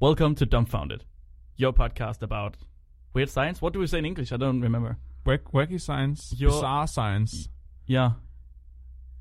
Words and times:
Welcome 0.00 0.34
to 0.36 0.46
Dumbfounded, 0.46 1.04
your 1.56 1.72
podcast 1.74 2.22
about 2.22 2.56
weird 3.12 3.28
science. 3.28 3.60
What 3.60 3.72
do 3.74 3.78
we 3.80 3.86
say 3.86 3.98
in 3.98 4.06
English? 4.06 4.32
I 4.32 4.36
don't 4.38 4.60
remember. 4.60 4.96
Wack, 5.26 5.52
wacky 5.52 5.78
science, 5.80 6.34
Your- 6.38 6.50
bizarre 6.52 6.86
science, 6.86 7.48
Yeah, 7.86 8.12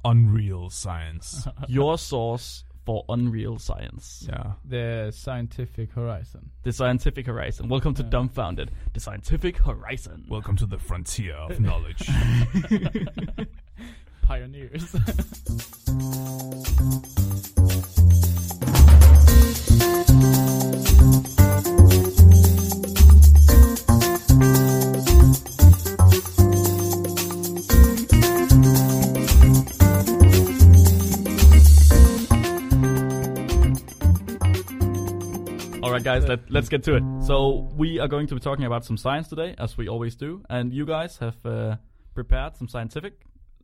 unreal 0.05 0.69
science. 0.69 1.47
your 1.67 1.97
source 1.97 2.63
for 2.85 3.03
unreal 3.09 3.59
science. 3.59 4.25
yeah. 4.29 4.53
the 4.63 5.11
scientific 5.13 5.91
horizon. 5.91 6.51
The 6.63 6.71
scientific 6.71 7.25
horizon. 7.25 7.67
Welcome 7.67 7.93
to 7.95 8.03
Yeah. 8.03 8.09
Dumbfounded, 8.09 8.71
the 8.93 8.99
scientific 9.01 9.57
horizon. 9.57 10.25
Welcome 10.29 10.55
to 10.57 10.65
the 10.65 10.77
frontier 10.79 11.33
of 11.35 11.59
knowledge. 11.69 12.09
Pioneers. 14.21 14.95
Guys, 36.03 36.27
let, 36.27 36.49
let's 36.49 36.69
get 36.69 36.83
to 36.83 36.95
it. 36.95 37.03
So 37.25 37.69
we 37.75 37.99
are 37.99 38.07
going 38.07 38.27
to 38.27 38.35
be 38.35 38.41
talking 38.41 38.65
about 38.65 38.85
some 38.85 38.97
science 38.97 39.27
today, 39.27 39.55
as 39.57 39.77
we 39.77 39.87
always 39.87 40.15
do, 40.15 40.43
and 40.49 40.73
you 40.73 40.85
guys 40.85 41.17
have 41.17 41.35
uh, 41.45 41.75
prepared 42.15 42.55
some 42.57 42.67
scientific 42.67 43.13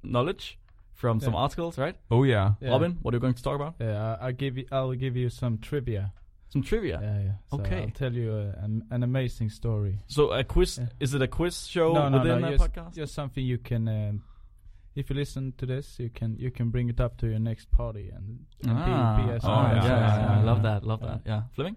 knowledge 0.04 0.58
from 0.94 1.20
some 1.20 1.34
Yeah. 1.34 1.40
articles, 1.40 1.78
right? 1.78 1.96
oh 2.12 2.24
yeah. 2.24 2.54
Yeah. 2.62 2.70
Robin, 2.72 2.98
what 3.02 3.14
are 3.14 3.18
you 3.18 3.22
going 3.22 3.34
to 3.34 3.44
talk 3.44 3.56
about? 3.56 3.76
Yeah, 3.80 4.16
I- 4.20 4.28
I'll 4.28 4.34
give 4.34 4.58
you. 4.58 4.66
I'll 4.72 4.94
give 4.94 5.16
you 5.16 5.30
some 5.30 5.58
trivia. 5.58 6.14
Some 6.50 6.62
trivia. 6.64 7.00
Yeah, 7.02 7.20
yeah. 7.22 7.32
So 7.52 7.60
Okay. 7.60 7.82
I'll 7.84 7.90
tell 7.90 8.14
you 8.14 8.32
uh, 8.32 8.64
an, 8.64 8.84
an 8.92 9.04
amazing 9.04 9.50
story. 9.50 10.00
So 10.08 10.32
a 10.32 10.44
quiz? 10.44 10.78
Yeah. 10.78 10.88
Is 11.00 11.14
it 11.14 11.22
a 11.22 11.28
quiz 11.28 11.68
show 11.68 11.92
no, 11.94 12.08
no, 12.10 12.18
within 12.20 12.42
no. 12.42 12.48
a 12.48 12.52
Just, 12.58 12.64
podcast? 12.64 12.94
just 12.96 13.14
something 13.14 13.44
you 13.44 13.58
can. 13.58 13.88
Um, 13.88 14.24
if 14.96 15.10
you 15.10 15.16
listen 15.18 15.54
to 15.58 15.66
this, 15.66 16.00
you 16.00 16.10
can 16.10 16.38
you 16.38 16.52
can 16.52 16.70
bring 16.70 16.88
it 16.90 17.02
up 17.02 17.18
to 17.18 17.28
your 17.28 17.40
next 17.40 17.70
party 17.72 18.10
and, 18.16 18.46
and 18.64 18.78
Ah, 18.80 19.18
be, 19.18 19.24
be 19.28 19.32
as 19.36 19.44
oh, 19.44 19.48
yeah, 19.50 19.76
yeah, 19.76 19.84
you 19.84 19.90
yeah. 19.90 20.40
I 20.40 20.44
love 20.44 20.62
that, 20.64 20.86
love 20.86 21.00
Yeah. 21.02 21.08
that. 21.10 21.22
Yeah, 21.26 21.42
Flemming. 21.56 21.76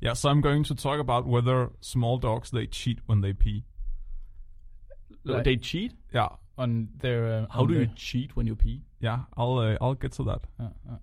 Yeah, 0.00 0.12
so 0.14 0.28
I'm 0.28 0.40
going 0.40 0.64
to 0.64 0.74
talk 0.74 1.00
about 1.00 1.26
whether 1.26 1.70
small 1.80 2.18
dogs 2.18 2.50
they 2.50 2.66
cheat 2.66 2.98
when 3.06 3.20
they 3.22 3.32
pee. 3.32 3.64
Like- 5.24 5.44
they 5.44 5.56
cheat. 5.56 5.92
Yeah. 6.12 6.28
on 6.58 6.88
their. 6.98 7.26
Uh, 7.26 7.46
How 7.50 7.60
on 7.62 7.68
do 7.68 7.74
you 7.74 7.88
cheat 7.96 8.36
when 8.36 8.46
you 8.46 8.54
pee? 8.56 8.82
Yeah, 9.00 9.20
I'll 9.36 9.58
uh, 9.58 9.76
I'll 9.80 9.94
get 9.94 10.12
to 10.12 10.24
that. 10.24 10.40
uh, 10.58 10.64
uh, 10.90 10.96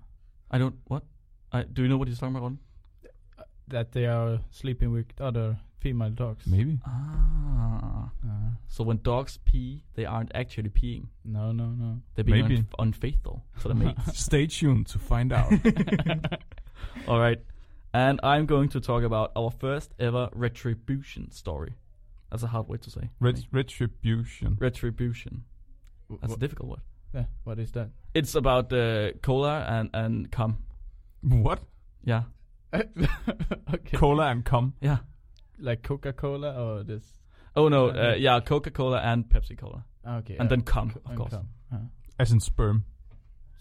I 0.49 0.57
don't. 0.57 0.75
What? 0.85 1.03
I, 1.51 1.63
do 1.63 1.83
you 1.83 1.87
know 1.87 1.97
what 1.97 2.07
he's 2.07 2.19
talking 2.19 2.35
about? 2.35 2.43
Robin? 2.43 2.59
that 3.69 3.91
they 3.93 4.05
are 4.05 4.39
sleeping 4.51 4.91
with 4.91 5.05
other 5.21 5.57
female 5.79 6.09
dogs. 6.09 6.45
Maybe. 6.45 6.79
Ah. 6.85 8.09
Uh, 8.23 8.29
So 8.67 8.83
when 8.83 8.97
dogs 9.03 9.37
pee, 9.45 9.83
they 9.95 10.05
aren't 10.05 10.31
actually 10.35 10.69
peeing. 10.69 11.07
no, 11.23 11.51
no, 11.51 11.67
no. 11.67 12.01
They're 12.15 12.25
being 12.25 12.45
unf- 12.49 12.73
unfaithful 12.79 13.43
to 13.61 13.67
the 13.69 13.73
mate. 13.75 13.95
Stay 14.13 14.47
tuned 14.47 14.87
to 14.87 14.99
find 14.99 15.31
out. 15.31 15.51
All 17.07 17.19
right. 17.19 17.39
And 17.93 18.19
I'm 18.23 18.45
going 18.47 18.69
to 18.69 18.79
talk 18.79 19.03
about 19.03 19.31
our 19.35 19.51
first 19.51 19.93
ever 19.99 20.29
retribution 20.33 21.29
story. 21.31 21.73
That's 22.31 22.43
a 22.43 22.47
hard 22.47 22.67
word 22.67 22.81
to 22.83 22.89
say. 22.89 23.09
Ret- 23.19 23.45
retribution. 23.51 24.57
Retribution. 24.59 25.43
That's 26.21 26.33
a 26.33 26.37
difficult 26.37 26.69
word. 26.69 26.81
yeah, 27.13 27.25
what 27.43 27.59
is 27.59 27.71
that? 27.73 27.89
It's 28.15 28.33
about 28.35 28.73
uh, 28.73 29.11
cola 29.21 29.65
and 29.69 29.89
and 29.93 30.31
cum. 30.31 30.57
What? 31.21 31.59
Yeah. 32.03 32.23
okay. 32.73 33.97
Cola 33.97 34.27
and 34.31 34.43
cum. 34.43 34.73
Yeah. 34.81 34.97
like 35.59 35.83
Coca 35.83 36.13
Cola 36.13 36.51
or 36.53 36.83
this? 36.83 37.03
Oh 37.55 37.69
no. 37.69 37.89
Uh, 37.89 38.11
Uh, 38.11 38.15
yeah. 38.17 38.39
Coca 38.41 38.71
Cola 38.71 38.99
and 39.01 39.25
Pepsi 39.29 39.55
Cola. 39.57 39.85
Okay. 40.05 40.35
And 40.39 40.45
yeah. 40.45 40.49
then 40.49 40.61
cum, 40.61 40.89
Co- 40.89 40.99
of 41.05 41.11
and 41.11 41.17
course. 41.19 41.31
cum, 41.33 41.47
uh. 41.71 41.77
As 42.19 42.31
in 42.31 42.39
sperm. 42.39 42.85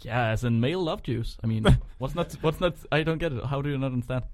Yeah, 0.00 0.28
as 0.28 0.44
in 0.44 0.60
male 0.60 0.82
love 0.82 1.03
juice. 1.03 1.36
I 1.44 1.47
mean, 1.47 1.64
what's 1.98 2.14
not? 2.14 2.32
What's 2.41 2.60
not? 2.60 2.75
I 2.91 3.03
don't 3.03 3.19
get 3.19 3.32
it. 3.32 3.44
How 3.44 3.62
do 3.62 3.70
you 3.70 3.78
not 3.78 3.92
understand? 3.92 4.25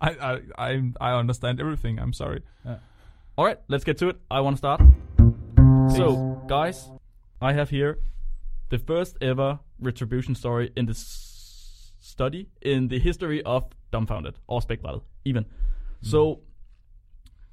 I 0.00 0.10
I 0.10 0.40
I, 0.58 0.92
I 1.00 1.18
understand 1.18 1.60
everything. 1.60 1.98
I'm 1.98 2.12
sorry. 2.12 2.42
All 3.36 3.44
right, 3.44 3.58
let's 3.68 3.84
get 3.84 3.96
to 3.98 4.08
it. 4.08 4.16
I 4.30 4.40
want 4.40 4.56
to 4.56 4.58
start. 4.58 4.80
So, 5.96 6.42
guys, 6.46 6.90
I 7.40 7.52
have 7.52 7.70
here 7.70 7.98
the 8.68 8.78
first 8.78 9.16
ever 9.20 9.60
retribution 9.80 10.34
story 10.34 10.72
in 10.76 10.86
this 10.86 11.92
study 12.00 12.48
in 12.60 12.88
the 12.88 12.98
history 12.98 13.42
of 13.42 13.64
Dumbfounded 13.92 14.34
or 14.46 14.60
Spækbrættet, 14.60 15.02
even. 15.24 15.46
So, 16.02 16.40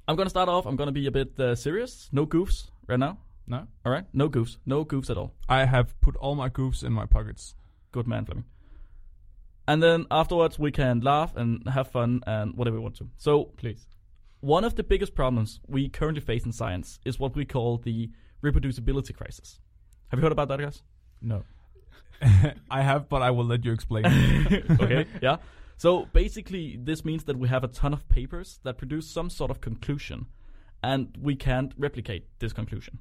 I'm 0.06 0.16
gonna 0.16 0.30
start 0.30 0.48
off. 0.48 0.66
I'm 0.66 0.76
gonna 0.76 0.92
be 0.92 1.06
a 1.06 1.10
bit 1.10 1.38
uh, 1.40 1.54
serious. 1.54 2.08
No 2.12 2.26
goofs 2.26 2.70
right 2.86 2.98
now. 2.98 3.18
No. 3.48 3.66
All 3.84 3.92
right, 3.92 4.04
no 4.12 4.28
goofs. 4.28 4.58
No 4.66 4.84
goofs 4.84 5.10
at 5.10 5.16
all. 5.16 5.32
I 5.48 5.64
have 5.64 5.98
put 6.00 6.16
all 6.16 6.34
my 6.34 6.48
goofs 6.48 6.84
in 6.84 6.92
my 6.92 7.06
pockets. 7.06 7.54
Good 7.92 8.06
man, 8.06 8.24
Flemming. 8.24 8.44
And 9.66 9.82
then 9.82 10.06
afterwards, 10.10 10.58
we 10.58 10.70
can 10.70 11.00
laugh 11.00 11.34
and 11.36 11.66
have 11.68 11.90
fun 11.90 12.22
and 12.26 12.56
whatever 12.56 12.76
we 12.76 12.82
want 12.82 12.96
to. 12.96 13.08
So, 13.16 13.44
Please. 13.56 13.86
One 14.40 14.62
of 14.62 14.76
the 14.76 14.84
biggest 14.84 15.16
problems 15.16 15.58
we 15.66 15.88
currently 15.88 16.20
face 16.20 16.44
in 16.44 16.52
science 16.52 17.00
is 17.04 17.18
what 17.18 17.34
we 17.34 17.44
call 17.44 17.78
the 17.78 18.10
reproducibility 18.42 19.12
crisis. 19.14 19.58
Have 20.08 20.20
you 20.20 20.22
heard 20.22 20.32
about 20.32 20.48
that, 20.48 20.60
guys? 20.60 20.82
No. 21.20 21.42
I 22.70 22.82
have, 22.82 23.08
but 23.08 23.22
I 23.22 23.30
will 23.30 23.44
let 23.44 23.64
you 23.64 23.72
explain. 23.72 24.06
okay, 24.80 25.06
yeah. 25.20 25.38
So 25.76 26.06
basically, 26.12 26.78
this 26.80 27.04
means 27.04 27.24
that 27.24 27.36
we 27.36 27.48
have 27.48 27.64
a 27.64 27.68
ton 27.68 27.92
of 27.92 28.08
papers 28.08 28.60
that 28.64 28.78
produce 28.78 29.08
some 29.08 29.30
sort 29.30 29.50
of 29.50 29.60
conclusion, 29.60 30.26
and 30.82 31.16
we 31.20 31.34
can't 31.34 31.72
replicate 31.76 32.26
this 32.38 32.52
conclusion, 32.52 32.98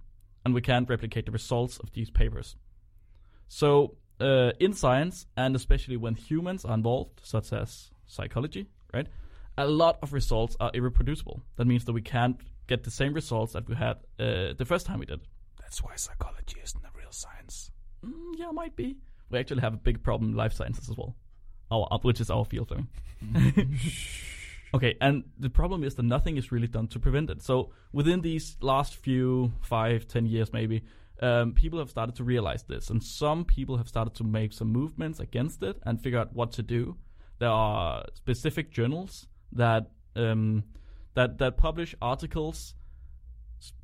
and 0.47 0.53
we 0.53 0.61
can't 0.61 0.89
replicate 0.89 1.25
the 1.25 1.31
results 1.33 1.77
of 1.77 1.91
these 1.91 2.09
papers. 2.09 2.55
So, 3.49 3.97
uh, 4.21 4.51
in 4.61 4.71
science, 4.71 5.25
and 5.35 5.57
especially 5.57 5.97
when 5.97 6.15
humans 6.15 6.63
are 6.63 6.73
involved, 6.73 7.19
such 7.21 7.51
as 7.51 7.91
psychology, 8.05 8.67
right, 8.93 9.07
a 9.57 9.67
lot 9.67 9.99
of 10.01 10.13
results 10.13 10.55
are 10.61 10.71
irreproducible. 10.71 11.41
That 11.57 11.67
means 11.67 11.83
that 11.83 11.91
we 11.91 12.01
can't 12.01 12.39
get 12.65 12.85
the 12.85 12.91
same 12.91 13.13
results 13.13 13.51
that 13.53 13.67
we 13.67 13.75
had 13.75 13.97
uh, 14.19 14.53
the 14.57 14.65
first 14.65 14.85
time 14.85 14.99
we 14.99 15.05
did. 15.05 15.19
That's 15.59 15.83
why 15.83 15.97
psychology 15.97 16.59
isn't 16.63 16.85
a 16.85 16.97
real 16.97 17.11
science. 17.11 17.69
Mm, 18.05 18.35
yeah, 18.37 18.51
might 18.51 18.77
be. 18.77 18.95
We 19.29 19.39
actually 19.39 19.61
have 19.61 19.73
a 19.73 19.83
big 19.89 20.01
problem 20.01 20.31
in 20.31 20.37
life 20.37 20.53
sciences 20.53 20.89
as 20.89 20.95
well, 20.95 21.13
our 21.69 21.99
which 22.03 22.21
is 22.21 22.29
our 22.29 22.45
field. 22.45 22.71
I 22.71 22.75
mean. 22.77 23.79
okay, 24.73 24.95
and 25.01 25.23
the 25.39 25.49
problem 25.49 25.83
is 25.83 25.95
that 25.95 26.03
nothing 26.03 26.37
is 26.37 26.51
really 26.51 26.67
done 26.67 26.87
to 26.87 26.99
prevent 26.99 27.29
it. 27.29 27.41
So 27.41 27.71
within 27.91 28.21
these 28.21 28.57
last 28.61 28.95
few 28.95 29.53
five, 29.61 30.07
ten 30.07 30.25
years, 30.25 30.53
maybe. 30.53 30.83
Um, 31.19 31.53
people 31.53 31.79
have 31.79 31.89
started 31.89 32.13
to 32.17 32.23
realize 32.23 32.61
this, 32.65 32.91
and 32.91 33.03
some 33.03 33.43
people 33.43 33.77
have 33.77 33.87
started 33.87 34.13
to 34.17 34.23
make 34.23 34.53
some 34.53 34.67
movements 34.67 35.19
against 35.19 35.63
it 35.63 35.79
and 35.83 35.99
figure 35.99 36.19
out 36.19 36.31
what 36.31 36.51
to 36.51 36.61
do. 36.61 36.95
There 37.39 37.49
are 37.49 38.05
specific 38.13 38.69
journals 38.69 39.25
that 39.51 39.89
um, 40.15 40.63
that 41.15 41.39
that 41.39 41.57
publish 41.57 41.95
articles 42.03 42.75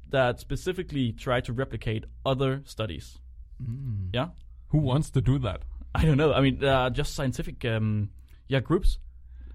that 0.10 0.40
specifically 0.40 1.12
try 1.12 1.42
to 1.42 1.52
replicate 1.52 2.06
other 2.24 2.62
studies. 2.66 3.18
Mm. 3.62 4.10
Yeah, 4.14 4.28
Who 4.68 4.78
wants 4.78 5.10
to 5.12 5.22
do 5.22 5.40
that? 5.40 5.64
I 5.96 6.06
don't 6.06 6.18
know. 6.18 6.34
I 6.34 6.42
mean, 6.42 6.64
uh, 6.64 6.90
just 6.90 7.16
scientific, 7.16 7.64
um, 7.66 8.10
yeah, 8.48 8.60
groups, 8.60 9.00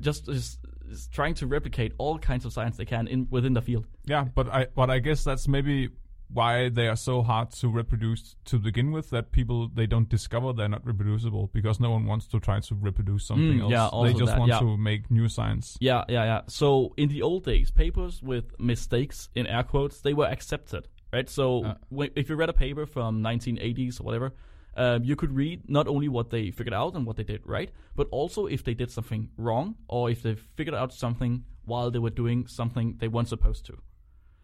just, 0.00 0.26
just 0.26 0.58
just 0.88 1.12
trying 1.12 1.34
to 1.34 1.47
replicate 1.47 1.93
all 1.99 2.19
kinds 2.19 2.44
of 2.44 2.53
science 2.53 2.76
they 2.76 2.84
can 2.84 3.06
in 3.09 3.26
within 3.31 3.53
the 3.54 3.62
field. 3.62 3.87
Yeah, 4.06 4.25
but 4.34 4.49
I 4.49 4.66
but 4.75 4.91
I 4.91 4.99
guess 4.99 5.25
that's 5.25 5.47
maybe 5.49 5.88
why 6.31 6.69
they 6.69 6.88
are 6.88 6.97
so 6.97 7.22
hard 7.22 7.50
to 7.53 7.69
reproduce 7.69 8.37
to 8.44 8.59
begin 8.59 8.93
with. 8.93 9.09
That 9.10 9.32
people 9.32 9.69
they 9.69 9.87
don't 9.87 10.09
discover 10.09 10.53
they're 10.53 10.69
not 10.69 10.84
reproducible 10.84 11.50
because 11.54 11.81
no 11.81 11.91
one 11.91 12.04
wants 12.04 12.26
to 12.28 12.38
try 12.41 12.60
to 12.60 12.75
reproduce 12.75 13.25
something 13.26 13.59
Mm, 13.60 13.62
else. 13.62 13.71
yeah, 13.72 14.03
they 14.04 14.12
just 14.12 14.26
that, 14.32 14.38
want 14.38 14.50
yeah. 14.50 14.59
to 14.60 14.76
make 14.76 15.10
new 15.10 15.28
science. 15.28 15.78
Yeah, 15.81 16.04
yeah, 16.09 16.25
yeah. 16.25 16.41
So 16.49 16.93
in 16.99 17.08
the 17.08 17.23
old 17.23 17.44
days, 17.44 17.70
papers 17.70 18.23
with 18.23 18.58
mistakes 18.61 19.31
in 19.34 19.46
air 19.46 19.62
quotes 19.62 20.00
they 20.02 20.12
were 20.12 20.26
accepted, 20.26 20.88
right? 21.12 21.29
So 21.31 21.64
Uh. 21.64 21.75
wh- 21.96 22.12
if 22.14 22.29
you 22.29 22.37
read 22.37 22.50
a 22.50 22.52
paper 22.55 22.84
from 22.84 23.23
1980s 23.23 23.99
or 24.00 24.05
whatever, 24.05 24.34
um, 24.78 25.04
you 25.04 25.16
could 25.16 25.32
read 25.36 25.69
not 25.69 25.86
only 25.88 26.08
what 26.08 26.30
they 26.30 26.50
figured 26.50 26.75
out 26.75 26.94
and 26.94 27.04
what 27.06 27.16
they 27.16 27.25
did 27.25 27.42
right, 27.44 27.70
but 27.96 28.06
also 28.10 28.46
if 28.46 28.62
they 28.64 28.75
did 28.75 28.90
something 28.90 29.28
wrong 29.36 29.75
or 29.88 30.08
if 30.10 30.22
they 30.22 30.34
figured 30.56 30.75
out 30.75 30.92
something 30.94 31.44
while 31.64 31.90
they 31.90 31.98
were 31.98 32.14
doing 32.22 32.46
something 32.46 32.96
they 32.98 33.08
weren't 33.08 33.28
supposed 33.28 33.66
to. 33.66 33.75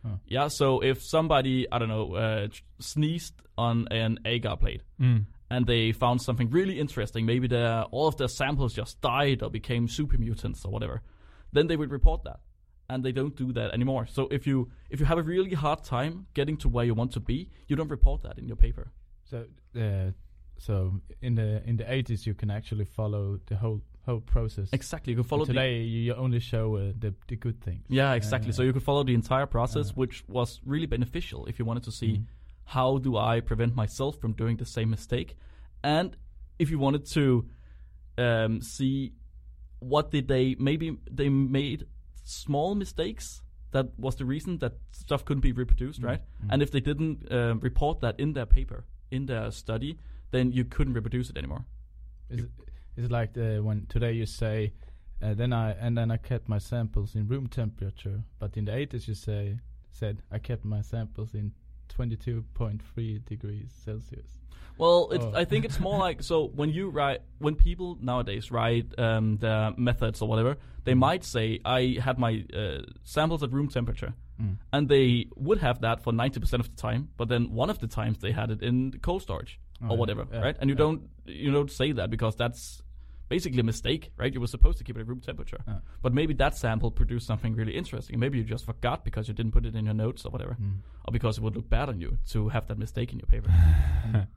Huh. 0.05 0.17
Yeah, 0.27 0.49
so 0.49 0.81
if 0.81 1.03
somebody 1.03 1.67
I 1.73 1.79
don't 1.79 1.89
know 1.89 2.15
uh, 2.15 2.49
sneezed 2.79 3.35
on 3.57 3.87
an 3.91 4.19
agar 4.25 4.57
plate 4.57 4.83
Mm. 5.01 5.25
and 5.51 5.67
they 5.67 5.93
found 5.93 6.21
something 6.21 6.51
really 6.51 6.79
interesting, 6.79 7.25
maybe 7.27 7.47
their 7.49 7.85
all 7.85 8.07
of 8.09 8.17
their 8.17 8.29
samples 8.29 8.75
just 8.75 9.01
died 9.01 9.43
or 9.43 9.51
became 9.51 9.89
super 9.89 10.19
mutants 10.19 10.65
or 10.65 10.71
whatever, 10.73 11.01
then 11.53 11.67
they 11.69 11.77
would 11.77 11.91
report 11.91 12.25
that. 12.25 12.41
And 12.91 13.03
they 13.03 13.13
don't 13.13 13.35
do 13.35 13.51
that 13.55 13.73
anymore. 13.73 14.07
So 14.07 14.29
if 14.31 14.47
you 14.47 14.69
if 14.91 15.01
you 15.01 15.07
have 15.07 15.19
a 15.19 15.23
really 15.23 15.55
hard 15.55 15.85
time 15.85 16.27
getting 16.35 16.59
to 16.59 16.69
where 16.69 16.85
you 16.85 16.95
want 16.95 17.13
to 17.13 17.21
be, 17.21 17.49
you 17.69 17.77
don't 17.77 17.89
report 17.91 18.23
that 18.25 18.39
in 18.39 18.47
your 18.47 18.57
paper. 18.57 18.93
So, 19.31 19.47
uh, 19.75 20.11
so 20.59 21.01
in 21.21 21.35
the 21.35 21.63
in 21.69 21.77
the 21.77 21.93
eighties, 21.93 22.27
you 22.27 22.35
can 22.35 22.51
actually 22.51 22.85
follow 22.85 23.39
the 23.47 23.57
whole 23.57 23.81
whole 24.07 24.21
process. 24.21 24.69
Exactly. 24.73 25.13
You 25.13 25.17
can 25.19 25.25
follow 25.25 25.45
the 25.45 25.53
Today 25.55 25.83
you 25.83 26.15
only 26.15 26.41
show 26.41 26.77
uh, 26.77 26.93
the 26.99 27.15
the 27.29 27.37
good 27.37 27.61
things. 27.63 27.85
Yeah, 27.89 28.13
exactly. 28.15 28.51
Uh, 28.51 28.55
so 28.55 28.63
you 28.63 28.73
could 28.73 28.83
follow 28.83 29.05
the 29.05 29.15
entire 29.15 29.47
process, 29.47 29.91
uh, 29.91 29.95
which 29.95 30.25
was 30.29 30.61
really 30.65 30.87
beneficial 30.87 31.47
if 31.47 31.59
you 31.59 31.65
wanted 31.65 31.85
to 31.85 31.93
see 31.93 32.19
Mm. 32.19 32.27
how 32.65 32.99
do 32.99 33.17
I 33.17 33.41
prevent 33.41 33.75
myself 33.75 34.19
from 34.21 34.33
doing 34.33 34.57
the 34.59 34.65
same 34.67 34.91
mistake, 34.91 35.37
and 35.83 36.17
if 36.59 36.71
you 36.71 36.79
wanted 36.79 37.05
to 37.13 37.47
um, 38.19 38.61
see 38.63 39.13
what 39.81 40.11
did 40.11 40.29
they 40.29 40.55
maybe 40.59 40.97
they 41.11 41.29
made 41.29 41.85
small 42.25 42.75
mistakes 42.75 43.43
that 43.73 43.87
was 43.99 44.15
the 44.17 44.25
reason 44.25 44.59
that 44.59 44.73
stuff 44.93 45.25
couldn't 45.25 45.41
be 45.43 45.53
reproduced, 45.53 46.01
Mm, 46.01 46.05
right? 46.07 46.21
mm. 46.43 46.49
And 46.51 46.63
if 46.63 46.71
they 46.71 46.81
didn't 46.81 47.31
um, 47.33 47.59
report 47.61 48.01
that 48.01 48.21
in 48.21 48.33
their 48.33 48.47
paper, 48.47 48.85
in 49.11 49.27
their 49.27 49.51
study, 49.51 49.99
then 50.31 50.53
you 50.53 50.65
couldn't 50.65 50.95
reproduce 50.95 51.31
it 51.31 51.37
anymore. 51.39 51.65
Is 52.31 52.41
it, 52.41 52.51
is 52.97 53.05
it 53.07 53.11
like 53.11 53.35
the, 53.35 53.61
when 53.63 53.87
today 53.87 54.13
you 54.13 54.27
say, 54.27 54.73
uh, 55.23 55.35
then 55.35 55.53
I 55.53 55.73
and 55.73 55.97
then 55.97 56.11
I 56.11 56.17
kept 56.17 56.49
my 56.49 56.59
samples 56.59 57.15
in 57.15 57.29
room 57.29 57.47
temperature, 57.47 58.23
but 58.39 58.57
in 58.57 58.65
the 58.67 58.73
80s 58.73 59.07
you 59.09 59.15
say 59.15 59.59
said 59.93 60.23
I 60.31 60.39
kept 60.39 60.65
my 60.65 60.81
samples 60.83 61.35
in 61.35 61.53
22.3 61.97 63.25
degrees 63.25 63.71
Celsius. 63.85 64.39
Well, 64.77 65.09
it's, 65.13 65.25
Oh. 65.25 65.33
I 65.35 65.45
think 65.45 65.65
it's 65.65 65.79
more 65.79 65.99
like 65.99 66.23
so 66.23 66.49
when 66.49 66.71
you 66.71 66.91
write 66.91 67.21
when 67.39 67.55
people 67.55 67.97
nowadays 68.01 68.51
write 68.51 68.87
um, 68.99 69.37
their 69.39 69.73
methods 69.77 70.21
or 70.21 70.29
whatever, 70.29 70.57
they 70.85 70.95
might 70.95 71.25
say 71.25 71.61
I 71.65 71.99
had 72.03 72.19
my 72.19 72.45
uh, 72.55 72.83
samples 73.05 73.43
at 73.43 73.53
room 73.53 73.69
temperature, 73.69 74.15
Mm. 74.43 74.57
and 74.73 74.89
they 74.89 75.27
would 75.37 75.59
have 75.59 75.81
that 75.83 76.03
for 76.03 76.13
ninety 76.13 76.41
percent 76.41 76.59
of 76.61 76.69
the 76.69 76.77
time. 76.77 77.11
But 77.17 77.29
then 77.29 77.53
one 77.53 77.71
of 77.71 77.79
the 77.79 77.87
times 77.87 78.19
they 78.19 78.33
had 78.33 78.51
it 78.51 78.63
in 78.65 78.99
cold 79.01 79.23
storage 79.23 79.61
or 79.89 79.91
yeah. 79.95 79.99
whatever, 79.99 80.27
Yeah, 80.33 80.41
right? 80.41 80.57
And 80.61 80.69
you 80.71 80.77
don't 80.77 81.03
you 81.27 81.51
don't 81.53 81.71
say 81.71 81.93
that 81.93 82.11
because 82.11 82.37
that's 82.37 82.83
basically 83.29 83.61
a 83.61 83.65
mistake, 83.65 84.13
right? 84.19 84.33
You 84.35 84.41
were 84.41 84.47
supposed 84.47 84.79
to 84.79 84.85
keep 84.85 84.97
it 84.97 85.01
at 85.01 85.07
room 85.09 85.21
temperature, 85.21 85.59
but 86.03 86.13
maybe 86.13 86.35
that 86.35 86.57
sample 86.57 86.91
produced 86.91 87.27
something 87.27 87.55
really 87.55 87.75
interesting. 87.75 88.19
Maybe 88.19 88.39
you 88.39 88.45
just 88.45 88.65
forgot 88.67 89.05
because 89.05 89.29
you 89.29 89.35
didn't 89.35 89.53
put 89.53 89.65
it 89.67 89.75
in 89.75 89.85
your 89.87 89.95
notes 89.95 90.25
or 90.27 90.31
whatever, 90.31 90.57
Mm. 90.61 90.77
or 91.07 91.13
because 91.13 91.39
it 91.39 91.43
would 91.45 91.57
look 91.57 91.69
bad 91.69 91.89
on 91.89 92.01
you 92.01 92.19
to 92.33 92.49
have 92.51 92.67
that 92.69 92.79
mistake 92.79 93.13
in 93.13 93.19
your 93.19 93.27
paper. 93.27 93.51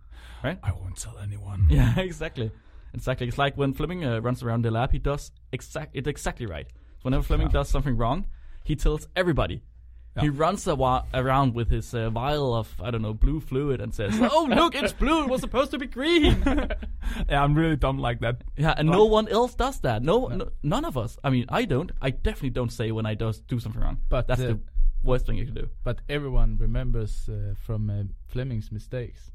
right? 0.43 0.59
I 0.63 0.71
won't 0.71 0.97
tell 0.97 1.17
anyone. 1.17 1.67
Yeah, 1.71 1.99
exactly. 1.99 2.51
Exactly. 2.93 3.27
It's 3.27 3.37
like 3.37 3.57
when 3.57 3.73
Flemming 3.73 4.05
uh, 4.05 4.19
runs 4.21 4.41
around 4.41 4.63
the 4.63 4.71
lab, 4.71 4.91
he 4.91 4.99
does 4.99 5.31
exact 5.51 5.95
it 5.95 6.07
exactly 6.07 6.45
right. 6.45 6.67
So 6.99 7.03
whenever 7.03 7.23
Flemming 7.23 7.49
does 7.49 7.69
something 7.69 7.95
wrong, 7.97 8.25
he 8.63 8.75
tells 8.75 9.07
everybody. 9.15 9.61
He 10.21 10.29
runs 10.29 10.65
wa- 10.65 11.03
around 11.13 11.53
with 11.55 11.69
his 11.69 11.93
uh, 11.93 12.09
vial 12.09 12.53
of 12.55 12.73
I 12.81 12.91
don't 12.91 13.01
know 13.01 13.13
blue 13.13 13.39
fluid 13.39 13.81
and 13.81 13.93
says, 13.93 14.17
"Oh 14.21 14.47
look, 14.49 14.75
it's 14.75 14.93
blue. 14.93 15.23
It 15.23 15.29
was 15.29 15.41
supposed 15.41 15.71
to 15.71 15.77
be 15.77 15.87
green." 15.87 16.43
yeah, 17.29 17.43
I'm 17.43 17.53
really 17.55 17.75
dumb 17.75 17.99
like 17.99 18.19
that. 18.21 18.41
yeah, 18.57 18.73
and 18.77 18.89
no 18.89 19.03
Like- 19.03 19.11
one 19.11 19.27
else 19.29 19.55
does 19.55 19.79
that. 19.81 20.01
No, 20.03 20.27
no, 20.27 20.49
none 20.63 20.85
of 20.85 20.97
us. 20.97 21.17
I 21.23 21.29
mean, 21.29 21.45
I 21.49 21.65
don't. 21.65 21.91
I 22.01 22.09
definitely 22.11 22.51
don't 22.51 22.71
say 22.71 22.91
when 22.91 23.05
I 23.05 23.15
does 23.15 23.39
do 23.41 23.59
something 23.59 23.81
wrong. 23.81 23.97
But 24.09 24.27
That's 24.27 24.41
uh, 24.41 24.47
the 24.47 24.59
worst 25.03 25.25
thing 25.25 25.37
you 25.37 25.45
can 25.45 25.53
do. 25.55 25.69
but 25.83 26.01
everyone 26.09 26.57
remembers 26.59 27.29
uh, 27.29 27.53
from 27.55 27.89
uh, 27.89 28.03
Flemming's 28.27 28.71
mistakes. 28.71 29.31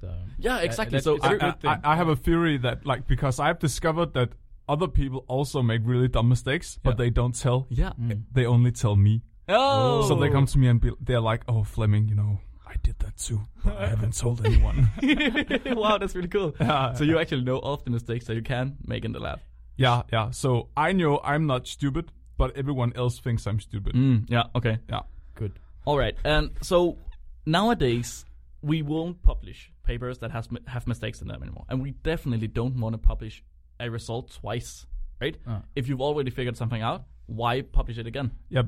So 0.00 0.12
Yeah, 0.38 0.58
exactly. 0.58 1.00
So 1.00 1.18
I- 1.22 1.38
I, 1.40 1.54
I. 1.72 1.78
I 1.92 1.96
have 1.96 2.08
a 2.08 2.16
theory 2.16 2.58
that 2.58 2.84
like 2.84 3.06
because 3.06 3.40
I've 3.40 3.58
discovered 3.58 4.12
that 4.14 4.30
other 4.68 4.88
people 4.88 5.24
also 5.28 5.62
make 5.62 5.80
really 5.84 6.08
dumb 6.08 6.28
mistakes, 6.28 6.78
but 6.82 6.90
Yeah. 6.90 6.96
they 7.04 7.10
don't 7.10 7.34
tell. 7.34 7.66
yeah. 7.70 7.92
Mm. 8.00 8.24
They 8.32 8.44
only 8.46 8.72
tell 8.72 8.96
me. 8.96 9.22
Oh, 9.48 10.06
So 10.08 10.14
they 10.16 10.28
come 10.30 10.46
to 10.46 10.58
me 10.58 10.68
and 10.68 10.80
be, 10.80 10.90
they're 11.00 11.20
like, 11.20 11.42
"Oh, 11.48 11.62
Flemming, 11.64 12.08
you 12.08 12.14
know, 12.16 12.40
I 12.66 12.74
did 12.82 12.98
that 13.00 13.16
too, 13.16 13.40
but 13.64 13.76
I 13.76 13.86
haven't 13.88 14.16
told 14.22 14.44
anyone." 14.44 14.90
wow, 15.66 15.98
that's 15.98 16.14
really 16.14 16.28
cool. 16.28 16.54
Yeah. 16.60 16.94
So 16.94 17.04
you 17.04 17.18
actually 17.18 17.42
know 17.44 17.58
all 17.58 17.74
of 17.74 17.84
the 17.84 17.90
mistakes 17.90 18.24
that 18.26 18.34
you 18.34 18.42
can 18.42 18.76
make 18.84 19.04
in 19.04 19.12
the 19.12 19.20
lab. 19.20 19.40
yeah, 19.76 20.02
yeah. 20.12 20.30
So 20.30 20.68
I 20.76 20.92
know 20.92 21.20
I'm 21.22 21.46
not 21.46 21.66
stupid, 21.68 22.10
but 22.36 22.56
everyone 22.56 22.92
else 22.96 23.18
thinks 23.20 23.46
I'm 23.46 23.60
stupid. 23.60 23.94
Mm, 23.94 24.26
yeah. 24.28 24.44
Okay. 24.54 24.78
Yeah. 24.88 25.02
good. 25.34 25.52
All 25.84 25.96
right. 25.98 26.16
And 26.24 26.50
so 26.62 26.98
nowadays 27.46 28.24
we 28.62 28.82
won't 28.82 29.22
publish 29.22 29.70
papers 29.84 30.18
that 30.18 30.30
has 30.32 30.48
have 30.66 30.86
mistakes 30.88 31.22
in 31.22 31.28
them 31.28 31.42
anymore, 31.42 31.64
and 31.68 31.80
we 31.80 31.92
definitely 31.92 32.48
don't 32.48 32.76
want 32.80 32.94
to 32.94 32.98
publish 32.98 33.44
a 33.78 33.88
result 33.90 34.32
twice, 34.40 34.86
right? 35.20 35.36
Ah. 35.46 35.62
If 35.76 35.88
you've 35.88 36.00
already 36.00 36.30
figured 36.30 36.56
something 36.56 36.82
out, 36.82 37.04
why 37.26 37.62
publish 37.62 37.98
it 37.98 38.06
again? 38.06 38.32
Yeah. 38.48 38.62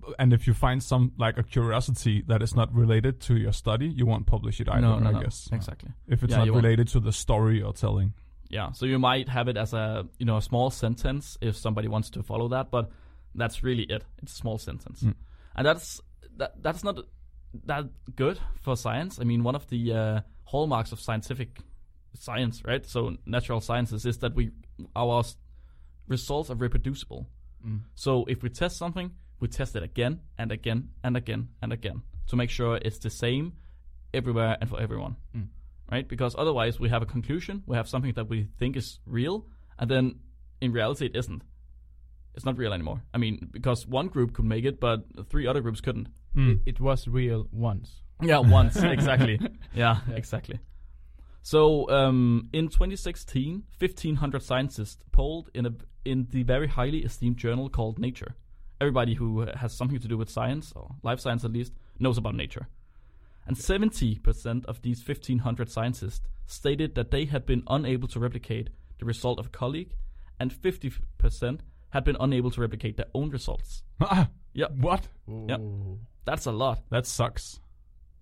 B- 0.00 0.14
And 0.18 0.32
if 0.32 0.46
you 0.46 0.54
find 0.54 0.82
some 0.82 1.12
like 1.18 1.38
a 1.38 1.42
curiosity 1.42 2.22
that 2.28 2.42
is 2.42 2.54
not 2.54 2.72
related 2.74 3.20
to 3.22 3.36
your 3.36 3.52
study, 3.52 3.86
you 3.88 4.06
won't 4.06 4.26
publish 4.26 4.60
it 4.60 4.68
either. 4.68 4.80
no, 4.80 4.98
no, 4.98 5.08
I 5.08 5.12
no. 5.12 5.20
guess 5.20 5.48
Exactly. 5.52 5.90
if 6.06 6.22
it's 6.22 6.30
Yeah, 6.30 6.38
not 6.38 6.46
you 6.46 6.52
won't. 6.52 6.64
related 6.64 6.88
to 6.88 7.00
the 7.00 7.12
story 7.12 7.58
you're 7.58 7.72
telling. 7.72 8.12
Yeah. 8.50 8.72
So 8.72 8.86
you 8.86 8.98
might 8.98 9.28
have 9.28 9.48
it 9.48 9.56
as 9.56 9.72
a 9.74 10.06
you 10.18 10.26
know 10.26 10.36
a 10.36 10.42
small 10.42 10.70
sentence 10.70 11.38
if 11.40 11.56
somebody 11.56 11.88
wants 11.88 12.10
to 12.10 12.22
follow 12.22 12.48
that, 12.48 12.70
but 12.70 12.90
that's 13.34 13.62
really 13.62 13.84
it. 13.84 14.04
It's 14.22 14.32
a 14.32 14.36
small 14.36 14.58
sentence, 14.58 15.02
Mm. 15.02 15.14
and 15.56 15.66
that's 15.66 16.00
that 16.36 16.62
that's 16.62 16.84
not 16.84 16.98
that 17.66 17.84
good 18.16 18.38
for 18.60 18.76
science. 18.76 19.18
I 19.20 19.24
mean, 19.24 19.42
one 19.44 19.54
of 19.56 19.66
the 19.68 19.92
uh, 19.92 20.20
hallmarks 20.44 20.92
of 20.92 21.00
scientific 21.00 21.60
science, 22.14 22.62
right? 22.64 22.84
So 22.86 23.16
natural 23.24 23.60
sciences 23.60 24.04
is 24.04 24.18
that 24.18 24.34
we 24.34 24.50
our 24.94 25.24
results 26.08 26.50
are 26.50 26.54
reproducible. 26.56 27.26
Mm. 27.66 27.80
So 27.94 28.24
if 28.28 28.42
we 28.42 28.48
test 28.50 28.76
something, 28.76 29.12
we 29.42 29.48
test 29.48 29.76
it 29.76 29.82
again 29.82 30.20
and 30.38 30.50
again 30.52 30.88
and 31.04 31.16
again 31.16 31.48
and 31.60 31.72
again 31.72 32.02
to 32.28 32.36
make 32.36 32.48
sure 32.48 32.76
it's 32.76 32.98
the 33.00 33.10
same 33.10 33.52
everywhere 34.14 34.56
and 34.60 34.70
for 34.70 34.80
everyone. 34.80 35.16
Mm. 35.36 35.48
Right? 35.90 36.08
Because 36.08 36.34
otherwise 36.38 36.80
we 36.80 36.88
have 36.88 37.02
a 37.02 37.06
conclusion, 37.06 37.62
we 37.66 37.76
have 37.76 37.88
something 37.88 38.14
that 38.14 38.28
we 38.30 38.48
think 38.58 38.76
is 38.76 39.00
real, 39.04 39.44
and 39.78 39.90
then 39.90 40.20
in 40.60 40.72
reality 40.72 41.06
it 41.06 41.16
isn't. 41.16 41.42
It's 42.34 42.46
not 42.46 42.56
real 42.56 42.72
anymore. 42.72 43.02
I 43.12 43.18
mean, 43.18 43.50
because 43.50 43.86
one 43.86 44.08
group 44.08 44.32
could 44.32 44.46
make 44.46 44.64
it, 44.64 44.80
but 44.80 45.04
three 45.28 45.46
other 45.46 45.60
groups 45.60 45.80
couldn't. 45.82 46.08
Mm. 46.34 46.52
It, 46.64 46.76
it 46.76 46.80
was 46.80 47.06
real 47.08 47.46
once. 47.52 48.00
Yeah, 48.22 48.38
once 48.38 48.76
exactly. 48.96 49.38
Yeah, 49.74 49.98
Yeah. 50.08 50.14
exactly. 50.16 50.58
So 51.42 51.90
um, 51.90 52.48
in 52.52 52.68
2016, 52.68 53.64
1,500 53.78 54.42
scientists 54.42 55.02
polled 55.10 55.50
in 55.52 55.66
a 55.66 55.72
in 56.04 56.26
the 56.30 56.42
very 56.44 56.68
highly 56.68 57.00
esteemed 57.04 57.36
journal 57.36 57.68
called 57.68 57.98
Nature. 57.98 58.34
Everybody 58.82 59.14
who 59.14 59.46
has 59.62 59.72
something 59.72 60.00
to 60.00 60.08
do 60.08 60.18
with 60.18 60.28
science 60.28 60.72
or 60.74 60.86
life 61.04 61.20
science 61.20 61.44
at 61.44 61.52
least 61.52 61.72
knows 62.00 62.18
about 62.18 62.34
Nature. 62.34 62.66
And 63.46 63.56
70% 63.56 64.64
of 64.66 64.82
these 64.82 65.06
1,500 65.06 65.70
scientists 65.70 66.26
stated 66.46 66.94
that 66.96 67.10
they 67.12 67.24
had 67.26 67.46
been 67.46 67.62
unable 67.68 68.08
to 68.08 68.18
replicate 68.18 68.70
the 68.98 69.04
result 69.04 69.38
of 69.38 69.46
a 69.46 69.50
colleague, 69.50 69.92
and 70.40 70.52
50% 70.52 71.60
had 71.90 72.04
been 72.04 72.16
unable 72.18 72.50
to 72.50 72.60
replicate 72.60 72.96
their 72.96 73.10
own 73.14 73.30
results. 73.30 73.84
Ah, 74.00 74.28
Yeah, 74.54 74.66
what? 74.86 75.06
Yep. 75.28 75.60
Ooh. 75.60 75.98
that's 76.24 76.46
a 76.46 76.52
lot. 76.52 76.78
That 76.90 77.06
sucks. 77.06 77.60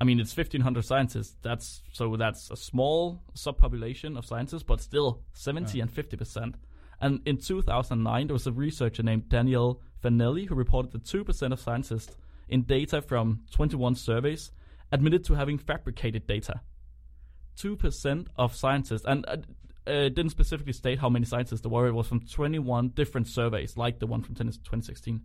I 0.01 0.05
mean, 0.05 0.21
it's 0.21 0.37
1,500 0.37 0.85
scientists. 0.85 1.37
That's 1.43 1.83
so 1.93 2.17
that's 2.17 2.51
a 2.51 2.57
small 2.57 3.23
subpopulation 3.35 4.17
of 4.19 4.25
scientists, 4.27 4.63
but 4.63 4.81
still 4.81 5.23
70 5.33 5.79
Yeah. 5.79 5.83
and 5.85 5.91
50 5.93 6.17
percent. 6.17 6.55
And 7.01 7.21
in 7.25 7.39
2009, 7.39 8.27
there 8.27 8.35
was 8.35 8.47
a 8.47 8.53
researcher 8.53 9.03
named 9.03 9.29
Daniel 9.29 9.81
Fanelli 10.03 10.47
who 10.47 10.55
reported 10.55 10.93
that 10.93 11.05
two 11.05 11.25
percent 11.25 11.53
of 11.53 11.61
scientists 11.61 12.17
in 12.49 12.63
data 12.63 13.01
from 13.01 13.41
21 13.53 13.95
surveys 13.95 14.51
admitted 14.93 15.25
to 15.25 15.35
having 15.35 15.59
fabricated 15.59 16.27
data. 16.27 16.61
Two 17.57 17.77
percent 17.77 18.29
of 18.37 18.55
scientists, 18.55 19.05
and 19.07 19.25
uh, 19.27 19.37
uh, 19.87 20.09
didn't 20.09 20.31
specifically 20.31 20.73
state 20.73 20.99
how 20.99 21.09
many 21.09 21.25
scientists 21.25 21.61
there 21.63 21.71
were. 21.71 21.87
It 21.87 21.93
was 21.93 22.07
from 22.07 22.21
21 22.21 22.91
different 22.91 23.29
surveys, 23.29 23.77
like 23.77 23.99
the 23.99 24.07
one 24.07 24.23
from 24.23 24.35
2016. 24.35 25.21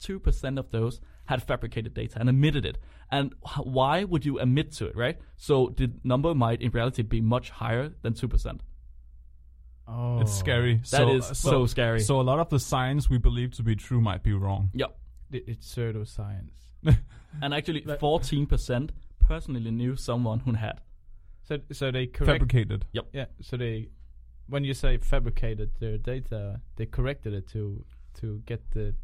Two 0.00 0.18
percent 0.18 0.58
of 0.58 0.70
those 0.70 1.00
had 1.26 1.42
fabricated 1.42 1.94
data 1.94 2.18
and 2.18 2.28
admitted 2.28 2.66
it. 2.66 2.78
And 3.10 3.34
why 3.62 4.04
would 4.04 4.26
you 4.26 4.38
admit 4.38 4.72
to 4.72 4.86
it, 4.86 4.96
right? 4.96 5.18
So 5.36 5.72
the 5.76 5.92
number 6.02 6.34
might 6.34 6.60
in 6.60 6.70
reality 6.70 7.02
be 7.02 7.20
much 7.20 7.50
higher 7.50 7.92
than 8.02 8.14
two 8.14 8.28
percent. 8.28 8.60
Oh. 9.86 10.20
It's 10.20 10.32
scary. 10.32 10.76
That 10.76 10.84
so, 10.86 11.08
is 11.10 11.38
so, 11.38 11.66
scary. 11.66 12.00
So 12.00 12.20
a 12.20 12.22
lot 12.22 12.38
of 12.38 12.48
the 12.48 12.58
science 12.58 13.10
we 13.10 13.18
believe 13.18 13.50
to 13.56 13.62
be 13.62 13.76
true 13.76 14.00
might 14.00 14.22
be 14.22 14.32
wrong. 14.32 14.70
Yep. 14.74 14.96
It- 15.32 15.44
It's 15.46 15.74
pseudoscience. 15.74 16.52
And 17.42 17.52
actually, 17.52 17.84
fourteen 17.98 18.46
percent 18.46 18.92
personally 19.18 19.70
knew 19.72 19.96
someone 19.96 20.38
who 20.40 20.52
had. 20.52 20.80
So 21.42 21.58
so 21.72 21.90
they 21.90 22.06
correct. 22.06 22.32
Fabricated. 22.32 22.86
yeah. 22.92 23.26
So 23.42 23.56
they, 23.56 23.88
when 24.48 24.62
you 24.64 24.72
say 24.74 24.98
fabricated 24.98 25.70
their 25.80 25.98
data, 25.98 26.60
they 26.76 26.86
corrected 26.86 27.34
it 27.34 27.48
to 27.48 27.84
to 28.20 28.40
get 28.46 28.70
the, 28.70 28.94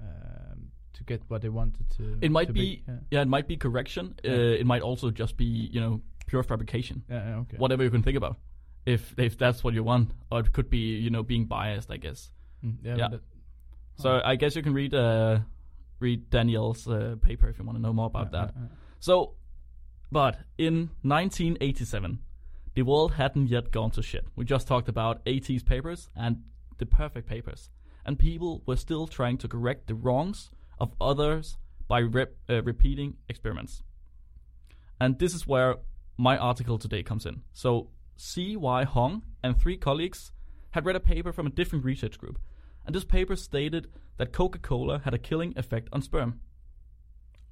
um, 0.00 0.70
to 0.94 1.04
get 1.04 1.22
what 1.28 1.42
they 1.42 1.50
wanted 1.50 1.90
to. 1.90 2.16
It 2.22 2.30
might 2.30 2.46
to 2.46 2.52
be, 2.54 2.82
yeah. 2.88 2.94
yeah, 3.10 3.20
it 3.22 3.28
might 3.28 3.46
be 3.46 3.56
correction. 3.56 4.14
Yeah. 4.24 4.32
Uh, 4.32 4.60
it 4.60 4.66
might 4.66 4.82
also 4.82 5.10
just 5.10 5.36
be, 5.36 5.44
you 5.44 5.80
know, 5.80 6.00
pure 6.26 6.42
fabrication. 6.42 7.02
Yeah, 7.10 7.28
yeah, 7.28 7.36
okay. 7.40 7.56
Whatever 7.58 7.84
you 7.84 7.90
can 7.90 8.02
think 8.02 8.16
about, 8.16 8.38
if 8.86 9.14
if 9.18 9.38
that's 9.38 9.62
what 9.62 9.74
you 9.74 9.84
want, 9.84 10.10
or 10.30 10.40
it 10.40 10.52
could 10.52 10.70
be, 10.70 10.96
you 10.96 11.10
know, 11.10 11.22
being 11.22 11.46
biased, 11.46 11.90
I 11.90 11.96
guess. 11.96 12.30
Mm, 12.64 12.76
yeah. 12.82 12.96
Yeah. 12.96 13.08
but 13.08 13.20
So 13.96 14.20
I 14.24 14.36
guess 14.36 14.56
you 14.56 14.62
can 14.62 14.74
read 14.74 14.94
uh, 14.94 15.40
read 16.00 16.30
Daniel's 16.30 16.88
uh, 16.88 17.16
paper 17.20 17.48
if 17.48 17.58
you 17.58 17.64
want 17.64 17.78
to 17.78 17.82
know 17.82 17.92
more 17.92 18.06
about 18.06 18.28
yeah, 18.32 18.40
that. 18.40 18.54
yeah, 18.56 18.62
yeah. 18.62 18.76
So, 19.00 19.34
but 20.10 20.38
in 20.58 20.90
1987, 21.02 22.18
the 22.74 22.82
world 22.82 23.14
hadn't 23.14 23.48
yet 23.48 23.70
gone 23.70 23.90
to 23.92 24.02
shit. 24.02 24.26
We 24.36 24.44
just 24.44 24.66
talked 24.66 24.88
about 24.88 25.24
80s 25.24 25.64
papers, 25.64 26.08
and 26.16 26.42
the 26.78 26.86
perfect 26.86 27.28
papers, 27.28 27.70
and 28.04 28.18
people 28.18 28.62
were 28.66 28.76
still 28.76 29.06
trying 29.06 29.38
to 29.38 29.48
correct 29.48 29.86
the 29.86 29.94
wrongs 29.94 30.50
of 30.78 30.92
others 31.00 31.58
by 31.88 32.00
rep, 32.00 32.34
uh, 32.48 32.62
repeating 32.62 33.16
experiments. 33.28 33.82
And 35.00 35.18
this 35.18 35.34
is 35.34 35.46
where 35.46 35.76
my 36.16 36.36
article 36.36 36.78
today 36.78 37.02
comes 37.02 37.26
in. 37.26 37.42
So, 37.52 37.90
C.Y. 38.22 38.84
Hong 38.84 39.22
and 39.42 39.60
three 39.60 39.76
colleagues 39.76 40.30
had 40.70 40.86
read 40.86 40.94
a 40.94 41.00
paper 41.00 41.32
from 41.32 41.46
a 41.48 41.50
different 41.50 41.84
research 41.84 42.18
group, 42.18 42.38
and 42.86 42.94
this 42.94 43.04
paper 43.04 43.34
stated 43.34 43.88
that 44.16 44.32
Coca 44.32 44.60
Cola 44.60 45.00
had 45.04 45.12
a 45.12 45.18
killing 45.18 45.52
effect 45.56 45.88
on 45.92 46.02
sperm. 46.02 46.40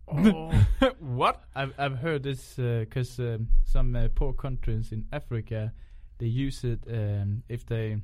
Oh. 0.06 0.66
what? 1.00 1.42
I've 1.56 1.74
I've 1.76 1.98
heard 1.98 2.22
this 2.22 2.54
because 2.54 3.18
um, 3.18 3.48
some 3.64 3.96
uh, 3.96 4.08
poor 4.14 4.32
countries 4.32 4.92
in 4.92 5.06
Africa 5.12 5.72
they 6.18 6.26
use 6.26 6.62
it 6.62 6.84
um, 6.88 7.42
if 7.48 7.66
they 7.66 7.98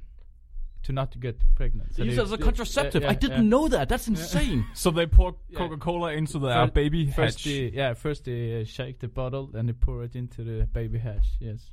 to 0.83 0.93
not 0.93 1.19
get 1.21 1.41
pregnant. 1.55 1.95
They 1.95 2.05
use 2.05 2.19
it 2.19 2.23
as 2.23 2.33
a 2.33 2.39
contraceptive. 2.39 3.03
yeah, 3.03 3.11
I 3.11 3.15
didn't 3.15 3.45
yeah. 3.45 3.49
know 3.49 3.69
that. 3.69 3.89
That's 3.89 4.09
insane. 4.09 4.67
So 4.75 4.91
they 4.91 5.07
pour 5.07 5.37
Coca-Cola 5.55 6.13
into 6.13 6.39
the 6.39 6.49
Fir- 6.49 6.71
baby 6.73 7.11
First, 7.11 7.39
hatch. 7.39 7.45
they, 7.45 7.71
yeah, 7.75 7.95
first 7.95 8.25
they 8.25 8.61
uh, 8.61 8.65
shake 8.65 9.01
the 9.01 9.09
bottle 9.09 9.51
and 9.55 9.69
they 9.69 9.73
pour 9.73 10.03
it 10.05 10.15
into 10.17 10.45
the 10.45 10.67
baby 10.67 10.99
hatch. 10.99 11.27
Yes, 11.41 11.71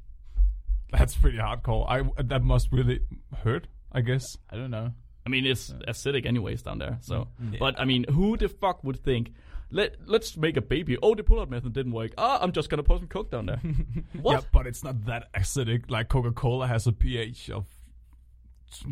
That's 0.97 1.15
pretty 1.15 1.37
hardcore. 1.37 1.85
I 1.89 2.23
that 2.23 2.43
must 2.43 2.71
really 2.71 2.99
hurt. 3.43 3.67
I 3.91 4.01
guess. 4.01 4.37
I 4.49 4.55
don't 4.55 4.71
know. 4.71 4.91
I 5.25 5.29
mean, 5.29 5.45
it's 5.45 5.69
acidic 5.87 6.25
anyways 6.25 6.63
down 6.63 6.79
there. 6.79 6.97
So, 7.01 7.27
Mm. 7.41 7.57
but 7.59 7.79
I 7.79 7.85
mean, 7.85 8.05
who 8.09 8.35
the 8.37 8.49
fuck 8.49 8.83
would 8.83 8.99
think? 9.03 9.33
Let 9.71 9.95
Let's 10.05 10.35
make 10.37 10.57
a 10.57 10.61
baby. 10.61 10.97
Oh, 11.01 11.15
the 11.15 11.23
pull-out 11.23 11.49
method 11.49 11.73
didn't 11.73 11.93
work. 11.93 12.11
Ah, 12.17 12.39
I'm 12.41 12.51
just 12.51 12.69
gonna 12.69 12.83
pour 12.83 12.97
some 12.99 13.07
coke 13.07 13.31
down 13.31 13.45
there. 13.47 13.57
what? 14.21 14.33
Yeah, 14.33 14.41
but 14.51 14.67
it's 14.67 14.83
not 14.83 15.05
that 15.05 15.31
acidic. 15.33 15.89
Like 15.89 16.09
Coca-Cola 16.09 16.67
has 16.67 16.85
a 16.87 16.91
pH 16.91 17.49
of 17.49 17.65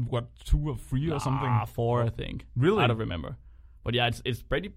what 0.08 0.27
two 0.46 0.70
or 0.70 0.77
three 0.77 1.12
or 1.12 1.20
something. 1.20 1.50
Four, 1.74 2.03
I 2.03 2.10
think. 2.10 2.46
Really? 2.55 2.84
I 2.84 2.88
don't 2.88 2.98
remember. 2.98 3.36
But 3.84 3.93
yeah, 3.93 4.08
it's 4.08 4.22
it's 4.25 4.41
pretty 4.41 4.74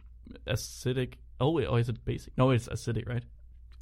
acidic. 0.46 1.14
Oh 1.40 1.50
wait, 1.50 1.66
or 1.66 1.78
is 1.78 1.88
it 1.88 2.04
basic? 2.04 2.36
No, 2.36 2.50
it's 2.50 2.68
acidic, 2.68 3.08
right? 3.08 3.22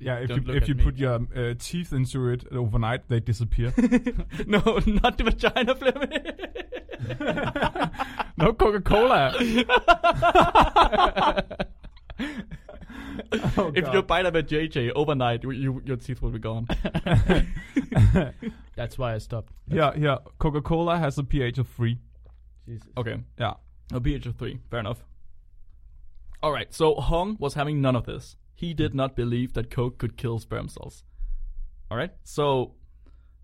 Yeah, 0.02 0.16
if 0.16 0.28
Don't 0.28 0.46
you 0.46 0.54
if 0.54 0.68
you 0.68 0.74
me. 0.74 0.84
put 0.84 0.96
your 0.96 1.20
uh, 1.36 1.54
teeth 1.58 1.92
into 1.92 2.28
it 2.28 2.44
overnight, 2.52 3.08
they 3.08 3.20
disappear. 3.20 3.72
no, 4.46 4.58
not 4.86 5.16
the 5.16 5.24
vagina 5.24 5.74
flame. 5.76 5.94
no 8.36 8.52
Coca-Cola. 8.52 9.34
Oh, 13.56 13.72
if 13.74 13.84
God. 13.84 13.94
you 13.94 14.02
bite 14.02 14.26
of 14.26 14.34
a 14.34 14.42
JJ 14.42 14.92
overnight, 14.94 15.42
you, 15.42 15.50
you, 15.50 15.82
your 15.84 15.96
teeth 15.96 16.22
will 16.22 16.30
be 16.30 16.38
gone. 16.38 16.66
That's 18.76 18.98
why 18.98 19.14
I 19.14 19.18
stopped. 19.18 19.52
yeah, 19.68 19.92
yeah, 19.96 20.18
Coca-Cola 20.38 20.98
has 20.98 21.18
a 21.18 21.24
pH 21.24 21.58
of 21.58 21.68
three. 21.68 21.98
Jesus. 22.66 22.88
Okay. 22.96 23.16
Yeah. 23.38 23.54
A 23.92 24.00
pH 24.00 24.26
of 24.26 24.36
three. 24.36 24.60
Fair 24.70 24.80
enough. 24.80 25.04
All 26.42 26.52
right. 26.52 26.72
So 26.72 26.94
Hong 26.94 27.36
was 27.38 27.54
having 27.54 27.80
none 27.80 27.96
of 27.96 28.06
this. 28.06 28.36
He 28.54 28.74
did 28.74 28.94
not 28.94 29.16
believe 29.16 29.54
that 29.54 29.70
Coke 29.70 29.98
could 29.98 30.16
kill 30.16 30.38
sperm 30.38 30.68
cells. 30.68 31.04
All 31.90 31.96
right. 31.96 32.10
So 32.24 32.74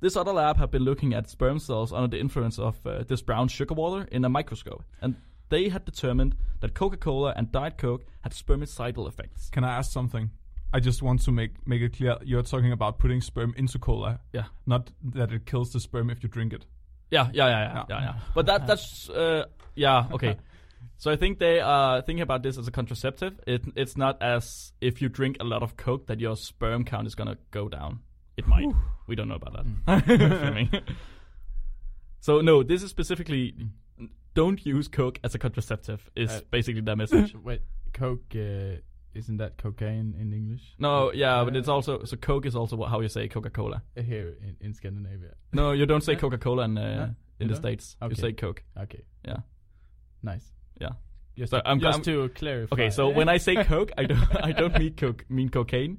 this 0.01 0.17
other 0.17 0.33
lab 0.33 0.57
have 0.59 0.71
been 0.71 0.83
looking 0.85 1.13
at 1.15 1.29
sperm 1.29 1.59
cells 1.59 1.93
under 1.93 2.09
the 2.09 2.21
influence 2.21 2.59
of 2.59 2.77
uh, 2.87 3.03
this 3.07 3.21
brown 3.23 3.49
sugar 3.49 3.75
water 3.75 4.07
in 4.13 4.25
a 4.25 4.29
microscope, 4.29 4.85
and 5.03 5.17
they 5.49 5.69
had 5.71 5.85
determined 5.85 6.37
that 6.61 6.75
Coca-Cola 6.75 7.33
and 7.37 7.51
Diet 7.51 7.79
Coke 7.79 8.05
had 8.21 8.33
spermicidal 8.33 9.09
effects. 9.09 9.49
Can 9.51 9.65
I 9.65 9.77
ask 9.77 9.91
something? 9.93 10.31
I 10.73 10.81
just 10.81 11.03
want 11.03 11.23
to 11.23 11.33
make 11.33 11.67
make 11.67 11.81
it 11.81 11.97
clear. 11.97 12.17
You're 12.23 12.43
talking 12.43 12.73
about 12.73 12.99
putting 12.99 13.23
sperm 13.23 13.55
into 13.57 13.79
cola, 13.79 14.21
Yeah. 14.35 14.45
not 14.67 14.91
that 15.03 15.33
it 15.33 15.47
kills 15.47 15.73
the 15.73 15.81
sperm 15.81 16.11
if 16.11 16.23
you 16.23 16.29
drink 16.29 16.53
it. 16.53 16.67
Yeah, 17.11 17.31
yeah, 17.33 17.47
yeah, 17.49 17.61
yeah, 17.61 17.75
Yeah. 17.75 17.85
yeah. 17.89 18.01
yeah. 18.03 18.15
But 18.35 18.47
that 18.47 18.67
that's 18.67 19.09
uh, 19.09 19.47
yeah, 19.75 20.09
okay. 20.13 20.37
So 20.97 21.11
I 21.13 21.17
think 21.17 21.39
they 21.39 21.61
are 21.61 22.03
thinking 22.03 22.23
about 22.23 22.43
this 22.43 22.59
as 22.59 22.67
a 22.67 22.71
contraceptive. 22.73 23.39
It, 23.47 23.63
it's 23.77 23.97
not 23.97 24.21
as 24.21 24.73
if 24.81 25.01
you 25.01 25.09
drink 25.09 25.37
a 25.41 25.45
lot 25.45 25.63
of 25.63 25.77
Coke 25.77 26.07
that 26.09 26.19
your 26.21 26.37
sperm 26.37 26.85
count 26.85 27.07
is 27.07 27.15
gonna 27.15 27.39
go 27.51 27.69
down. 27.69 28.01
It 28.37 28.47
might. 28.47 28.67
We 29.07 29.15
don't 29.17 29.29
know 29.29 29.37
about 29.37 29.65
that. 29.87 30.83
So 32.21 32.41
no, 32.41 32.63
this 32.63 32.83
is 32.83 32.91
specifically 32.91 33.55
don't 34.35 34.65
use 34.67 34.89
Coke 34.89 35.19
as 35.23 35.35
a 35.35 35.39
contraceptive. 35.39 36.11
Is 36.17 36.31
Uh, 36.31 36.41
basically 36.51 36.81
their 36.83 36.97
message. 36.97 37.35
Wait, 37.45 37.63
Coke 37.93 38.35
uh, 38.35 38.81
isn't 39.15 39.37
that 39.39 39.57
cocaine 39.57 40.15
in 40.19 40.33
English? 40.33 40.75
No, 40.79 41.13
yeah, 41.13 41.45
but 41.45 41.55
Uh, 41.55 41.59
it's 41.59 41.69
also 41.69 42.05
so 42.05 42.17
Coke 42.17 42.47
is 42.47 42.55
also 42.57 42.77
what- 42.77 42.91
how 42.91 43.01
you 43.01 43.09
say 43.09 43.29
Coca 43.29 43.51
Cola. 43.51 43.83
here 43.95 44.37
in, 44.43 44.57
in 44.61 44.75
Scandinavia. 44.75 45.35
No, 45.53 45.73
you 45.73 45.87
don't 45.87 46.03
say 46.03 46.17
Coca 46.17 46.39
Cola 46.39 46.65
in 46.65 46.77
uh, 46.79 46.97
No, 46.97 47.03
in 47.41 47.49
you 47.49 47.49
the 47.49 47.57
states. 47.57 47.97
You 48.03 48.15
say 48.15 48.33
Coke. 48.33 48.63
Okay, 48.77 49.05
Yeah. 49.25 49.39
nice. 50.23 50.53
Yeah. 50.81 50.91
Just, 51.37 51.51
So 51.53 51.59
I'm- 51.65 51.81
just 51.81 51.95
I'm- 51.99 52.03
to 52.05 52.29
clarify. 52.31 52.75
Okay, 52.75 52.91
so 52.91 53.09
when 53.11 53.29
I 53.29 53.37
say 53.39 53.63
Coke, 53.65 53.93
I 53.97 54.05
don't 54.05 54.45
I 54.45 54.53
don't 54.53 54.77
mean 54.79 54.95
coke 54.95 55.25
mean 55.29 55.49
cocaine. 55.49 55.99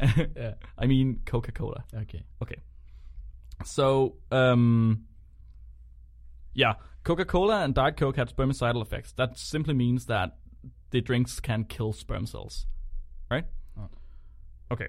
yeah. 0.00 0.54
I 0.78 0.86
mean 0.86 1.20
Coca 1.26 1.52
Cola. 1.52 1.84
Okay. 1.94 2.22
Okay. 2.42 2.56
So 3.64 4.16
um, 4.30 5.04
yeah, 6.54 6.74
Coca 7.04 7.24
Cola 7.24 7.64
and 7.64 7.74
Diet 7.74 7.96
Coke 7.96 8.16
have 8.16 8.34
spermicidal 8.34 8.80
effects. 8.82 9.12
That 9.12 9.36
simply 9.38 9.74
means 9.74 10.06
that 10.06 10.36
the 10.90 11.00
drinks 11.00 11.38
can 11.40 11.64
kill 11.64 11.92
sperm 11.92 12.24
cells, 12.26 12.66
right? 13.30 13.44
Oh. 13.78 13.88
Okay. 14.72 14.88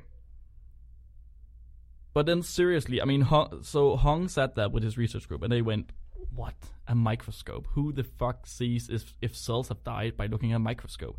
But 2.13 2.25
then 2.25 2.41
seriously, 2.41 3.01
I 3.01 3.05
mean, 3.05 3.21
Hong, 3.21 3.63
so 3.63 3.95
Hong 3.95 4.27
said 4.27 4.55
that 4.55 4.71
with 4.71 4.83
his 4.83 4.97
research 4.97 5.27
group, 5.27 5.43
and 5.43 5.51
they 5.51 5.61
went, 5.61 5.91
"What 6.33 6.55
a 6.87 6.95
microscope? 6.95 7.67
Who 7.71 7.91
the 7.91 8.03
fuck 8.03 8.47
sees 8.47 8.89
if 8.89 9.13
if 9.21 9.35
cells 9.35 9.69
have 9.69 9.83
died 9.83 10.17
by 10.17 10.27
looking 10.27 10.51
at 10.51 10.57
a 10.57 10.59
microscope?" 10.59 11.17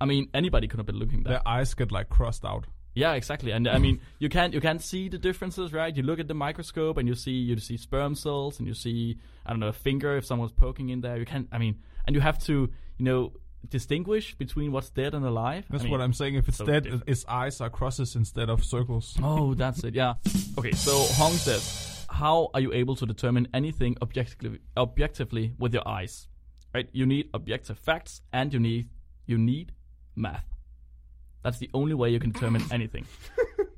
I 0.00 0.06
mean, 0.06 0.28
anybody 0.32 0.66
could 0.66 0.78
have 0.78 0.86
been 0.86 0.98
looking. 0.98 1.22
Their 1.24 1.46
eyes 1.46 1.74
get 1.74 1.92
like 1.92 2.08
crossed 2.08 2.44
out. 2.44 2.66
Yeah, 2.94 3.12
exactly. 3.12 3.52
And 3.52 3.68
I 3.68 3.78
mean, 3.78 4.00
you 4.18 4.28
can't 4.28 4.52
you 4.54 4.60
can't 4.60 4.82
see 4.82 5.08
the 5.08 5.18
differences, 5.18 5.72
right? 5.72 5.94
You 5.94 6.02
look 6.02 6.18
at 6.18 6.28
the 6.28 6.34
microscope 6.34 6.96
and 6.96 7.06
you 7.06 7.14
see 7.14 7.32
you 7.32 7.58
see 7.58 7.76
sperm 7.76 8.14
cells 8.14 8.58
and 8.58 8.66
you 8.66 8.74
see 8.74 9.18
I 9.46 9.50
don't 9.50 9.60
know 9.60 9.68
a 9.68 9.72
finger 9.72 10.16
if 10.16 10.26
someone's 10.26 10.52
poking 10.52 10.88
in 10.88 11.00
there. 11.00 11.16
You 11.18 11.26
can't. 11.26 11.48
I 11.52 11.58
mean, 11.58 11.76
and 12.06 12.14
you 12.16 12.20
have 12.20 12.38
to 12.44 12.70
you 12.98 13.04
know 13.04 13.32
distinguish 13.68 14.34
between 14.34 14.72
what's 14.72 14.90
dead 14.90 15.14
and 15.14 15.24
alive. 15.24 15.66
That's 15.70 15.82
I 15.82 15.84
mean, 15.84 15.92
what 15.92 16.00
I'm 16.00 16.12
saying. 16.12 16.34
If 16.34 16.48
it's 16.48 16.58
so 16.58 16.64
dead, 16.64 16.84
different. 16.84 17.04
its 17.06 17.24
eyes 17.28 17.60
are 17.60 17.70
crosses 17.70 18.16
instead 18.16 18.48
of 18.48 18.64
circles. 18.64 19.16
Oh, 19.22 19.54
that's 19.54 19.84
it. 19.84 19.94
Yeah. 19.94 20.14
Okay. 20.58 20.72
So 20.72 20.98
Hong 21.14 21.32
says, 21.32 21.99
how 22.20 22.50
are 22.54 22.60
you 22.60 22.72
able 22.72 22.94
to 22.96 23.06
determine 23.06 23.48
anything 23.60 23.96
objectively 24.02 24.58
objectively 24.76 25.46
with 25.58 25.72
your 25.74 25.86
eyes? 25.98 26.28
Right. 26.74 26.88
You 26.92 27.06
need 27.06 27.24
objective 27.34 27.78
facts 27.78 28.20
and 28.32 28.52
you 28.54 28.60
need 28.60 28.88
you 29.26 29.38
need 29.38 29.72
math. 30.14 30.46
That's 31.42 31.58
the 31.58 31.70
only 31.72 31.94
way 31.94 32.10
you 32.10 32.20
can 32.20 32.30
determine 32.32 32.62
anything. 32.78 33.06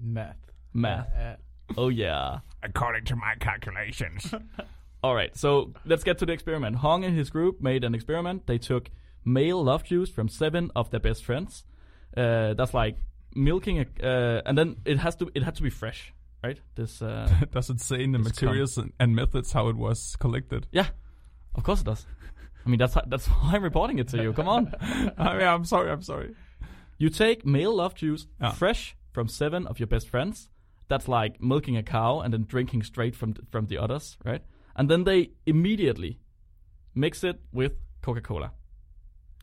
Math. 0.00 0.36
Math. 0.74 1.08
Uh, 1.16 1.36
Oh 1.78 1.88
yeah. 1.88 2.40
According 2.62 3.04
to 3.06 3.16
my 3.16 3.34
calculations. 3.40 4.34
All 5.04 5.14
right, 5.14 5.34
so 5.36 5.72
let's 5.84 6.04
get 6.04 6.18
to 6.18 6.26
the 6.26 6.32
experiment. 6.32 6.76
Hong 6.76 7.04
and 7.04 7.16
his 7.16 7.30
group 7.30 7.60
made 7.60 7.82
an 7.84 7.94
experiment. 7.94 8.46
They 8.46 8.58
took 8.58 8.90
male 9.24 9.62
love 9.64 9.82
juice 9.84 10.10
from 10.10 10.28
seven 10.28 10.70
of 10.76 10.90
their 10.90 11.00
best 11.00 11.24
friends. 11.24 11.64
Uh, 12.16 12.54
that's 12.54 12.74
like 12.74 12.96
milking 13.34 13.78
a, 13.80 13.86
uh, 14.06 14.42
and 14.46 14.56
then 14.58 14.76
it 14.84 14.98
has 14.98 15.16
to 15.16 15.30
it 15.34 15.42
had 15.42 15.54
to 15.56 15.62
be 15.62 15.70
fresh, 15.70 16.12
right? 16.42 16.58
This, 16.74 17.00
uh, 17.02 17.28
Does 17.50 17.70
it 17.70 17.80
say 17.80 18.02
in 18.02 18.12
the 18.12 18.18
materials 18.18 18.78
and, 18.78 18.92
and 18.98 19.14
methods 19.14 19.52
how 19.52 19.68
it 19.68 19.76
was 19.76 20.16
collected? 20.18 20.66
yeah, 20.72 20.88
of 21.54 21.62
course 21.62 21.80
it 21.80 21.84
does. 21.86 22.06
I 22.64 22.68
mean, 22.68 22.78
that's 22.78 22.94
how, 22.94 23.02
that's 23.06 23.26
why 23.40 23.52
I'm 23.54 23.62
reporting 23.62 23.98
it 23.98 24.08
to 24.08 24.22
you. 24.22 24.32
Come 24.32 24.48
on, 24.48 24.72
I 25.18 25.38
mean, 25.38 25.46
I'm 25.46 25.64
sorry. 25.64 25.90
I'm 25.90 26.02
sorry. 26.02 26.34
you 26.98 27.08
take 27.10 27.44
male 27.46 27.74
love 27.74 27.94
juice 27.94 28.26
Yeah. 28.40 28.52
fresh 28.52 28.96
from 29.12 29.28
seven 29.28 29.66
of 29.66 29.78
your 29.80 29.86
best 29.88 30.08
friends. 30.08 30.48
That's 30.88 31.08
like 31.08 31.40
milking 31.40 31.76
a 31.76 31.82
cow 31.82 32.20
and 32.20 32.32
then 32.34 32.44
drinking 32.48 32.82
straight 32.84 33.16
from 33.16 33.34
from 33.50 33.66
the 33.66 33.78
others, 33.78 34.16
right? 34.24 34.42
And 34.76 34.88
then 34.88 35.04
they 35.04 35.30
immediately 35.46 36.18
mix 36.94 37.24
it 37.24 37.40
with 37.52 37.72
Coca-Cola. 38.02 38.52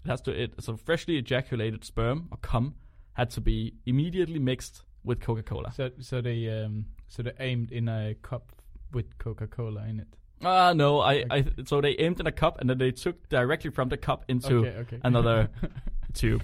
It 0.06 0.10
has 0.10 0.22
to 0.22 0.32
it 0.32 0.54
so 0.60 0.78
freshly 0.78 1.18
ejaculated 1.18 1.84
sperm 1.84 2.28
or 2.32 2.38
cum 2.38 2.76
had 3.14 3.30
to 3.32 3.42
be 3.42 3.74
immediately 3.86 4.40
mixed 4.40 4.84
with 5.10 5.20
Coca-Cola. 5.20 5.72
so 5.74 5.90
so 6.00 6.22
they 6.22 6.48
um 6.64 6.86
so 7.08 7.24
they 7.24 7.34
aimed 7.40 7.72
in 7.72 7.90
a 7.90 8.16
cup 8.22 8.54
with 8.94 9.18
Coca 9.18 9.48
Cola 9.48 9.86
in 9.88 10.00
it. 10.00 10.08
Ah 10.42 10.72
no, 10.74 11.02
I, 11.02 11.26
I 11.30 11.46
so 11.66 11.82
they 11.82 11.96
aimed 11.98 12.20
in 12.20 12.28
a 12.28 12.32
cup 12.32 12.60
and 12.62 12.70
then 12.70 12.78
they 12.78 12.92
took 12.92 13.28
directly 13.28 13.72
from 13.72 13.90
the 13.90 13.98
cup 13.98 14.24
into 14.28 14.60
okay, 14.60 14.76
okay. 14.84 15.00
another 15.04 15.50
tube 16.14 16.44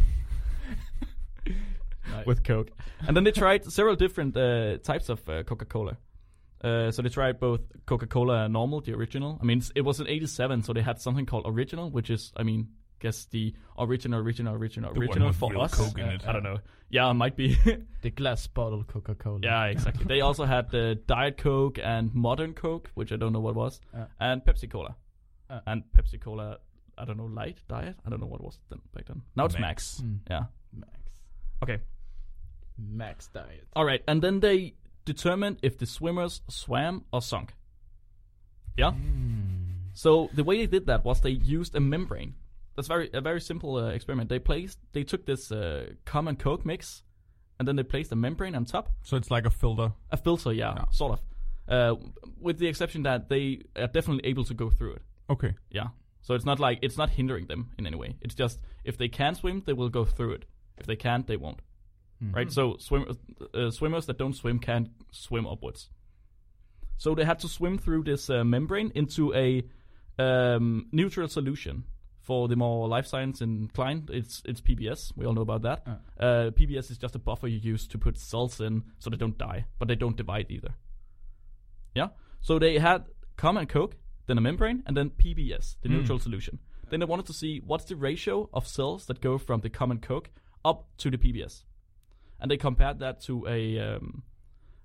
Nice. 2.12 2.26
with 2.26 2.44
Coke. 2.44 2.72
And 3.08 3.16
then 3.16 3.24
they 3.24 3.32
tried 3.32 3.66
several 3.66 3.96
different 3.96 4.36
uh, 4.38 4.78
types 4.78 5.10
of 5.10 5.28
uh, 5.30 5.44
Coca-Cola. 5.44 5.98
Uh, 6.64 6.92
so 6.92 7.02
they 7.02 7.10
tried 7.10 7.40
both 7.40 7.62
Coca-Cola 7.86 8.48
normal, 8.50 8.82
the 8.82 8.94
original. 8.94 9.38
I 9.42 9.46
mean, 9.46 9.62
it 9.76 9.82
was 9.82 10.00
in 10.00 10.08
'87, 10.08 10.64
so 10.64 10.74
they 10.74 10.82
had 10.82 11.00
something 11.00 11.26
called 11.26 11.46
original, 11.48 11.90
which 11.92 12.10
is, 12.10 12.32
I 12.38 12.44
mean, 12.44 12.70
guess 13.00 13.26
the 13.26 13.54
original, 13.78 14.20
original, 14.20 14.56
original, 14.56 14.94
The 14.94 15.00
one 15.00 15.08
original 15.10 15.28
with 15.30 15.38
for 15.38 15.52
real 15.52 15.62
us. 15.62 15.74
Coke 15.76 15.98
in 16.00 16.06
Uh, 16.10 16.12
it. 16.14 16.28
I 16.28 16.32
don't 16.32 16.44
know. 16.44 16.60
Yeah, 16.90 17.10
it 17.10 17.14
might 17.16 17.36
be. 17.36 17.58
the 18.02 18.10
glass 18.12 18.48
bottle 18.48 18.84
Coca 18.84 19.16
Cola. 19.16 19.40
yeah, 19.44 19.66
exactly. 19.66 20.06
they 20.06 20.22
also 20.22 20.46
had 20.46 20.70
the 20.72 20.96
Diet 21.08 21.38
Coke 21.38 21.80
and 21.80 22.14
Modern 22.14 22.54
Coke, 22.54 22.90
which 22.94 23.12
I 23.12 23.16
don't 23.18 23.34
know 23.34 23.40
what 23.40 23.56
was, 23.56 23.82
Yeah. 23.94 24.06
and 24.20 24.44
Pepsi 24.44 24.70
Cola. 24.70 24.96
Uh. 25.50 25.60
and 25.68 25.84
Pepsi 25.96 26.20
Cola. 26.20 26.58
I 26.98 27.04
don't 27.06 27.18
know 27.18 27.26
light 27.26 27.58
diet. 27.68 27.98
I 28.06 28.10
don't 28.10 28.20
know 28.22 28.26
what 28.28 28.42
was 28.42 28.58
then 28.70 28.80
back 28.94 29.06
then. 29.08 29.22
Now 29.36 29.46
it's 29.46 29.60
max. 29.60 30.02
Mm. 30.04 30.20
Yeah. 30.30 30.44
Max. 30.74 31.12
Okay. 31.62 31.80
Max 32.78 33.28
diet. 33.28 33.68
All 33.76 33.86
right, 33.86 34.02
and 34.08 34.22
then 34.22 34.40
they 34.40 34.76
determined 35.06 35.58
if 35.62 35.78
the 35.78 35.86
swimmers 35.86 36.42
swam 36.50 37.04
or 37.12 37.22
sunk. 37.22 37.54
Yeah. 38.78 38.92
Mm. 38.92 39.92
So 39.94 40.30
the 40.34 40.44
way 40.44 40.58
they 40.58 40.68
did 40.68 40.88
that 40.88 41.04
was 41.06 41.22
they 41.22 41.30
used 41.32 41.76
a 41.76 41.80
membrane. 41.80 42.36
That's 42.76 42.88
very 42.88 43.10
a 43.14 43.22
very 43.22 43.40
simple 43.42 43.76
uh, 43.78 43.88
experiment. 43.90 44.30
They 44.30 44.40
placed 44.40 44.80
they 44.94 45.04
took 45.04 45.26
this 45.26 45.52
uh, 45.52 45.92
common 46.06 46.36
Coke 46.36 46.66
mix, 46.66 47.04
and 47.60 47.68
then 47.68 47.76
they 47.76 47.84
placed 47.84 48.12
a 48.12 48.16
membrane 48.16 48.56
on 48.56 48.66
top, 48.66 48.90
So 49.04 49.18
it's 49.18 49.32
like 49.32 49.46
a 49.46 49.50
filter. 49.50 49.94
a 50.12 50.18
filter, 50.18 50.52
yeah, 50.54 50.74
Yeah. 50.76 50.86
sort 50.92 51.14
of. 51.14 51.22
Uh, 51.68 51.96
with 52.40 52.60
the 52.60 52.68
exception 52.68 53.04
that 53.04 53.28
they 53.30 53.62
are 53.76 53.88
definitely 53.88 54.26
able 54.30 54.44
to 54.44 54.54
go 54.54 54.70
through 54.70 54.94
it. 54.94 55.02
Okay. 55.30 55.54
Yeah. 55.72 55.88
So 56.22 56.34
it's 56.36 56.46
not 56.46 56.60
like 56.60 56.80
it's 56.82 56.98
not 56.98 57.10
hindering 57.10 57.48
them 57.48 57.72
in 57.78 57.88
any 57.88 57.96
way. 57.98 58.18
It's 58.22 58.36
just 58.36 58.60
if 58.84 58.98
they 58.98 59.08
can 59.08 59.36
swim, 59.36 59.64
they 59.66 59.74
will 59.74 59.90
go 59.90 60.06
through 60.06 60.34
it. 60.34 60.46
If 60.78 60.86
they 60.86 60.96
can't, 60.98 61.26
they 61.28 61.38
won't. 61.38 61.62
Mm. 62.22 62.36
Right. 62.36 62.52
So 62.52 62.76
swim, 62.78 63.06
uh, 63.54 63.72
swimmers 63.72 64.06
that 64.08 64.18
don't 64.18 64.36
swim 64.36 64.60
can't 64.60 64.90
swim 65.12 65.48
upwards. 65.48 65.90
So 66.98 67.16
they 67.16 67.26
had 67.26 67.40
to 67.40 67.48
swim 67.48 67.78
through 67.78 68.04
this 68.04 68.30
uh, 68.30 68.44
membrane 68.44 68.92
into 68.96 69.34
a 69.34 69.64
um, 70.20 70.88
neutral 70.92 71.28
solution. 71.28 71.84
For 72.26 72.48
the 72.48 72.56
more 72.56 72.88
life 72.88 73.06
science 73.06 73.40
inclined, 73.42 74.10
it's 74.10 74.42
it's 74.46 74.60
PBS. 74.62 75.12
We 75.16 75.26
all 75.28 75.34
know 75.34 75.44
about 75.50 75.62
that. 75.62 75.84
Uh. 75.86 76.24
Uh, 76.24 76.52
PBS 76.52 76.90
is 76.92 76.98
just 76.98 77.16
a 77.16 77.20
buffer 77.20 77.48
you 77.48 77.60
use 77.74 77.88
to 77.88 77.98
put 78.00 78.18
cells 78.18 78.60
in 78.60 78.84
so 78.98 79.10
they 79.12 79.18
don't 79.18 79.38
die, 79.38 79.66
but 79.78 79.88
they 79.88 79.96
don't 79.96 80.18
divide 80.18 80.48
either. 80.50 80.74
Yeah. 81.94 82.08
So 82.42 82.58
they 82.60 82.80
had 82.80 83.06
common 83.38 83.68
Coke, 83.68 83.96
then 84.28 84.38
a 84.38 84.42
membrane, 84.42 84.82
and 84.88 84.98
then 84.98 85.10
PBS, 85.12 85.78
the 85.82 85.90
Mm. 85.90 85.92
neutral 86.00 86.20
solution. 86.20 86.58
Then 86.90 87.00
they 87.00 87.06
wanted 87.06 87.26
to 87.28 87.34
see 87.34 87.62
what's 87.66 87.86
the 87.86 87.96
ratio 87.96 88.50
of 88.54 88.68
cells 88.68 89.06
that 89.06 89.22
go 89.22 89.38
from 89.38 89.62
the 89.62 89.70
common 89.70 90.00
Coke 90.00 90.30
up 90.64 90.88
to 90.98 91.10
the 91.12 91.18
PBS, 91.18 91.64
and 92.40 92.50
they 92.50 92.58
compared 92.58 93.00
that 93.00 93.22
to 93.22 93.46
a 93.48 93.80
um, 93.80 94.24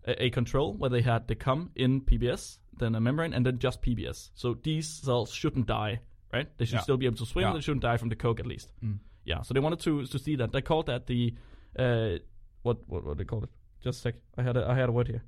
a, 0.07 0.25
a 0.27 0.31
control 0.31 0.75
where 0.75 0.91
they 0.91 1.03
had 1.03 1.27
the 1.27 1.35
cum 1.35 1.71
in 1.75 2.01
PBS, 2.03 2.59
then 2.79 2.95
a 2.95 3.01
membrane, 3.01 3.35
and 3.35 3.45
then 3.47 3.59
just 3.59 3.83
PBS. 3.83 4.31
So 4.35 4.55
these 4.63 4.87
cells 4.89 5.33
shouldn't 5.33 5.67
die, 5.67 6.01
right? 6.33 6.49
They 6.59 6.65
should 6.65 6.75
Yeah. 6.77 6.81
still 6.83 6.97
be 6.97 7.07
able 7.07 7.17
to 7.19 7.27
swim. 7.27 7.47
Yeah. 7.47 7.55
They 7.55 7.61
shouldn't 7.61 7.83
die 7.83 7.97
from 7.97 8.09
the 8.09 8.17
Coke 8.17 8.41
at 8.41 8.47
least. 8.47 8.73
Mm. 8.85 8.99
Yeah. 9.25 9.43
So 9.43 9.55
they 9.55 9.61
wanted 9.61 9.81
to 9.81 10.07
to 10.07 10.19
see 10.19 10.37
that. 10.37 10.53
They 10.53 10.63
called 10.63 10.87
that 10.87 11.07
the 11.07 11.35
uh, 11.79 12.19
what 12.63 12.79
what 12.89 13.05
what 13.05 13.19
they 13.19 13.25
called 13.25 13.45
it? 13.45 13.51
Just 13.83 13.99
a 13.99 14.03
sec. 14.03 14.15
I 14.37 14.43
had 14.43 14.57
a, 14.57 14.67
I 14.69 14.75
had 14.75 14.89
a 14.89 14.93
word 14.93 15.09
here. 15.09 15.23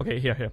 Okay, 0.00 0.18
here 0.20 0.34
here. 0.34 0.52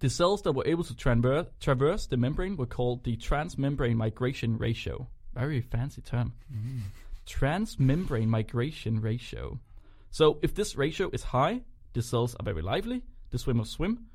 The 0.00 0.08
cells 0.10 0.42
that 0.42 0.52
were 0.52 0.66
able 0.66 0.84
to 0.84 0.94
traverse 0.94 1.46
traverse 1.60 2.06
the 2.06 2.16
membrane 2.16 2.56
were 2.56 2.66
called 2.66 3.04
the 3.04 3.16
transmembrane 3.16 3.96
migration 3.96 4.56
ratio. 4.58 5.08
Very 5.34 5.60
fancy 5.60 6.02
term. 6.02 6.32
Mm. 6.52 6.80
Transmembrane 7.26 8.26
migration 8.28 9.00
ratio. 9.00 9.58
So 10.10 10.38
if 10.42 10.54
this 10.54 10.76
ratio 10.76 11.10
is 11.12 11.22
high, 11.22 11.62
the 11.92 12.02
cells 12.02 12.34
are 12.34 12.44
very 12.44 12.62
lively. 12.62 13.02
The 13.30 13.38
swimmers 13.38 13.70
swim. 13.70 14.06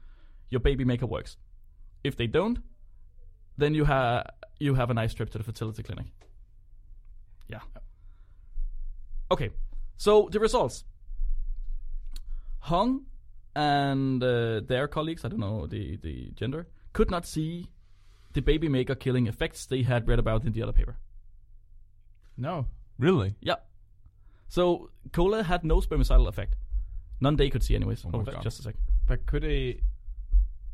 Your 0.50 0.60
baby 0.60 0.84
maker 0.86 1.06
works. 1.06 1.38
If 2.04 2.18
they 2.18 2.28
don't, 2.28 2.60
then 3.58 3.74
you 3.74 3.86
have 3.86 4.28
you 4.60 4.76
have 4.76 4.90
a 4.90 4.94
nice 4.94 5.14
trip 5.14 5.30
to 5.32 5.38
the 5.38 5.44
fertility 5.44 5.84
clinic. 5.84 6.06
Yeah. 7.48 7.60
Okay. 9.32 9.50
So 9.98 10.30
the 10.32 10.40
results. 10.40 10.84
Hung 12.60 13.06
and 13.56 14.24
uh, 14.24 14.62
their 14.62 14.88
colleagues, 14.88 15.24
I 15.24 15.28
don't 15.30 15.40
know 15.40 15.68
the, 15.68 15.98
the 15.98 16.32
gender, 16.36 16.68
could 16.94 17.12
not 17.12 17.26
see 17.26 17.70
the 18.34 18.42
baby 18.42 18.68
maker 18.68 18.96
killing 18.96 19.28
effects 19.28 19.66
they 19.68 19.84
had 19.84 20.08
read 20.08 20.20
about 20.20 20.44
in 20.46 20.52
the 20.54 20.64
other 20.64 20.74
paper. 20.74 20.98
No. 22.38 22.66
Really? 22.98 23.36
Yeah. 23.42 23.56
So 24.48 24.90
cola 25.14 25.44
had 25.44 25.64
no 25.64 25.80
spermicidal 25.80 26.28
effect. 26.28 26.56
None 27.22 27.36
they 27.36 27.50
could 27.50 27.64
see, 27.64 27.76
anyways. 27.76 28.04
Oh 28.06 28.10
my 28.12 28.20
Oh, 28.20 28.24
God. 28.24 28.42
just 28.44 28.60
a 28.60 28.64
sec. 28.64 28.76
But 29.08 29.26
could 29.26 29.44
they? 29.44 29.82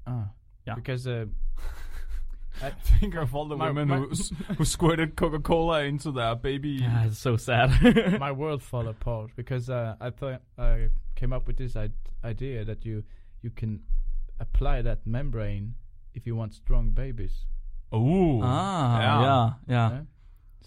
Ah. 0.07 0.29
Yeah. 0.65 0.75
Because 0.75 1.05
uh, 1.07 1.25
I, 2.61 2.69
Think 2.99 3.15
of 3.15 3.33
all 3.35 3.47
the 3.47 3.55
My- 3.57 3.67
women 3.67 3.87
my- 3.87 3.97
who, 3.97 4.15
who 4.57 4.65
squirted 4.65 5.15
Coca-Cola 5.15 5.83
into 5.83 6.11
their 6.11 6.35
baby. 6.35 6.79
Yeah, 6.81 7.05
it's 7.07 7.17
so 7.19 7.37
sad. 7.37 7.69
my 8.19 8.31
world 8.31 8.61
fell 8.61 8.87
apart 8.87 9.31
because 9.35 9.69
uh, 9.69 9.95
I 10.01 10.09
thought 10.09 10.41
I 10.57 10.89
came 11.15 11.33
up 11.33 11.47
with 11.47 11.57
this 11.57 11.75
I- 11.75 11.89
idea 12.23 12.65
that 12.65 12.85
you 12.85 13.03
you 13.41 13.49
can 13.51 13.81
apply 14.39 14.81
that 14.83 15.05
membrane 15.07 15.75
if 16.13 16.25
you 16.27 16.35
want 16.35 16.53
strong 16.53 16.91
babies. 16.91 17.45
Oh, 17.91 18.41
ah, 18.43 18.99
Yeah. 18.99 19.21
yeah, 19.21 19.53
yeah. 19.67 19.89
Yeah? 19.91 20.01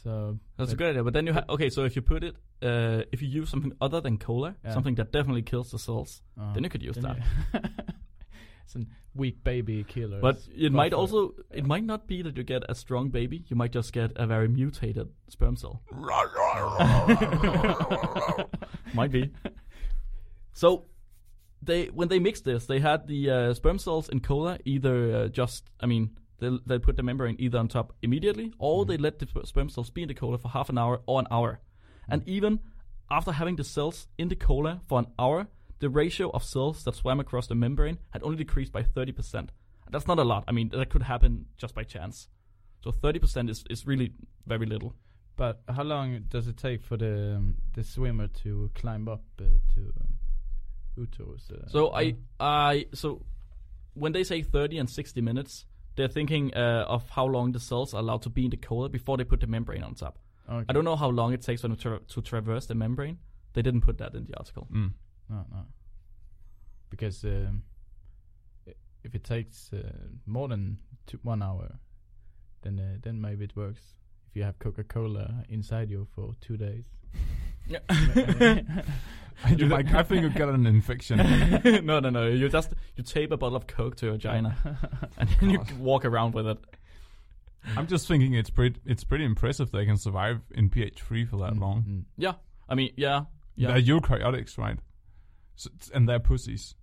So 0.03 0.38
That's 0.57 0.73
a 0.73 0.75
but- 0.75 0.79
good 0.79 0.90
idea. 0.90 1.05
But 1.05 1.12
then 1.12 1.27
you 1.27 1.33
have 1.35 1.49
okay. 1.51 1.70
So 1.70 1.85
if 1.85 1.94
you 1.97 2.03
put 2.03 2.25
it, 2.25 2.35
uh, 2.62 3.03
if 3.12 3.23
you 3.23 3.29
use 3.29 3.51
something 3.51 3.73
other 3.81 4.01
than 4.01 4.18
cola, 4.18 4.55
Yeah. 4.64 4.73
something 4.75 4.94
that 4.97 5.12
definitely 5.12 5.42
kills 5.42 5.70
the 5.70 5.79
cells, 5.79 6.23
uh, 6.40 6.53
then 6.55 6.64
you 6.64 6.70
could 6.70 6.83
use 6.83 6.97
that. 6.97 7.18
it's 8.64 8.74
a 8.77 8.81
weak 9.14 9.44
baby 9.44 9.85
killer. 9.85 10.20
But 10.20 10.38
it 10.57 10.72
might 10.72 10.92
also, 10.92 11.35
it 11.50 11.64
might 11.64 11.85
not 11.85 12.07
be 12.07 12.22
that 12.22 12.37
you 12.37 12.42
get 12.42 12.62
a 12.68 12.74
strong 12.74 13.11
baby. 13.11 13.44
You 13.48 13.57
might 13.57 13.72
just 13.72 13.92
get 13.92 14.12
a 14.16 14.27
very 14.27 14.48
mutated 14.48 15.09
sperm 15.29 15.57
cell. 15.57 15.83
might 18.94 19.12
be. 19.12 19.31
So 20.53 20.87
they 21.62 21.87
when 21.87 22.09
they 22.09 22.18
mixed 22.18 22.44
this, 22.44 22.66
they 22.66 22.81
had 22.81 23.07
the 23.07 23.31
uh, 23.31 23.55
sperm 23.55 23.79
cells 23.79 24.09
in 24.09 24.20
cola 24.20 24.59
either 24.64 25.16
uh, 25.16 25.29
just, 25.29 25.64
I 25.81 25.87
mean, 25.87 26.11
they 26.38 26.50
they 26.66 26.79
put 26.79 26.96
the 26.96 27.03
membrane 27.03 27.37
either 27.38 27.59
on 27.59 27.68
top 27.68 27.92
immediately, 28.03 28.53
or 28.59 28.85
Mhm. 28.85 28.88
they 28.88 28.96
let 28.96 29.18
the 29.18 29.27
sperm 29.44 29.68
cells 29.68 29.90
be 29.90 30.03
in 30.03 30.09
the 30.09 30.14
cola 30.14 30.38
for 30.38 30.48
half 30.48 30.68
an 30.68 30.79
hour 30.79 31.00
or 31.07 31.20
an 31.20 31.27
hour, 31.31 31.61
and 32.09 32.27
even 32.29 32.61
after 33.11 33.33
having 33.33 33.57
the 33.57 33.64
cells 33.64 34.09
in 34.18 34.29
the 34.29 34.37
cola 34.37 34.81
for 34.88 34.98
an 34.98 35.07
hour, 35.18 35.46
the 35.85 35.90
ratio 35.90 36.31
of 36.31 36.42
cells 36.42 36.83
that 36.85 36.94
swam 36.94 37.20
across 37.20 37.47
the 37.47 37.55
membrane 37.55 37.99
had 38.14 38.23
only 38.23 38.38
decreased 38.38 38.73
by 38.73 38.83
thirty 38.83 39.12
percent. 39.12 39.53
That's 39.92 40.07
not 40.07 40.18
a 40.18 40.25
lot. 40.25 40.44
I 40.49 40.53
mean, 40.53 40.70
that 40.70 40.88
could 40.88 41.03
happen 41.03 41.44
just 41.59 41.75
by 41.75 41.85
chance. 41.85 42.29
So 42.83 42.90
thirty 42.90 43.18
percent 43.18 43.51
is 43.51 43.64
is 43.68 43.87
really 43.87 44.09
very 44.47 44.64
little. 44.64 44.94
But 45.37 45.61
how 45.68 45.83
long 45.83 46.09
does 46.31 46.47
it 46.49 46.57
take 46.57 46.81
for 46.83 46.97
the 46.97 47.35
um, 47.37 47.57
the 47.75 47.85
swimmer 47.85 48.29
to 48.44 48.70
climb 48.75 49.09
up 49.09 49.25
uh, 49.38 49.44
to 49.75 49.81
um, 50.01 50.12
Uto's? 50.97 51.51
Uh, 51.53 51.68
So 51.68 51.92
I, 51.92 52.14
I, 52.40 52.87
so 52.94 53.27
when 53.94 54.12
they 54.12 54.25
say 54.25 54.42
30 54.42 54.79
and 54.79 54.88
60 54.88 55.20
minutes, 55.20 55.66
they're 55.97 56.09
thinking 56.09 56.55
uh, 56.55 56.87
of 56.88 57.11
how 57.11 57.27
long 57.27 57.53
the 57.53 57.61
cells 57.61 57.92
are 57.94 58.01
allowed 58.01 58.23
to 58.23 58.31
be 58.31 58.44
in 58.44 58.51
the 58.51 58.57
cola 58.57 58.88
before 58.88 59.16
they 59.18 59.25
put 59.25 59.40
the 59.40 59.47
membrane 59.47 59.83
on 59.83 59.94
top. 59.94 60.18
okay. 60.49 60.64
I 60.68 60.73
don't 60.73 60.85
know 60.85 60.97
how 60.97 61.11
long 61.11 61.33
it 61.35 61.42
takes 61.42 61.61
for 61.62 61.68
them 61.68 61.77
to, 61.77 61.83
tra- 61.83 62.01
to 62.14 62.23
traverse 62.23 62.66
the 62.66 62.75
membrane. 62.75 63.18
They 63.53 63.62
didn't 63.62 63.83
put 63.83 63.99
that 63.99 64.14
in 64.14 64.25
the 64.25 64.37
article. 64.37 64.66
Mm. 64.73 64.92
No, 65.30 65.44
no. 65.50 65.64
Because 66.90 67.24
um, 67.24 67.62
if 69.02 69.14
it 69.14 69.24
takes 69.24 69.70
uh, 69.72 69.90
more 70.26 70.48
than 70.48 70.78
two, 71.06 71.18
one 71.22 71.42
hour, 71.42 71.78
then 72.62 72.78
uh, 72.78 72.98
then 73.02 73.20
maybe 73.20 73.44
it 73.44 73.56
works. 73.56 73.82
If 74.30 74.37
you 74.37 74.42
have 74.44 74.58
Coca 74.58 74.84
Cola 74.84 75.44
inside 75.48 75.90
you 75.90 76.06
for 76.14 76.32
two 76.40 76.56
days. 76.56 76.84
you 79.56 79.66
might, 79.66 79.92
I 79.94 80.02
think 80.02 80.22
you 80.22 80.30
get 80.30 80.48
an 80.48 80.66
infection. 80.66 81.16
no, 81.84 82.00
no, 82.00 82.10
no. 82.10 82.26
You 82.28 82.48
just 82.48 82.72
you 82.96 83.02
tape 83.04 83.32
a 83.32 83.37
bottle 83.37 83.56
of 83.56 83.66
Coke 83.66 83.96
to 83.96 84.06
your 84.06 84.14
vagina 84.14 84.56
and 85.18 85.28
then 85.40 85.50
you 85.50 85.60
walk 85.78 86.04
around 86.04 86.34
with 86.34 86.46
it. 86.46 86.58
I'm 87.76 87.87
just 87.87 88.06
thinking 88.06 88.34
it's 88.34 88.50
pretty 88.50 88.78
it's 88.84 89.04
pretty 89.04 89.24
impressive 89.24 89.70
they 89.70 89.87
can 89.87 89.96
survive 89.96 90.40
in 90.50 90.68
pH 90.68 91.00
three 91.02 91.24
for 91.24 91.38
that 91.38 91.54
Mm, 91.54 91.60
long. 91.60 91.82
mm. 91.88 92.04
Yeah, 92.18 92.34
I 92.68 92.74
mean, 92.74 92.90
yeah, 92.96 93.22
yeah. 93.56 93.68
They're 93.72 93.80
eukaryotics, 93.82 94.58
right? 94.58 94.78
So, 95.57 95.71
and 95.93 96.09
they're 96.09 96.21
pussies. 96.21 96.75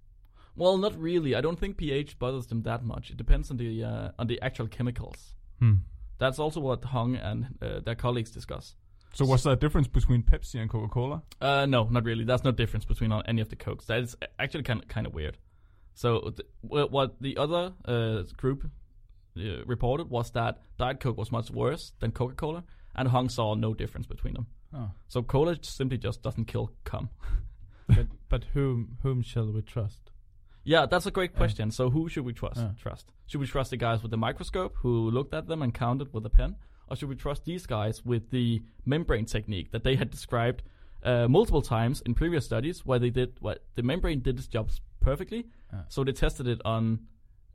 well, 0.56 0.78
not 0.78 1.00
really. 1.00 1.36
I 1.36 1.42
don't 1.42 1.60
think 1.60 1.78
pH 1.78 2.20
bothers 2.20 2.48
them 2.48 2.64
that 2.64 2.84
much. 2.84 3.10
It 3.12 3.18
depends 3.18 3.52
on 3.52 3.58
the 3.58 3.84
uh, 3.84 4.12
on 4.20 4.28
the 4.28 4.42
actual 4.42 4.68
chemicals. 4.68 5.36
Hmm. 5.60 5.76
That's 6.18 6.40
also 6.40 6.60
what 6.60 6.84
Hong 6.86 7.16
and 7.16 7.58
uh, 7.62 7.80
their 7.80 7.96
colleagues 7.96 8.32
discuss. 8.32 8.76
So 9.14 9.26
what's 9.26 9.44
the 9.44 9.56
difference 9.56 9.88
between 9.88 10.24
Pepsi 10.24 10.62
and 10.62 10.70
Coca-Cola? 10.70 11.24
Uh, 11.42 11.66
no, 11.66 11.84
not 11.86 12.06
really. 12.06 12.24
That's 12.24 12.44
no 12.46 12.52
difference 12.52 12.86
between 12.86 13.12
any 13.26 13.42
of 13.42 13.50
the 13.50 13.58
cokes. 13.58 13.86
That 13.86 14.00
is 14.00 14.16
actually 14.40 14.64
kind 14.64 14.82
of 14.82 14.88
kind 14.88 15.06
of 15.06 15.14
weird. 15.14 15.38
So 15.96 16.32
th- 16.36 16.48
what 16.62 17.20
the 17.20 17.36
other 17.38 17.74
uh, 17.86 18.24
group 18.38 18.70
uh, 19.38 19.66
reported 19.66 20.10
was 20.10 20.32
that 20.32 20.60
Diet 20.78 21.00
Coke 21.00 21.18
was 21.18 21.32
much 21.32 21.52
worse 21.52 21.92
than 22.00 22.12
Coca-Cola, 22.12 22.64
and 22.96 23.10
Hong 23.10 23.28
saw 23.28 23.54
no 23.56 23.74
difference 23.74 24.08
between 24.08 24.34
them. 24.36 24.48
Oh. 24.74 24.92
So 25.10 25.22
cola 25.22 25.58
simply 25.62 25.98
just 25.98 26.22
doesn't 26.22 26.46
kill 26.46 26.72
cum. 26.86 27.10
but 27.88 28.08
but 28.30 28.44
whom 28.54 28.98
whom 29.04 29.22
shall 29.22 29.52
we 29.52 29.62
trust? 29.62 30.12
Yeah, 30.64 30.86
that's 30.86 31.06
a 31.08 31.12
great 31.12 31.32
Yeah. 31.34 31.38
question. 31.38 31.72
So 31.72 31.90
who 31.90 32.08
should 32.10 32.24
we 32.26 32.34
trust? 32.34 32.58
Yeah. 32.62 32.72
Trust? 32.80 33.12
Should 33.28 33.42
we 33.42 33.48
trust 33.48 33.72
the 33.72 33.78
guys 33.78 34.02
with 34.04 34.12
the 34.12 34.18
microscope 34.18 34.76
who 34.82 35.10
looked 35.10 35.34
at 35.34 35.48
them 35.48 35.62
and 35.62 35.74
counted 35.74 36.14
with 36.14 36.26
a 36.26 36.30
pen, 36.30 36.56
or 36.88 36.96
should 36.96 37.10
we 37.10 37.16
trust 37.16 37.46
these 37.46 37.66
guys 37.66 38.06
with 38.06 38.30
the 38.30 38.62
membrane 38.86 39.26
technique 39.26 39.72
that 39.72 39.84
they 39.84 39.96
had 39.96 40.12
described 40.12 40.62
uh, 41.04 41.28
multiple 41.28 41.64
times 41.64 42.02
in 42.02 42.14
previous 42.14 42.46
studies, 42.46 42.86
where 42.86 43.00
they 43.00 43.10
did 43.10 43.38
what 43.40 43.64
the 43.76 43.82
membrane 43.82 44.20
did 44.22 44.38
its 44.38 44.48
job 44.48 44.70
perfectly. 45.00 45.48
Yeah. 45.74 45.82
So 45.90 46.04
they 46.04 46.12
tested 46.12 46.48
it 46.48 46.62
on 46.64 47.00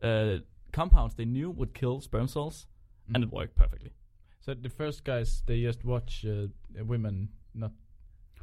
uh, 0.02 0.38
compounds 0.72 1.14
they 1.14 1.24
knew 1.26 1.50
would 1.50 1.74
kill 1.74 2.00
sperm 2.00 2.26
cells, 2.26 2.66
and 3.14 3.22
it 3.22 3.30
worked 3.32 3.54
perfectly. 3.54 3.92
So 4.40 4.54
the 4.54 4.68
first 4.68 5.04
guys 5.04 5.42
they 5.46 5.62
just 5.62 5.84
watch 5.84 6.24
uh, 6.24 6.46
women 6.84 7.28
not 7.54 7.70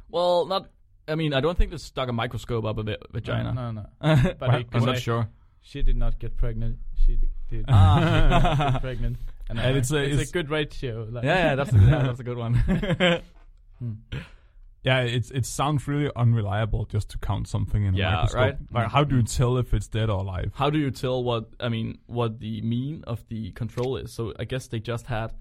Well, 0.08 0.46
not. 0.46 0.70
I 1.06 1.14
mean, 1.16 1.34
I 1.34 1.40
don't 1.40 1.56
think 1.58 1.70
they 1.70 1.76
stuck 1.78 2.08
a 2.08 2.12
microscope 2.12 2.64
up 2.64 2.78
a 2.78 2.82
bit, 2.82 3.02
vagina. 3.12 3.52
No, 3.52 3.70
no. 3.72 3.86
but 4.00 4.38
But 4.38 4.50
they 4.50 4.66
I'm 4.78 4.84
not 4.84 4.98
sure. 4.98 5.28
She 5.60 5.82
did 5.82 5.96
not 5.96 6.18
get 6.18 6.36
pregnant. 6.36 6.78
She 7.04 7.16
di- 7.16 7.28
did 7.48 7.64
Ah. 7.68 7.98
not 8.58 8.72
get 8.72 8.80
pregnant. 8.88 9.16
And, 9.48 9.58
And 9.58 9.74
uh, 9.76 9.78
it's 9.78 9.90
a- 9.90 9.96
it's, 10.02 10.14
it's- 10.14 10.30
a 10.30 10.32
good 10.32 10.50
ratio. 10.50 11.06
Like 11.10 11.24
Yeah, 11.24 11.36
yeah, 11.50 11.54
that's 11.56 11.72
a, 11.72 11.78
yeah, 11.78 12.02
that's 12.02 12.20
a 12.20 12.24
good 12.24 12.38
one. 12.38 12.54
Hmm. 13.78 13.92
Yeah, 14.82 15.00
it's 15.00 15.30
it 15.30 15.46
sounds 15.46 15.88
really 15.88 16.10
unreliable 16.14 16.84
just 16.84 17.08
to 17.10 17.18
count 17.18 17.48
something 17.48 17.84
in 17.84 17.94
a 17.94 17.96
Yeah, 17.96 18.10
microscope. 18.16 18.40
right. 18.40 18.56
Like, 18.70 18.90
how 18.92 19.02
do 19.02 19.16
you 19.16 19.22
tell 19.22 19.56
if 19.56 19.72
it's 19.72 19.88
dead 19.88 20.10
or 20.10 20.20
alive? 20.20 20.52
How 20.54 20.68
do 20.68 20.78
you 20.78 20.90
tell 20.90 21.24
what 21.24 21.48
I 21.58 21.70
mean? 21.70 21.98
What 22.06 22.38
the 22.38 22.60
mean 22.60 23.02
of 23.06 23.26
the 23.28 23.50
control 23.52 23.96
is? 23.96 24.12
So 24.12 24.34
I 24.38 24.44
guess 24.44 24.66
they 24.68 24.80
just 24.80 25.06
had, 25.06 25.32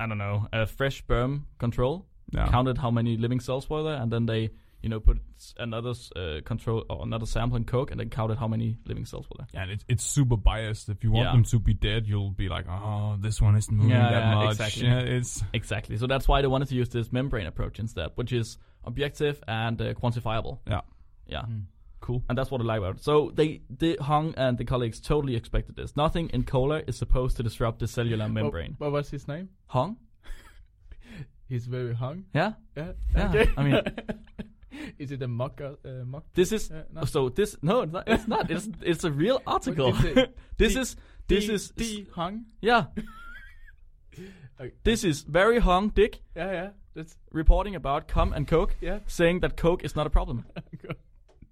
I 0.00 0.06
don't 0.08 0.18
know, 0.18 0.48
a 0.52 0.66
fresh 0.66 0.98
sperm 0.98 1.46
control, 1.58 2.06
Yeah. 2.32 2.48
counted 2.48 2.78
how 2.78 2.90
many 2.90 3.16
living 3.16 3.38
cells 3.38 3.70
were 3.70 3.84
there, 3.84 4.02
and 4.02 4.10
then 4.12 4.26
they, 4.26 4.50
you 4.86 4.90
know, 4.90 5.00
put 5.00 5.18
another 5.58 5.94
uh, 6.14 6.40
control 6.44 6.84
or 6.88 7.02
another 7.02 7.26
sample 7.26 7.56
in 7.56 7.64
Coke, 7.64 7.90
and 7.90 7.98
then 7.98 8.08
counted 8.08 8.38
how 8.38 8.46
many 8.46 8.76
living 8.84 9.04
cells 9.04 9.26
were 9.28 9.36
there. 9.38 9.48
Yeah, 9.52 9.62
and 9.64 9.72
it's 9.72 9.84
it's 9.88 10.04
super 10.04 10.36
biased. 10.36 10.88
If 10.88 11.02
you 11.02 11.10
want 11.10 11.26
Yeah. 11.26 11.32
them 11.32 11.42
to 11.44 11.58
be 11.58 11.74
dead, 11.74 12.06
you'll 12.06 12.30
be 12.30 12.48
like, 12.48 12.66
oh, 12.68 13.16
this 13.20 13.42
one 13.42 13.56
isn't 13.56 13.76
moving 13.76 13.90
Yeah, 13.90 14.10
that 14.10 14.22
yeah, 14.28 14.34
much. 14.36 14.50
exactly. 14.52 14.86
Yeah, 14.86 15.00
it's 15.16 15.42
Exactly. 15.52 15.96
So 15.96 16.06
that's 16.06 16.28
why 16.28 16.40
they 16.40 16.46
wanted 16.46 16.68
to 16.68 16.76
use 16.76 16.88
this 16.90 17.10
membrane 17.10 17.48
approach 17.48 17.80
instead, 17.80 18.10
which 18.14 18.32
is 18.32 18.58
objective 18.84 19.42
and 19.48 19.80
uh, 19.82 19.94
quantifiable. 19.94 20.60
yeah, 20.68 20.82
Yeah. 21.26 21.42
Hmm. 21.46 21.58
cool. 22.00 22.22
And 22.28 22.38
that's 22.38 22.52
what 22.52 22.60
I 22.60 22.64
like 22.64 22.78
about 22.78 22.96
it. 22.98 23.02
So 23.02 23.32
they, 23.34 23.62
they 23.68 23.96
Hung 23.96 24.34
and 24.36 24.56
the 24.56 24.64
colleagues 24.64 25.00
totally 25.00 25.34
expected 25.34 25.74
this. 25.74 25.96
Nothing 25.96 26.28
in 26.28 26.44
cola 26.44 26.82
is 26.86 26.96
supposed 26.96 27.36
to 27.38 27.42
disrupt 27.42 27.80
the 27.80 27.88
cellular 27.88 28.28
membrane. 28.28 28.76
What, 28.78 28.92
what 28.92 28.98
was 28.98 29.10
his 29.10 29.26
name? 29.26 29.48
Hung? 29.66 29.96
He's 31.48 31.66
very 31.66 31.94
hung. 31.94 32.24
Yeah. 32.34 32.52
Yeah. 32.76 32.92
Yeah, 33.16 33.28
Okay. 33.30 33.50
I 33.56 33.62
mean- 33.64 33.82
is 34.98 35.10
it 35.12 35.22
a 35.22 35.28
mock? 35.28 35.60
Uh, 35.60 36.04
mock? 36.04 36.24
This 36.34 36.52
is 36.52 36.70
Uh, 36.70 36.82
no. 36.92 37.04
so 37.04 37.28
this 37.28 37.56
no 37.62 37.82
it's 37.82 37.92
not 37.92 38.08
it's 38.08 38.26
not 38.28 38.50
it's 38.50 38.68
it's 38.82 39.04
a 39.04 39.10
real 39.10 39.40
article. 39.46 39.94
is 40.04 40.14
this 40.58 40.74
D- 40.74 40.80
is 40.80 40.96
this 41.28 41.46
D- 41.46 41.52
is 41.54 41.70
D 41.70 42.06
hung. 42.14 42.44
yeah 42.60 42.84
Okay. 44.60 44.72
this 44.84 45.04
is 45.04 45.22
very 45.22 45.58
hung 45.60 45.90
dick 45.90 46.22
Yeah, 46.36 46.52
yeah. 46.52 46.70
That's 46.94 47.14
reporting 47.32 47.74
about 47.76 48.08
cum 48.08 48.32
and 48.32 48.48
coke 48.48 48.74
yeah. 48.80 49.00
saying 49.06 49.40
that 49.40 49.56
coke 49.56 49.84
is 49.84 49.94
not 49.96 50.06
a 50.06 50.10
problem. 50.10 50.46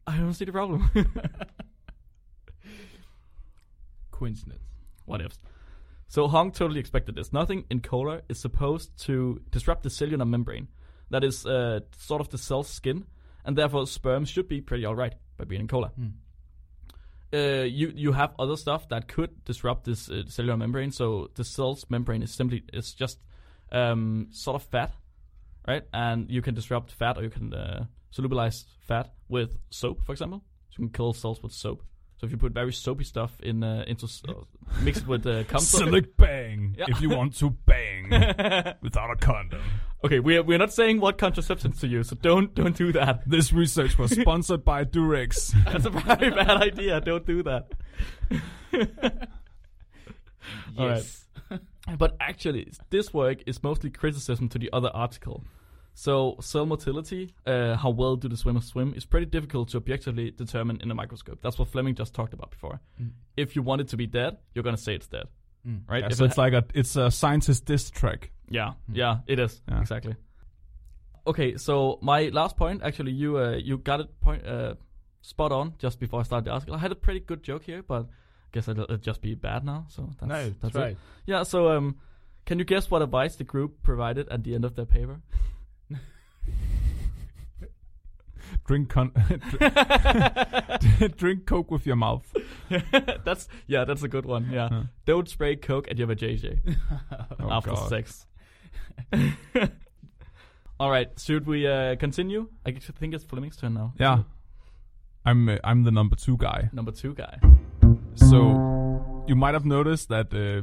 I 0.07 0.17
don't 0.17 0.33
see 0.35 0.47
the 0.47 0.53
problem. 0.53 0.89
Coincidence. 4.11 4.63
what 5.07 5.21
ifs? 5.21 5.39
So 6.09 6.29
Hong 6.29 6.53
totally 6.53 6.81
expected 6.81 7.15
this. 7.17 7.33
Nothing 7.33 7.65
in 7.71 7.81
cola 7.81 8.21
is 8.29 8.39
supposed 8.39 8.97
to 9.07 9.41
disrupt 9.51 9.83
the 9.83 9.91
cellular 9.91 10.25
membrane. 10.25 10.69
That 11.11 11.25
is 11.25 11.47
uh, 11.47 11.81
sort 11.99 12.21
of 12.21 12.29
the 12.31 12.39
cell's 12.39 12.69
skin, 12.69 13.05
and 13.45 13.57
therefore 13.57 13.87
sperm 13.87 14.25
should 14.25 14.49
be 14.49 14.61
pretty 14.61 14.87
alright 14.87 15.15
by 15.37 15.45
being 15.45 15.61
in 15.63 15.69
cola. 15.69 15.89
Hmm. 15.97 16.09
Uh, 17.33 17.65
you 17.65 17.93
you 17.97 18.13
have 18.13 18.33
other 18.39 18.57
stuff 18.57 18.89
that 18.91 19.09
could 19.09 19.45
disrupt 19.45 19.85
this 19.85 20.09
uh, 20.09 20.23
cellular 20.29 20.57
membrane. 20.57 20.93
So 20.93 21.31
the 21.35 21.43
cell's 21.45 21.85
membrane 21.91 22.23
is 22.23 22.33
simply 22.33 22.63
it's 22.73 22.95
just 22.95 23.19
um, 23.73 24.29
sort 24.31 24.55
of 24.55 24.63
fat, 24.63 24.93
right? 25.67 25.83
And 25.93 26.31
you 26.31 26.43
can 26.43 26.55
disrupt 26.55 26.93
fat, 26.93 27.19
or 27.19 27.25
you 27.25 27.31
can 27.31 27.53
uh, 27.53 27.87
solubilize 28.17 28.65
fat 28.87 29.13
with 29.29 29.57
soap, 29.71 30.05
for 30.07 30.13
example. 30.13 30.45
So 30.71 30.77
you 30.83 30.89
can 30.89 30.93
kill 30.93 31.13
cells 31.13 31.43
with 31.43 31.53
soap. 31.53 31.83
So 32.21 32.27
if 32.27 32.31
you 32.31 32.39
put 32.39 32.53
very 32.53 32.73
soapy 32.73 33.03
stuff 33.05 33.33
in 33.41 33.65
uh, 33.65 33.85
into 33.89 34.07
uh, 34.29 34.33
mix 34.83 34.99
it 34.99 35.07
with 35.09 35.27
uh, 35.27 35.43
cum. 35.49 35.59
Select 35.61 36.17
bang 36.17 36.77
Yeah. 36.79 36.87
if 36.89 37.01
you 37.01 37.11
want 37.11 37.37
to 37.39 37.51
bang 37.51 37.84
without 38.83 39.11
a 39.11 39.17
condom. 39.17 39.63
Okay, 40.05 40.21
we're 40.21 40.43
we're 40.43 40.59
not 40.59 40.73
saying 40.73 41.01
what 41.01 41.17
contraceptives 41.19 41.81
to 41.81 41.89
use, 41.89 42.09
so 42.09 42.17
don't 42.17 42.55
don't 42.55 42.77
do 42.77 42.93
that. 42.93 43.23
This 43.27 43.53
research 43.53 43.99
was 43.99 44.11
sponsored 44.13 44.65
by 44.65 44.85
Durex. 44.85 45.55
That's 45.73 45.87
a 45.87 45.91
very 45.91 46.31
bad 46.31 46.63
idea. 46.63 47.01
Don't 47.01 47.27
do 47.27 47.43
that. 47.43 47.73
All 50.79 50.89
right. 50.89 51.05
But 51.99 52.17
actually, 52.21 52.73
this 52.91 53.13
work 53.13 53.39
is 53.47 53.63
mostly 53.63 53.91
criticism 53.91 54.49
to 54.51 54.59
the 54.59 54.71
other 54.73 54.91
article. 54.95 55.45
So, 55.95 56.37
cell 56.41 56.67
motility, 56.67 57.35
uh, 57.47 57.77
how 57.77 57.91
well 57.91 58.17
do 58.17 58.29
the 58.29 58.37
swimmers 58.37 58.67
swim, 58.67 58.95
is 58.97 59.05
pretty 59.05 59.27
difficult 59.27 59.69
to 59.71 59.77
objectively 59.77 60.33
determine 60.33 60.81
in 60.81 60.91
a 60.91 60.95
microscope. 60.95 61.39
That's 61.41 61.59
what 61.59 61.69
Flemming 61.69 61.95
just 61.95 62.15
talked 62.15 62.35
about 62.35 62.51
before. 62.51 62.81
Mm. 63.01 63.11
If 63.37 63.55
you 63.55 63.63
want 63.63 63.81
it 63.81 63.89
to 63.89 63.97
be 63.97 64.07
dead, 64.07 64.39
you're 64.55 64.65
gonna 64.65 64.77
say 64.77 64.95
it's 64.97 65.07
dead, 65.07 65.27
Mm. 65.67 65.81
right? 65.89 66.03
Yeah, 66.03 66.09
If 66.11 66.17
so 66.17 66.25
it 66.25 66.29
it's 66.29 66.39
like 66.39 66.53
a 66.53 66.65
it's 66.75 66.97
a 66.97 67.11
scientist 67.11 67.65
diss 67.65 67.91
track. 67.91 68.31
Yeah, 68.51 68.73
Hmm. 68.87 68.95
yeah, 68.95 69.19
it 69.27 69.39
is 69.39 69.63
Yeah. 69.69 69.81
exactly. 69.81 70.15
Okay, 71.27 71.57
so 71.57 71.99
my 72.03 72.29
last 72.29 72.57
point, 72.57 72.83
actually, 72.83 73.13
you 73.13 73.39
uh, 73.39 73.57
you 73.57 73.79
got 73.79 74.01
it 74.01 74.21
point 74.21 74.47
uh, 74.47 74.75
spot 75.23 75.53
on 75.53 75.73
just 75.79 75.99
before 75.99 76.21
I 76.21 76.23
started 76.25 76.45
the 76.47 76.51
article. 76.53 76.75
I 76.75 76.79
had 76.79 76.93
a 76.93 76.97
pretty 76.97 77.21
good 77.21 77.43
joke 77.43 77.63
here, 77.65 77.83
but 77.83 78.03
I 78.03 78.07
guess 78.53 78.69
it'll, 78.69 78.85
it'll 78.85 78.99
just 78.99 79.23
be 79.23 79.35
bad 79.35 79.65
now. 79.65 79.87
So 79.89 80.03
that's, 80.21 80.29
no, 80.29 80.35
that's 80.51 80.59
that's 80.61 80.77
it. 80.77 80.79
right. 80.79 80.97
Yeah. 81.25 81.45
So 81.45 81.71
um, 81.71 81.97
can 82.45 82.59
you 82.59 82.67
guess 82.67 82.91
what 82.91 83.01
advice 83.01 83.37
the 83.37 83.45
group 83.45 83.83
provided 83.83 84.29
at 84.29 84.45
the 84.45 84.55
end 84.55 84.65
of 84.67 84.75
their 84.77 84.85
paper? 84.87 85.21
Drink 88.67 88.89
con- 88.89 89.13
drink 91.17 91.47
coke 91.47 91.71
with 91.71 91.87
your 91.87 91.97
mouth. 91.97 92.27
that's 93.25 93.49
yeah, 93.67 93.85
that's 93.85 94.03
a 94.03 94.09
good 94.09 94.27
one. 94.27 94.49
Yeah, 94.51 94.69
Huh. 94.69 94.83
don't 95.05 95.29
spray 95.29 95.57
coke 95.57 95.89
at 95.91 95.99
your 95.99 96.09
vajayjay 96.09 96.77
Oh, 97.41 97.51
after 97.51 97.71
God. 97.71 97.89
sex. 97.89 98.27
All 100.81 100.91
right, 100.91 101.09
should 101.19 101.47
we 101.47 101.67
uh, 101.67 101.97
continue? 101.97 102.49
I 102.67 102.73
think 102.73 103.15
it's 103.15 103.25
Flemming's 103.25 103.57
turn 103.57 103.75
now. 103.75 103.93
Yeah, 103.99 104.23
I'm 105.25 105.49
uh, 105.49 105.59
I'm 105.63 105.85
the 105.85 105.91
number 105.93 106.17
two 106.17 106.37
guy. 106.37 106.69
Number 106.73 106.91
two 106.93 107.15
guy. 107.15 107.39
So 108.17 109.25
you 109.29 109.37
might 109.37 109.55
have 109.55 109.65
noticed 109.65 110.09
that 110.09 110.33
uh, 110.35 110.63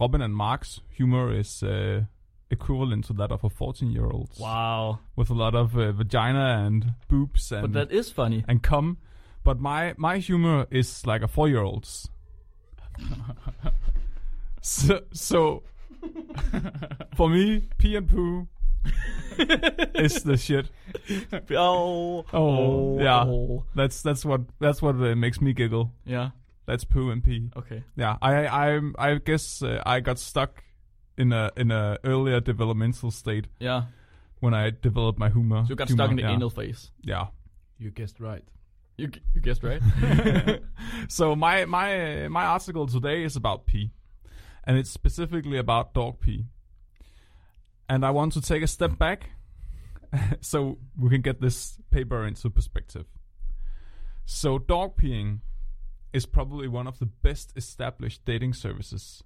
Robin 0.00 0.22
and 0.22 0.34
Mark's 0.34 0.80
humor 0.90 1.32
is 1.32 1.62
uh, 1.62 2.02
equivalent 2.52 3.04
to 3.06 3.12
that 3.14 3.32
of 3.32 3.42
a 3.44 3.48
14 3.50 3.90
year 3.90 4.06
old. 4.06 4.30
Wow. 4.38 5.00
With 5.16 5.30
a 5.30 5.34
lot 5.34 5.54
of 5.54 5.76
uh, 5.76 5.90
vagina 5.92 6.62
and 6.66 6.94
boobs 7.08 7.50
and 7.50 7.62
But 7.62 7.72
that 7.72 7.90
is 7.96 8.10
funny. 8.12 8.44
and 8.46 8.62
cum. 8.62 8.98
But 9.44 9.58
my 9.58 9.94
my 9.96 10.18
humor 10.18 10.66
is 10.70 11.04
like 11.06 11.22
a 11.22 11.28
four 11.28 11.48
year 11.48 11.62
old's. 11.62 12.08
so 14.60 15.00
so 15.12 15.62
for 17.16 17.28
me, 17.28 17.68
pee 17.78 17.96
and 17.96 18.08
poo 18.08 18.48
is 19.94 20.22
the 20.22 20.36
shit. 20.36 20.70
Oh, 21.50 22.24
Oh, 22.32 22.98
yeah. 23.00 23.26
That's 23.74 24.02
that's 24.02 24.24
what 24.24 24.42
that's 24.60 24.82
what 24.82 24.96
uh, 24.96 25.14
makes 25.16 25.40
me 25.40 25.52
giggle. 25.52 25.92
yeah. 26.04 26.30
That's 26.64 26.84
poo 26.84 27.10
and 27.10 27.24
pee. 27.24 27.50
Okay. 27.56 27.82
Yeah, 27.96 28.16
I 28.22 28.46
I 28.46 28.80
I 28.98 29.14
guess 29.16 29.62
uh, 29.62 29.82
I 29.84 29.98
got 30.00 30.18
stuck 30.20 30.62
in 31.16 31.32
a 31.32 31.50
in 31.56 31.70
a 31.70 31.98
earlier 32.04 32.40
developmental 32.40 33.10
state 33.10 33.46
Yeah. 33.58 33.84
when 34.40 34.54
I 34.54 34.70
developed 34.70 35.18
my 35.18 35.28
humor. 35.30 35.64
So 35.64 35.70
you 35.70 35.76
got 35.76 35.88
humor, 35.88 36.04
stuck 36.04 36.10
in 36.10 36.16
the 36.16 36.22
yeah. 36.22 36.32
anal 36.32 36.50
phase. 36.50 36.90
Yeah. 37.02 37.26
You 37.78 37.90
guessed 37.90 38.20
right. 38.20 38.44
You 38.96 39.10
you 39.34 39.40
guessed 39.40 39.62
right. 39.64 39.82
so 41.08 41.34
my 41.34 41.64
my 41.64 42.28
my 42.28 42.44
article 42.44 42.86
today 42.86 43.24
is 43.24 43.36
about 43.36 43.66
pee, 43.66 43.90
and 44.64 44.76
it's 44.76 44.90
specifically 44.90 45.58
about 45.58 45.94
dog 45.94 46.20
pee. 46.20 46.44
And 47.88 48.04
I 48.04 48.10
want 48.10 48.32
to 48.34 48.40
take 48.40 48.62
a 48.62 48.66
step 48.66 48.98
back, 48.98 49.30
so 50.40 50.78
we 50.98 51.10
can 51.10 51.22
get 51.22 51.40
this 51.40 51.78
paper 51.90 52.26
into 52.26 52.50
perspective. 52.50 53.06
So 54.24 54.58
dog 54.58 54.96
peeing 54.96 55.40
is 56.12 56.26
probably 56.26 56.68
one 56.68 56.86
of 56.86 56.98
the 56.98 57.06
best 57.06 57.52
established 57.56 58.24
dating 58.24 58.52
services 58.52 59.24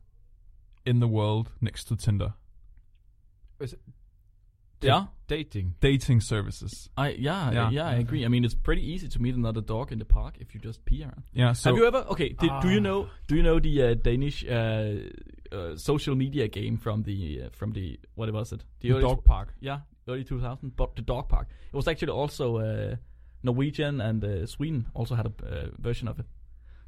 in 0.86 1.00
the 1.00 1.08
world, 1.08 1.50
next 1.60 1.84
to 1.88 1.96
Tinder. 1.96 2.34
yeah. 4.80 5.06
Dating. 5.26 5.74
Dating 5.80 6.20
services. 6.20 6.88
I 6.96 7.08
yeah, 7.10 7.50
Yeah. 7.50 7.70
yeah 7.70 7.86
I 7.88 7.94
agree. 7.94 8.24
I 8.24 8.28
mean, 8.28 8.44
it's 8.44 8.54
pretty 8.54 8.82
easy 8.92 9.08
to 9.08 9.20
meet 9.20 9.34
another 9.34 9.60
dog 9.60 9.90
in 9.90 9.98
the 9.98 10.04
park 10.04 10.36
if 10.38 10.54
you 10.54 10.60
just 10.60 10.84
pee 10.84 11.02
around. 11.02 11.24
Yeah. 11.32 11.52
So 11.52 11.70
Have 11.70 11.78
you 11.78 11.86
ever? 11.86 12.04
Okay. 12.10 12.28
Did, 12.28 12.50
do 12.62 12.68
you 12.70 12.78
Ah. 12.78 12.82
know? 12.82 13.08
Do 13.26 13.34
you 13.36 13.42
know 13.42 13.58
the 13.58 13.82
uh, 13.82 13.94
Danish 13.94 14.44
uh, 14.48 14.94
uh, 15.50 15.76
social 15.76 16.14
media 16.14 16.46
game 16.48 16.76
from 16.76 17.02
the 17.02 17.42
uh, 17.46 17.48
from 17.50 17.72
the 17.72 17.98
what 18.14 18.32
was 18.32 18.52
it? 18.52 18.64
the 18.80 18.92
early 18.92 19.00
dog 19.02 19.24
park. 19.24 19.54
Yeah, 19.60 19.80
early 20.06 20.22
2000. 20.24 20.76
But 20.76 20.94
the 20.94 21.02
dog 21.02 21.28
park. 21.28 21.48
It 21.72 21.76
was 21.76 21.88
actually 21.88 22.12
also 22.12 22.58
uh, 22.58 22.96
Norwegian 23.42 24.00
and 24.00 24.22
uh, 24.22 24.46
Sweden 24.46 24.86
also 24.94 25.14
had 25.16 25.26
a 25.26 25.32
uh, 25.44 25.68
version 25.78 26.06
of 26.08 26.20
it 26.20 26.26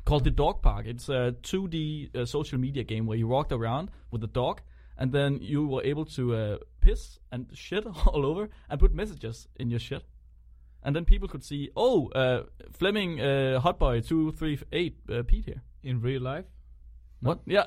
called 0.05 0.25
the 0.25 0.31
dog 0.31 0.63
park. 0.63 0.87
It's 0.87 1.09
a 1.09 1.35
2D 1.43 2.15
uh, 2.17 2.25
social 2.27 2.59
media 2.59 2.85
game 2.85 3.07
where 3.07 3.19
you 3.19 3.29
walked 3.29 3.53
around 3.53 3.91
with 4.11 4.21
the 4.21 4.27
dog, 4.27 4.61
and 4.97 5.13
then 5.13 5.39
you 5.41 5.67
were 5.67 5.83
able 5.85 6.05
to 6.07 6.35
uh, 6.35 6.57
piss 6.81 7.19
and 7.31 7.47
shit 7.53 7.87
all 8.07 8.25
over 8.27 8.49
and 8.71 8.81
put 8.81 8.93
messages 8.95 9.49
in 9.57 9.71
your 9.71 9.81
shit. 9.81 10.03
And 10.83 10.95
then 10.95 11.05
people 11.05 11.29
could 11.29 11.45
see, 11.45 11.71
oh, 11.77 12.09
uh, 12.09 12.45
Flemming 12.73 13.21
uh, 13.21 13.61
Hotboy 13.63 14.07
two 14.07 14.33
three 14.33 14.59
eight 14.73 14.99
uh, 15.13 15.23
Pete 15.27 15.45
here. 15.45 15.63
In 15.83 16.01
real 16.01 16.23
life? 16.23 16.45
What? 17.21 17.41
Yeah, 17.47 17.65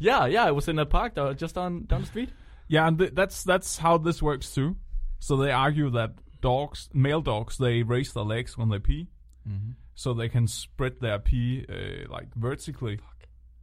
yeah, 0.00 0.26
yeah. 0.26 0.44
I 0.44 0.50
was 0.52 0.68
in 0.68 0.78
a 0.78 0.86
park 0.86 1.14
though, 1.14 1.32
just 1.34 1.54
down 1.56 1.84
down 1.86 2.02
the 2.02 2.06
street. 2.06 2.30
Yeah, 2.68 2.86
and 2.86 2.98
th- 2.98 3.12
that's 3.14 3.42
that's 3.44 3.78
how 3.78 3.98
this 3.98 4.22
works 4.22 4.54
too. 4.54 4.76
So 5.18 5.36
they 5.36 5.50
argue 5.50 5.90
that 5.90 6.14
dogs, 6.40 6.88
male 6.94 7.20
dogs, 7.20 7.58
they 7.58 7.82
raise 7.82 8.12
their 8.12 8.24
legs 8.24 8.56
when 8.56 8.68
they 8.68 8.78
pee, 8.78 9.08
Mm-hmm. 9.48 9.70
So 10.00 10.14
they 10.14 10.30
can 10.30 10.46
spread 10.46 10.98
their 11.00 11.18
pee 11.18 11.66
uh, 11.68 12.10
like 12.10 12.34
vertically, 12.34 12.98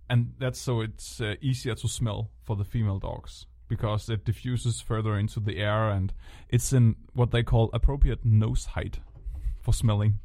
and 0.07 0.33
that's 0.37 0.61
so 0.61 0.81
it's 0.81 1.19
uh, 1.19 1.33
easier 1.41 1.73
to 1.73 1.87
smell 1.87 2.29
for 2.43 2.55
the 2.55 2.63
female 2.63 2.99
dogs 2.99 3.47
because 3.67 4.07
it 4.07 4.23
diffuses 4.23 4.79
further 4.79 5.17
into 5.17 5.39
the 5.39 5.57
air 5.57 5.89
and 5.89 6.13
it's 6.47 6.71
in 6.71 6.95
what 7.13 7.31
they 7.31 7.41
call 7.41 7.71
appropriate 7.73 8.23
nose 8.23 8.65
height 8.65 8.99
for 9.63 9.73
smelling. 9.73 10.19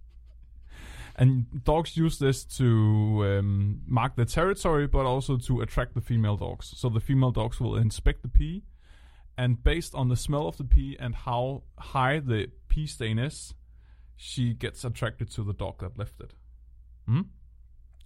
And 1.16 1.64
dogs 1.64 1.96
use 1.96 2.18
this 2.18 2.44
to 2.58 3.38
um, 3.38 3.80
mark 3.86 4.14
their 4.14 4.26
territory, 4.26 4.86
but 4.86 5.06
also 5.06 5.38
to 5.38 5.62
attract 5.62 5.94
the 5.94 6.02
female 6.02 6.36
dogs. 6.36 6.74
So 6.76 6.90
the 6.90 7.00
female 7.00 7.30
dogs 7.30 7.58
will 7.58 7.76
inspect 7.76 8.20
the 8.20 8.28
pee, 8.28 8.64
and 9.38 9.64
based 9.64 9.94
on 9.94 10.10
the 10.10 10.16
smell 10.16 10.46
of 10.46 10.58
the 10.58 10.64
pee 10.64 10.94
and 11.00 11.14
how 11.14 11.62
high 11.78 12.18
the 12.18 12.50
pee 12.68 12.86
stain 12.86 13.18
is, 13.18 13.54
she 14.22 14.54
gets 14.54 14.84
attracted 14.84 15.28
to 15.28 15.42
the 15.42 15.52
dog 15.52 15.80
that 15.80 15.98
left 15.98 16.20
it. 16.20 16.32
Hmm? 17.06 17.22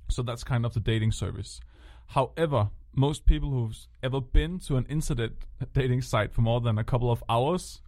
So 0.09 0.23
that's 0.23 0.43
kind 0.43 0.65
of 0.65 0.73
the 0.73 0.81
dating 0.81 1.13
service. 1.13 1.61
However, 2.07 2.71
most 2.95 3.27
people 3.27 3.51
who've 3.51 3.77
ever 4.03 4.23
been 4.23 4.59
to 4.61 4.79
an 4.79 4.87
incident 4.89 5.35
dating 5.75 6.01
site 6.01 6.33
for 6.33 6.41
more 6.41 6.63
than 6.63 6.79
a 6.79 6.85
couple 6.85 7.11
of 7.11 7.23
hours 7.29 7.83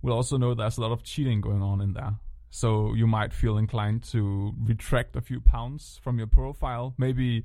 will 0.00 0.14
also 0.14 0.38
know 0.38 0.54
there's 0.54 0.78
a 0.78 0.80
lot 0.80 0.92
of 0.92 1.02
cheating 1.02 1.42
going 1.42 1.60
on 1.60 1.82
in 1.82 1.92
there. 1.92 2.14
So 2.48 2.94
you 2.94 3.06
might 3.06 3.34
feel 3.34 3.58
inclined 3.58 4.02
to 4.04 4.54
retract 4.58 5.14
a 5.14 5.20
few 5.20 5.40
pounds 5.40 6.00
from 6.02 6.16
your 6.16 6.28
profile. 6.28 6.94
Maybe 6.96 7.44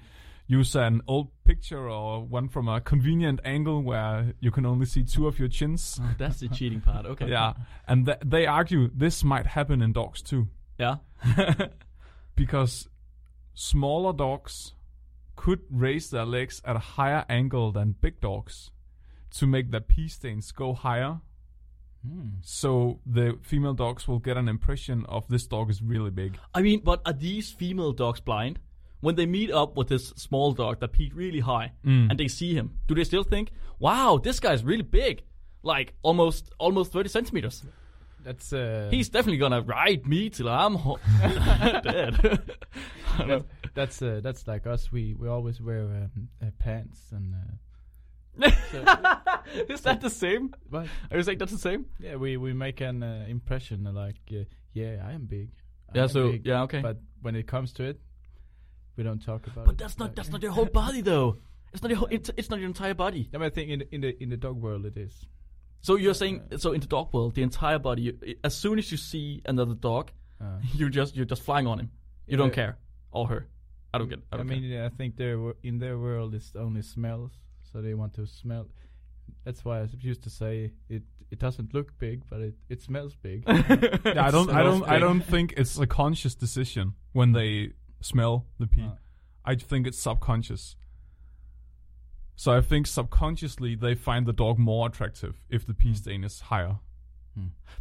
use 0.51 0.75
an 0.75 0.99
old 1.07 1.29
picture 1.43 1.87
or 1.87 2.23
one 2.25 2.49
from 2.49 2.67
a 2.67 2.81
convenient 2.81 3.39
angle 3.45 3.83
where 3.83 4.33
you 4.39 4.49
can 4.49 4.65
only 4.65 4.87
see 4.87 5.03
two 5.03 5.27
of 5.27 5.37
your 5.37 5.47
chins. 5.47 5.99
Oh, 6.01 6.15
that's 6.17 6.39
the 6.39 6.49
cheating 6.49 6.81
part. 6.81 7.05
Okay. 7.05 7.27
Yeah, 7.29 7.53
and 7.87 8.07
th- 8.07 8.17
they 8.25 8.47
argue 8.47 8.89
this 8.93 9.23
might 9.23 9.45
happen 9.45 9.81
in 9.81 9.93
dogs 9.93 10.21
too, 10.23 10.47
Yeah. 10.79 10.95
because 12.35 12.89
smaller 13.53 14.11
dogs 14.11 14.73
could 15.35 15.59
raise 15.69 16.09
their 16.09 16.25
legs 16.25 16.61
at 16.65 16.75
a 16.75 16.79
higher 16.79 17.25
angle 17.29 17.71
than 17.71 17.95
big 18.01 18.19
dogs 18.19 18.71
to 19.37 19.45
make 19.45 19.69
their 19.71 19.81
pee 19.81 20.07
stains 20.07 20.51
go 20.51 20.73
higher. 20.73 21.19
Mm. 22.07 22.37
So 22.41 22.99
the 23.05 23.37
female 23.41 23.73
dogs 23.75 24.07
will 24.07 24.19
get 24.19 24.35
an 24.37 24.47
impression 24.47 25.05
of 25.07 25.27
this 25.27 25.45
dog 25.45 25.69
is 25.69 25.81
really 25.81 26.09
big. 26.11 26.37
I 26.55 26.61
mean, 26.63 26.81
but 26.83 27.01
are 27.05 27.13
these 27.13 27.51
female 27.51 27.91
dogs 27.93 28.19
blind? 28.19 28.57
When 29.01 29.15
they 29.15 29.25
meet 29.25 29.51
up 29.51 29.77
with 29.77 29.87
this 29.87 30.09
small 30.17 30.51
dog 30.53 30.79
that 30.81 30.91
peaked 30.91 31.15
really 31.15 31.39
high, 31.39 31.71
Mm. 31.85 32.09
and 32.09 32.19
they 32.19 32.27
see 32.27 32.53
him, 32.53 32.71
do 32.87 32.95
they 32.95 33.03
still 33.05 33.23
think, 33.23 33.51
"Wow, 33.79 34.19
this 34.21 34.39
guy's 34.39 34.63
really 34.63 34.83
big, 34.83 35.23
like 35.63 35.93
almost 36.03 36.51
almost 36.59 36.91
thirty 36.91 37.09
centimeters. 37.09 37.63
That's 38.23 38.51
uh, 38.51 38.89
He's 38.91 39.07
definitely 39.09 39.37
gonna 39.37 39.61
ride 39.61 40.05
me 40.05 40.29
till 40.29 40.49
I'm 40.49 40.75
ho- 40.75 40.99
dead." 41.83 42.39
That's 43.75 44.01
uh, 44.01 44.19
that's 44.23 44.47
like 44.47 44.67
us. 44.67 44.91
We 44.91 45.13
we 45.13 45.27
always 45.29 45.61
wear 45.61 45.81
um, 45.83 46.27
uh, 46.41 46.47
pants 46.59 46.99
and 47.11 47.33
uh, 47.35 47.55
Is 49.69 49.81
that 49.81 50.01
the 50.01 50.09
same? 50.09 50.53
but 50.69 50.87
Are 51.11 51.17
you 51.17 51.23
saying 51.23 51.37
that's 51.37 51.51
the 51.51 51.57
same? 51.57 51.85
yeah, 51.99 52.15
we 52.15 52.37
we 52.37 52.53
make 52.53 52.81
an 52.81 53.03
uh, 53.03 53.25
impression 53.27 53.83
like 53.93 54.19
uh, 54.31 54.43
yeah, 54.73 55.03
I 55.05 55.13
am 55.13 55.25
big. 55.25 55.49
I 55.93 55.97
Yeah. 55.97 56.03
am 56.03 56.09
So 56.09 56.31
big. 56.31 56.45
yeah, 56.45 56.63
okay. 56.63 56.81
But 56.81 56.97
when 57.21 57.35
it 57.35 57.47
comes 57.47 57.73
to 57.73 57.83
it, 57.83 57.99
we 58.99 59.03
don't 59.09 59.23
talk 59.31 59.47
about 59.47 59.65
But 59.65 59.75
it. 59.75 59.77
that's 59.81 59.97
not 60.01 60.09
that's 60.17 60.29
not 60.33 60.41
your 60.45 60.51
whole 60.57 60.71
body 60.83 61.01
though. 61.11 61.29
It's 61.73 61.81
not 61.83 61.89
your 61.93 61.99
whole, 62.01 62.11
it's, 62.17 62.29
it's 62.39 62.49
not 62.51 62.59
your 62.59 62.67
entire 62.75 62.93
body. 63.05 63.21
No, 63.31 63.39
but 63.39 63.45
I 63.45 63.49
think 63.55 63.67
in 63.73 63.79
the, 63.81 63.87
in 63.95 64.01
the 64.01 64.11
in 64.23 64.29
the 64.33 64.37
dog 64.37 64.57
world 64.65 64.83
it 64.91 64.97
is. 64.97 65.13
So 65.87 65.91
you're 66.03 66.13
saying 66.23 66.35
so 66.63 66.73
in 66.77 66.81
the 66.81 66.87
dog 66.97 67.07
world, 67.13 67.31
the 67.39 67.43
entire 67.51 67.79
body. 67.79 68.01
You, 68.07 68.13
as 68.43 68.53
soon 68.63 68.75
as 68.81 68.91
you 68.91 68.97
see 69.11 69.27
another 69.53 69.75
dog, 69.91 70.05
Uh, 70.41 70.45
you 70.79 70.85
just 70.99 71.11
you're 71.15 71.29
just 71.33 71.43
flying 71.47 71.67
on 71.71 71.77
him. 71.81 71.89
You 72.31 72.37
don't 72.41 72.53
care 72.61 72.73
or 73.17 73.23
her. 73.31 73.41
I 73.93 73.97
don't 73.99 74.09
get. 74.13 74.19
I, 74.31 74.35
I 74.35 74.37
don't 74.37 74.47
mean, 74.51 74.63
yeah, 74.75 74.85
I 74.89 74.91
think 74.99 75.15
their 75.15 75.35
wo- 75.43 75.57
in 75.69 75.75
their 75.79 75.97
world 75.97 76.29
it's 76.37 76.51
only 76.65 76.81
smells, 76.95 77.31
so 77.69 77.81
they 77.85 77.93
want 78.01 78.13
to 78.19 78.23
smell. 78.41 78.65
That's 79.45 79.61
why 79.65 79.75
I 79.83 79.87
used 80.11 80.23
to 80.23 80.29
say 80.29 80.71
it. 80.95 81.03
It 81.31 81.39
doesn't 81.45 81.69
look 81.75 81.89
big, 81.99 82.17
but 82.31 82.39
it, 82.41 82.55
it 82.73 82.81
smells 82.81 83.13
big. 83.27 83.39
Yeah, 83.47 84.27
I 84.29 84.31
don't, 84.35 84.49
I 84.59 84.63
don't, 84.67 84.83
I 84.95 84.97
don't 85.05 85.23
think 85.33 85.53
it's 85.61 85.77
a 85.77 85.85
conscious 85.85 86.33
decision 86.45 86.93
when 87.13 87.33
they 87.33 87.73
smell 88.01 88.45
the 88.59 88.67
pee. 88.67 88.83
Uh, 88.83 88.95
I 89.45 89.55
think 89.55 89.87
it's 89.87 89.97
subconscious. 89.99 90.75
So 92.35 92.53
I 92.53 92.61
think 92.61 92.87
subconsciously 92.87 93.75
they 93.75 93.95
find 93.95 94.25
the 94.25 94.33
dog 94.33 94.57
more 94.57 94.87
attractive 94.87 95.35
if 95.49 95.65
the 95.65 95.73
pee 95.73 95.93
stain 95.93 96.23
is 96.23 96.39
higher. 96.41 96.77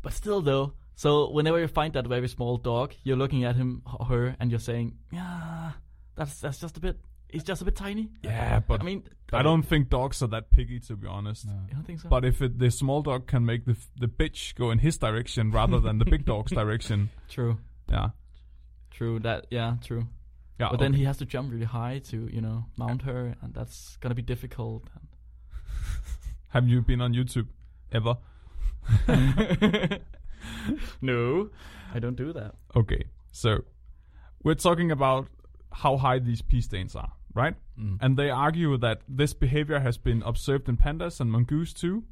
But 0.03 0.13
still, 0.13 0.41
though. 0.41 0.75
So 0.95 1.31
whenever 1.31 1.59
you 1.59 1.69
find 1.69 1.93
that 1.95 2.07
very 2.07 2.29
small 2.29 2.59
dog, 2.59 2.95
you're 3.03 3.17
looking 3.17 3.45
at 3.45 3.57
him 3.57 3.83
or 3.99 4.07
her, 4.07 4.37
and 4.39 4.51
you're 4.51 4.61
saying, 4.61 4.97
"Yeah, 5.13 5.73
that's 6.17 6.41
that's 6.41 6.59
just 6.61 6.77
a 6.77 6.81
bit. 6.81 6.99
He's 7.29 7.45
just 7.45 7.63
a 7.63 7.65
bit 7.65 7.77
tiny." 7.77 8.09
Yeah, 8.23 8.61
but 8.61 8.81
I 8.81 8.85
mean, 8.85 9.05
I 9.33 9.43
don't 9.43 9.63
think 9.63 9.91
dogs 9.91 10.23
are 10.23 10.29
that 10.29 10.51
picky 10.51 10.81
to 10.81 10.97
be 10.97 11.07
honest. 11.07 11.47
no. 11.47 11.53
You 11.69 11.75
don't 11.75 11.85
think 11.85 12.01
so? 12.01 12.09
But 12.09 12.25
if 12.25 12.41
it, 12.43 12.59
the 12.59 12.71
small 12.71 13.03
dog 13.03 13.27
can 13.27 13.45
make 13.45 13.65
the 13.65 13.77
the 13.97 14.09
bitch 14.09 14.55
go 14.55 14.71
in 14.71 14.79
his 14.79 14.99
direction 14.99 15.51
rather 15.51 15.81
than 15.81 15.99
the 15.99 16.05
big 16.05 16.25
dog's 16.25 16.53
direction, 16.63 17.11
true, 17.29 17.59
yeah, 17.91 18.11
true. 18.91 19.19
That 19.21 19.47
yeah, 19.51 19.77
true. 19.83 20.07
yeah. 20.59 20.69
but 20.71 20.81
then 20.81 20.93
he 20.93 21.05
has 21.05 21.19
to 21.19 21.27
jump 21.27 21.53
really 21.53 21.67
high 21.67 22.01
to 22.11 22.29
you 22.33 22.41
know 22.41 22.65
mount 22.77 23.03
her, 23.03 23.35
and 23.43 23.55
that's 23.55 23.97
gonna 24.01 24.15
be 24.15 24.23
difficult. 24.23 24.85
have 26.49 26.69
you 26.69 26.83
been 26.83 27.01
on 27.01 27.15
YouTube 27.15 27.49
ever? 27.93 28.17
no, 31.01 31.51
I 31.95 31.99
don't 31.99 32.17
do 32.17 32.33
that. 32.33 32.55
Okay, 32.75 33.05
so 33.33 33.65
we're 34.43 34.55
talking 34.55 34.91
about 34.91 35.29
how 35.73 35.97
high 35.97 36.19
these 36.19 36.43
pee 36.43 36.61
stains 36.61 36.97
are, 36.97 37.13
right? 37.35 37.55
Mm. 37.79 37.99
And 38.01 38.17
they 38.17 38.31
argue 38.31 38.77
that 38.79 39.03
this 39.09 39.35
behavior 39.35 39.81
has 39.81 39.99
been 39.99 40.23
observed 40.23 40.69
in 40.69 40.77
pandas 40.77 41.21
and 41.21 41.31
mongoose 41.31 41.73
too, 41.73 42.05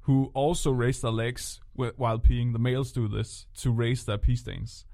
who 0.00 0.30
also 0.34 0.70
raise 0.70 1.00
their 1.00 1.10
legs 1.10 1.60
wh- 1.76 1.96
while 1.96 2.18
peeing. 2.18 2.52
The 2.52 2.58
males 2.58 2.92
do 2.92 3.08
this 3.08 3.46
to 3.58 3.70
raise 3.70 4.04
their 4.04 4.18
pee 4.18 4.36
stains. 4.36 4.84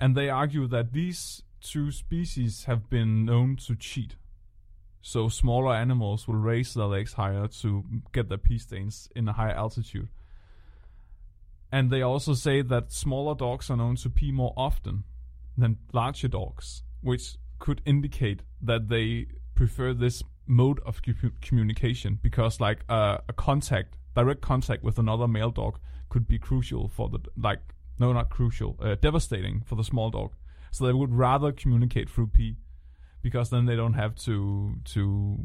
And 0.00 0.16
they 0.16 0.30
argue 0.30 0.66
that 0.68 0.92
these 0.92 1.42
two 1.60 1.92
species 1.92 2.64
have 2.64 2.88
been 2.88 3.26
known 3.26 3.56
to 3.56 3.76
cheat. 3.76 4.16
So 5.02 5.28
smaller 5.28 5.74
animals 5.74 6.26
will 6.26 6.36
raise 6.36 6.74
their 6.74 6.86
legs 6.86 7.14
higher 7.14 7.48
to 7.48 7.84
get 8.12 8.28
their 8.28 8.38
pee 8.38 8.58
stains 8.58 9.08
in 9.14 9.28
a 9.28 9.32
higher 9.32 9.52
altitude. 9.52 10.08
And 11.72 11.90
they 11.90 12.02
also 12.02 12.34
say 12.34 12.62
that 12.62 12.92
smaller 12.92 13.34
dogs 13.34 13.70
are 13.70 13.76
known 13.76 13.96
to 13.96 14.10
pee 14.10 14.32
more 14.32 14.52
often 14.56 15.04
than 15.56 15.78
larger 15.92 16.28
dogs, 16.28 16.82
which 17.00 17.36
could 17.58 17.80
indicate 17.84 18.42
that 18.60 18.88
they 18.88 19.26
prefer 19.54 19.92
this 19.92 20.22
mode 20.46 20.80
of 20.80 21.02
commu- 21.02 21.32
communication 21.40 22.18
because, 22.20 22.60
like, 22.60 22.84
uh, 22.88 23.18
a 23.28 23.32
contact, 23.32 23.94
direct 24.16 24.40
contact 24.40 24.82
with 24.82 24.98
another 24.98 25.28
male 25.28 25.50
dog 25.50 25.78
could 26.08 26.26
be 26.26 26.38
crucial 26.38 26.88
for 26.88 27.08
the 27.08 27.20
like, 27.36 27.60
no, 28.00 28.12
not 28.12 28.30
crucial, 28.30 28.76
uh, 28.82 28.96
devastating 29.00 29.62
for 29.66 29.76
the 29.76 29.84
small 29.84 30.10
dog. 30.10 30.32
So 30.72 30.86
they 30.86 30.92
would 30.92 31.14
rather 31.14 31.52
communicate 31.52 32.08
through 32.10 32.28
pee 32.28 32.56
because 33.22 33.50
then 33.50 33.66
they 33.66 33.76
don't 33.76 33.94
have 33.94 34.14
to 34.26 34.76
to 34.94 35.38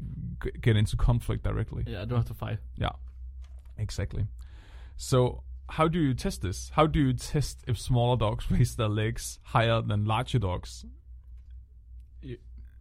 g- 0.43 0.51
get 0.61 0.75
into 0.77 0.95
conflict 0.97 1.43
directly. 1.43 1.83
Yeah, 1.87 2.01
I 2.01 2.05
don't 2.05 2.17
have 2.19 2.27
to 2.27 2.33
fight. 2.33 2.59
Yeah, 2.77 2.91
exactly. 3.77 4.27
So, 4.97 5.43
how 5.69 5.87
do 5.89 5.99
you 5.99 6.13
test 6.13 6.41
this? 6.41 6.69
How 6.75 6.87
do 6.87 6.99
you 6.99 7.13
test 7.13 7.63
if 7.67 7.77
smaller 7.77 8.17
dogs 8.17 8.49
raise 8.55 8.75
their 8.75 8.87
legs 8.89 9.39
higher 9.43 9.81
than 9.81 10.05
larger 10.05 10.39
dogs? 10.39 10.85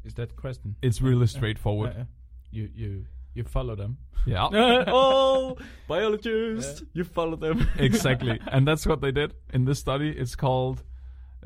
Is 0.04 0.14
that 0.14 0.36
question? 0.36 0.76
It's 0.82 1.00
really 1.00 1.20
Yeah, 1.20 1.26
straightforward. 1.38 1.94
yeah. 1.96 2.04
You 2.50 2.68
you 2.74 3.06
you 3.34 3.44
follow 3.44 3.74
them. 3.76 3.98
Yeah, 4.26 4.48
oh, 4.52 5.58
biologist, 5.86 6.84
you 6.92 7.04
follow 7.04 7.36
them. 7.36 7.68
exactly. 7.78 8.40
And 8.46 8.66
that's 8.66 8.86
what 8.86 9.00
they 9.00 9.12
did 9.12 9.34
in 9.52 9.66
this 9.66 9.78
study. 9.78 10.10
It's 10.10 10.34
called 10.34 10.82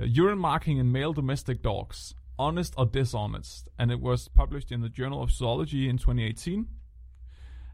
uh, 0.00 0.04
Urine 0.04 0.38
Marking 0.38 0.78
in 0.78 0.92
Male 0.92 1.12
Domestic 1.12 1.62
Dogs 1.62 2.14
Honest 2.38 2.74
or 2.76 2.86
Dishonest. 2.86 3.68
And 3.78 3.90
it 3.90 4.00
was 4.00 4.28
published 4.28 4.70
in 4.70 4.80
the 4.80 4.88
Journal 4.88 5.22
of 5.22 5.32
Zoology 5.32 5.88
in 5.88 5.98
2018. 5.98 6.66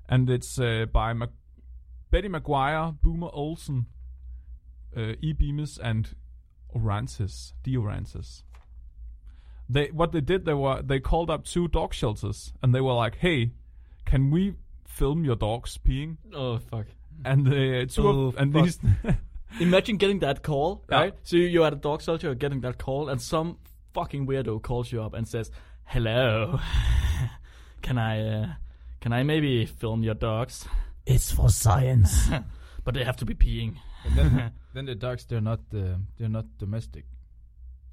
And 0.08 0.30
it's 0.30 0.58
uh, 0.58 0.86
by 0.90 1.12
Mac- 1.12 1.30
Betty 2.10 2.28
McGuire, 2.28 2.98
Boomer 3.02 3.30
Olsen, 3.32 3.86
uh, 4.96 5.14
E. 5.20 5.32
Bemis, 5.32 5.78
and 5.78 6.14
Orantes, 6.74 7.52
D. 7.62 7.76
Orantes. 7.76 8.42
They 9.68 9.86
what 9.88 10.12
they 10.12 10.20
did 10.20 10.44
they 10.44 10.52
were 10.52 10.82
they 10.82 11.00
called 11.00 11.30
up 11.30 11.44
two 11.44 11.68
dog 11.68 11.94
shelters 11.94 12.52
and 12.62 12.74
they 12.74 12.82
were 12.82 12.92
like, 12.92 13.16
"Hey, 13.16 13.52
can 14.04 14.30
we 14.30 14.54
film 14.86 15.24
your 15.24 15.36
dogs 15.36 15.78
peeing?" 15.86 16.16
oh 16.34 16.58
fuck! 16.58 16.86
And 17.24 17.46
the 17.46 17.86
two 17.86 18.06
Oh, 18.08 18.26
of 18.28 18.36
and 18.36 18.52
fuck. 18.52 18.64
these 18.64 18.78
Imagine 19.60 19.96
getting 19.98 20.18
that 20.20 20.42
call, 20.42 20.84
Yeah. 20.90 20.96
right? 21.00 21.14
So 21.22 21.36
you're 21.36 21.64
at 21.66 21.72
a 21.72 21.76
dog 21.76 22.02
shelter, 22.02 22.26
you're 22.28 22.34
getting 22.34 22.60
that 22.62 22.76
call, 22.78 23.08
and 23.08 23.20
some 23.22 23.58
fucking 23.92 24.26
weirdo 24.26 24.60
calls 24.62 24.90
you 24.90 25.00
up 25.02 25.14
and 25.14 25.26
says, 25.28 25.50
"Hello, 25.84 26.58
can 27.82 27.98
I, 27.98 28.20
uh, 28.42 28.46
can 29.00 29.12
I 29.12 29.22
maybe 29.22 29.64
film 29.66 30.02
your 30.02 30.14
dogs? 30.14 30.66
It's 31.06 31.30
for 31.30 31.48
science. 31.50 32.28
But 32.84 32.92
they 32.94 33.04
have 33.04 33.16
to 33.18 33.24
be 33.24 33.32
peeing. 33.34 33.76
And 34.04 34.14
then, 34.14 34.52
then 34.74 34.84
the 34.84 34.94
dogs 34.94 35.24
they're 35.24 35.40
not 35.40 35.60
uh, 35.74 35.96
they're 36.18 36.28
not 36.28 36.44
domestic, 36.58 37.06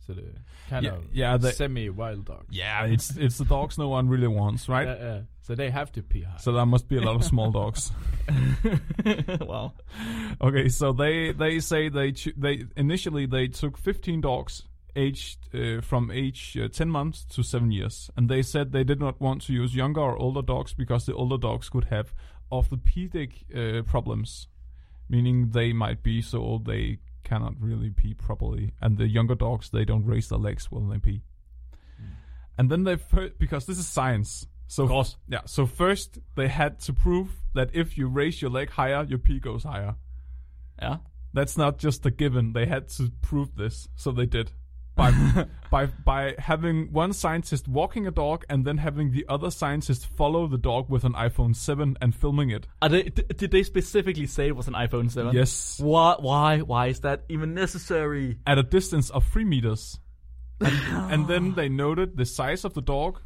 so 0.05 0.13
they're 0.13 0.25
kind 0.69 0.83
Yeah, 0.85 0.91
of 0.93 1.03
yeah, 1.13 1.37
they- 1.37 1.51
semi-wild 1.51 2.25
dogs. 2.25 2.47
Yeah, 2.49 2.85
it's 2.85 3.15
it's 3.17 3.37
the 3.37 3.45
dogs 3.45 3.77
no 3.77 3.87
one 3.89 4.09
really 4.09 4.27
wants, 4.27 4.67
right? 4.69 4.87
Uh, 4.87 4.91
uh, 4.91 5.21
so 5.41 5.55
they 5.55 5.69
have 5.69 5.91
to 5.93 6.01
pee 6.03 6.21
hard. 6.23 6.41
So 6.41 6.51
there 6.53 6.65
must 6.65 6.87
be 6.87 6.97
a 6.97 7.01
lot 7.01 7.15
of 7.15 7.23
small 7.23 7.51
dogs. 7.51 7.91
wow. 9.41 9.73
Okay, 10.41 10.69
so 10.69 10.93
they 10.93 11.31
they 11.31 11.59
say 11.59 11.89
they 11.89 12.11
ch- 12.11 12.33
they 12.37 12.65
initially 12.75 13.25
they 13.25 13.47
took 13.47 13.77
15 13.77 14.21
dogs 14.21 14.63
aged 14.95 15.39
uh, 15.55 15.81
from 15.81 16.11
age 16.11 16.57
uh, 16.61 16.67
10 16.67 16.89
months 16.89 17.23
to 17.23 17.43
7 17.43 17.71
years 17.71 18.09
and 18.17 18.27
they 18.29 18.41
said 18.41 18.71
they 18.73 18.83
did 18.83 18.99
not 18.99 19.21
want 19.21 19.41
to 19.43 19.53
use 19.53 19.73
younger 19.73 20.01
or 20.01 20.17
older 20.17 20.41
dogs 20.41 20.73
because 20.73 21.05
the 21.05 21.13
older 21.15 21.37
dogs 21.37 21.69
could 21.69 21.85
have 21.85 22.13
orthopedic 22.51 23.45
uh, 23.55 23.83
problems 23.83 24.47
meaning 25.07 25.51
they 25.51 25.71
might 25.71 26.03
be 26.03 26.21
so 26.21 26.39
old 26.39 26.65
they 26.65 26.97
cannot 27.23 27.53
really 27.59 27.89
pee 27.89 28.13
properly. 28.13 28.73
And 28.81 28.97
the 28.97 29.07
younger 29.07 29.35
dogs 29.35 29.69
they 29.69 29.85
don't 29.85 30.05
raise 30.05 30.29
their 30.29 30.39
legs 30.39 30.71
when 30.71 30.89
they 30.89 30.97
pee. 30.97 31.23
Hmm. 31.97 32.13
And 32.57 32.69
then 32.69 32.83
they 32.83 32.97
fir- 32.97 33.31
because 33.37 33.65
this 33.65 33.77
is 33.77 33.87
science. 33.87 34.47
So 34.67 34.87
yeah 35.27 35.41
so 35.45 35.65
first 35.65 36.19
they 36.35 36.47
had 36.47 36.79
to 36.81 36.93
prove 36.93 37.29
that 37.53 37.69
if 37.73 37.97
you 37.97 38.07
raise 38.07 38.41
your 38.41 38.51
leg 38.51 38.69
higher 38.69 39.03
your 39.03 39.19
pee 39.19 39.39
goes 39.39 39.63
higher. 39.63 39.95
Yeah. 40.81 40.97
that's 41.33 41.57
not 41.57 41.77
just 41.77 42.05
a 42.05 42.11
given. 42.11 42.53
They 42.53 42.65
had 42.65 42.87
to 42.89 43.11
prove 43.21 43.55
this, 43.55 43.87
so 43.95 44.11
they 44.11 44.25
did. 44.25 44.51
By 45.01 45.47
by 45.71 45.85
by 45.85 46.35
having 46.37 46.91
one 46.91 47.13
scientist 47.13 47.67
walking 47.67 48.05
a 48.05 48.11
dog 48.11 48.45
and 48.49 48.65
then 48.65 48.77
having 48.77 49.11
the 49.11 49.25
other 49.27 49.49
scientist 49.49 50.05
follow 50.05 50.47
the 50.47 50.57
dog 50.57 50.89
with 50.89 51.03
an 51.03 51.13
iPhone 51.13 51.55
7 51.55 51.97
and 51.99 52.13
filming 52.13 52.51
it. 52.51 52.67
Are 52.81 52.89
they, 52.89 53.03
did 53.03 53.49
they 53.51 53.63
specifically 53.63 54.27
say 54.27 54.47
it 54.47 54.55
was 54.55 54.67
an 54.67 54.73
iPhone 54.73 55.09
7? 55.09 55.33
Yes. 55.33 55.79
Why? 55.79 56.15
Why? 56.19 56.59
Why 56.59 56.87
is 56.87 56.99
that 56.99 57.23
even 57.29 57.53
necessary? 57.53 58.37
At 58.45 58.57
a 58.59 58.63
distance 58.63 59.09
of 59.09 59.25
3 59.25 59.45
meters. 59.45 59.99
And, 60.59 61.11
and 61.11 61.27
then 61.27 61.55
they 61.55 61.69
noted 61.69 62.17
the 62.17 62.25
size 62.25 62.63
of 62.63 62.75
the 62.75 62.81
dog 62.81 63.21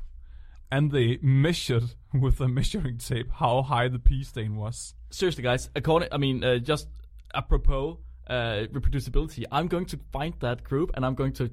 and 0.71 0.91
they 0.91 1.19
measured 1.21 1.95
with 2.13 2.39
a 2.39 2.47
measuring 2.47 2.97
tape 2.97 3.31
how 3.31 3.61
high 3.61 3.87
the 3.87 3.99
pee 3.99 4.23
stain 4.23 4.55
was. 4.55 4.93
Seriously, 5.09 5.43
guys. 5.43 5.69
According, 5.75 6.09
I 6.11 6.17
mean, 6.17 6.43
uh, 6.43 6.57
just 6.57 6.87
apropos 7.33 7.99
uh, 8.27 8.65
reproducibility, 8.71 9.45
I'm 9.51 9.67
going 9.67 9.85
to 9.87 9.99
find 10.11 10.33
that 10.39 10.63
group 10.63 10.91
and 10.95 11.05
I'm 11.05 11.15
going 11.15 11.33
to 11.33 11.51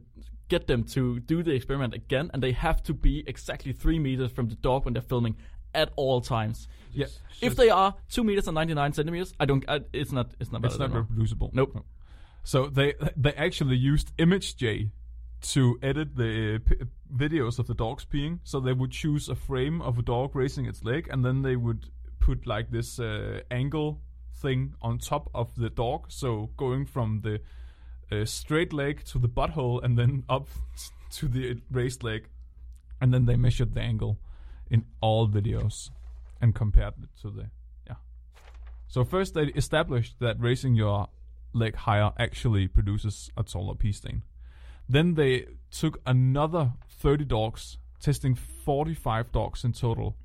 get 0.52 0.66
them 0.66 0.84
to 0.84 1.18
do 1.20 1.42
the 1.42 1.52
experiment 1.52 1.94
again, 1.94 2.30
and 2.32 2.42
they 2.42 2.52
have 2.52 2.82
to 2.82 2.92
be 2.92 3.24
exactly 3.26 3.72
three 3.72 3.98
meters 3.98 4.30
from 4.30 4.48
the 4.48 4.54
dog 4.56 4.84
when 4.84 4.92
they're 4.92 5.10
filming 5.14 5.34
at 5.74 5.88
all 5.96 6.20
times. 6.20 6.68
Yeah. 6.92 7.06
If 7.40 7.56
they 7.56 7.70
are 7.70 7.94
two 8.10 8.22
meters 8.22 8.46
and 8.48 8.54
99 8.54 8.92
centimeters, 8.92 9.32
I 9.40 9.46
don't. 9.46 9.64
I, 9.66 9.80
it's 9.94 10.12
not. 10.12 10.32
It's 10.38 10.52
not. 10.52 10.64
It's 10.66 10.78
not 10.78 10.92
reproducible. 10.92 11.50
Nope. 11.54 11.74
No. 11.74 11.84
So 12.44 12.66
they 12.66 12.94
they 13.16 13.32
actually 13.32 13.76
used 13.76 14.14
ImageJ 14.18 14.90
to 15.54 15.78
edit 15.82 16.16
the 16.16 16.60
p- 16.66 16.76
videos 17.24 17.58
of 17.58 17.66
the 17.66 17.74
dogs 17.74 18.04
peeing. 18.04 18.40
So 18.44 18.60
they 18.60 18.74
would 18.74 18.92
choose 18.92 19.30
a 19.30 19.34
frame 19.34 19.80
of 19.80 19.98
a 19.98 20.02
dog 20.02 20.36
raising 20.36 20.66
its 20.66 20.84
leg, 20.84 21.08
and 21.10 21.24
then 21.24 21.40
they 21.42 21.56
would 21.56 21.86
put 22.20 22.46
like 22.46 22.70
this 22.70 23.00
uh, 23.00 23.40
angle 23.50 24.00
thing 24.42 24.74
on 24.82 24.98
top 24.98 25.30
of 25.34 25.54
the 25.56 25.70
dog. 25.70 26.00
So 26.08 26.50
going 26.58 26.84
from 26.84 27.22
the 27.22 27.40
straight 28.24 28.72
leg 28.72 29.04
to 29.06 29.18
the 29.18 29.28
butthole, 29.28 29.82
and 29.82 29.98
then 29.98 30.24
up 30.28 30.48
to 31.12 31.28
the 31.28 31.60
raised 31.70 32.02
leg, 32.02 32.28
and 33.00 33.12
then 33.12 33.26
they 33.26 33.36
measured 33.36 33.74
the 33.74 33.80
angle 33.80 34.18
in 34.70 34.84
all 35.00 35.28
videos 35.28 35.90
and 36.40 36.54
compared 36.54 36.94
it 37.02 37.08
to 37.20 37.30
the 37.30 37.50
yeah. 37.86 37.96
So 38.88 39.04
first 39.04 39.34
they 39.34 39.44
established 39.44 40.16
that 40.20 40.40
raising 40.40 40.74
your 40.74 41.08
leg 41.52 41.76
higher 41.76 42.12
actually 42.18 42.68
produces 42.68 43.30
a 43.36 43.42
taller 43.42 43.74
pee 43.74 43.92
stain. 43.92 44.22
Then 44.88 45.14
they 45.14 45.46
took 45.70 46.00
another 46.06 46.72
30 46.88 47.24
dogs, 47.26 47.78
testing 48.00 48.34
45 48.34 49.32
dogs 49.32 49.64
in 49.64 49.72
total, 49.72 50.16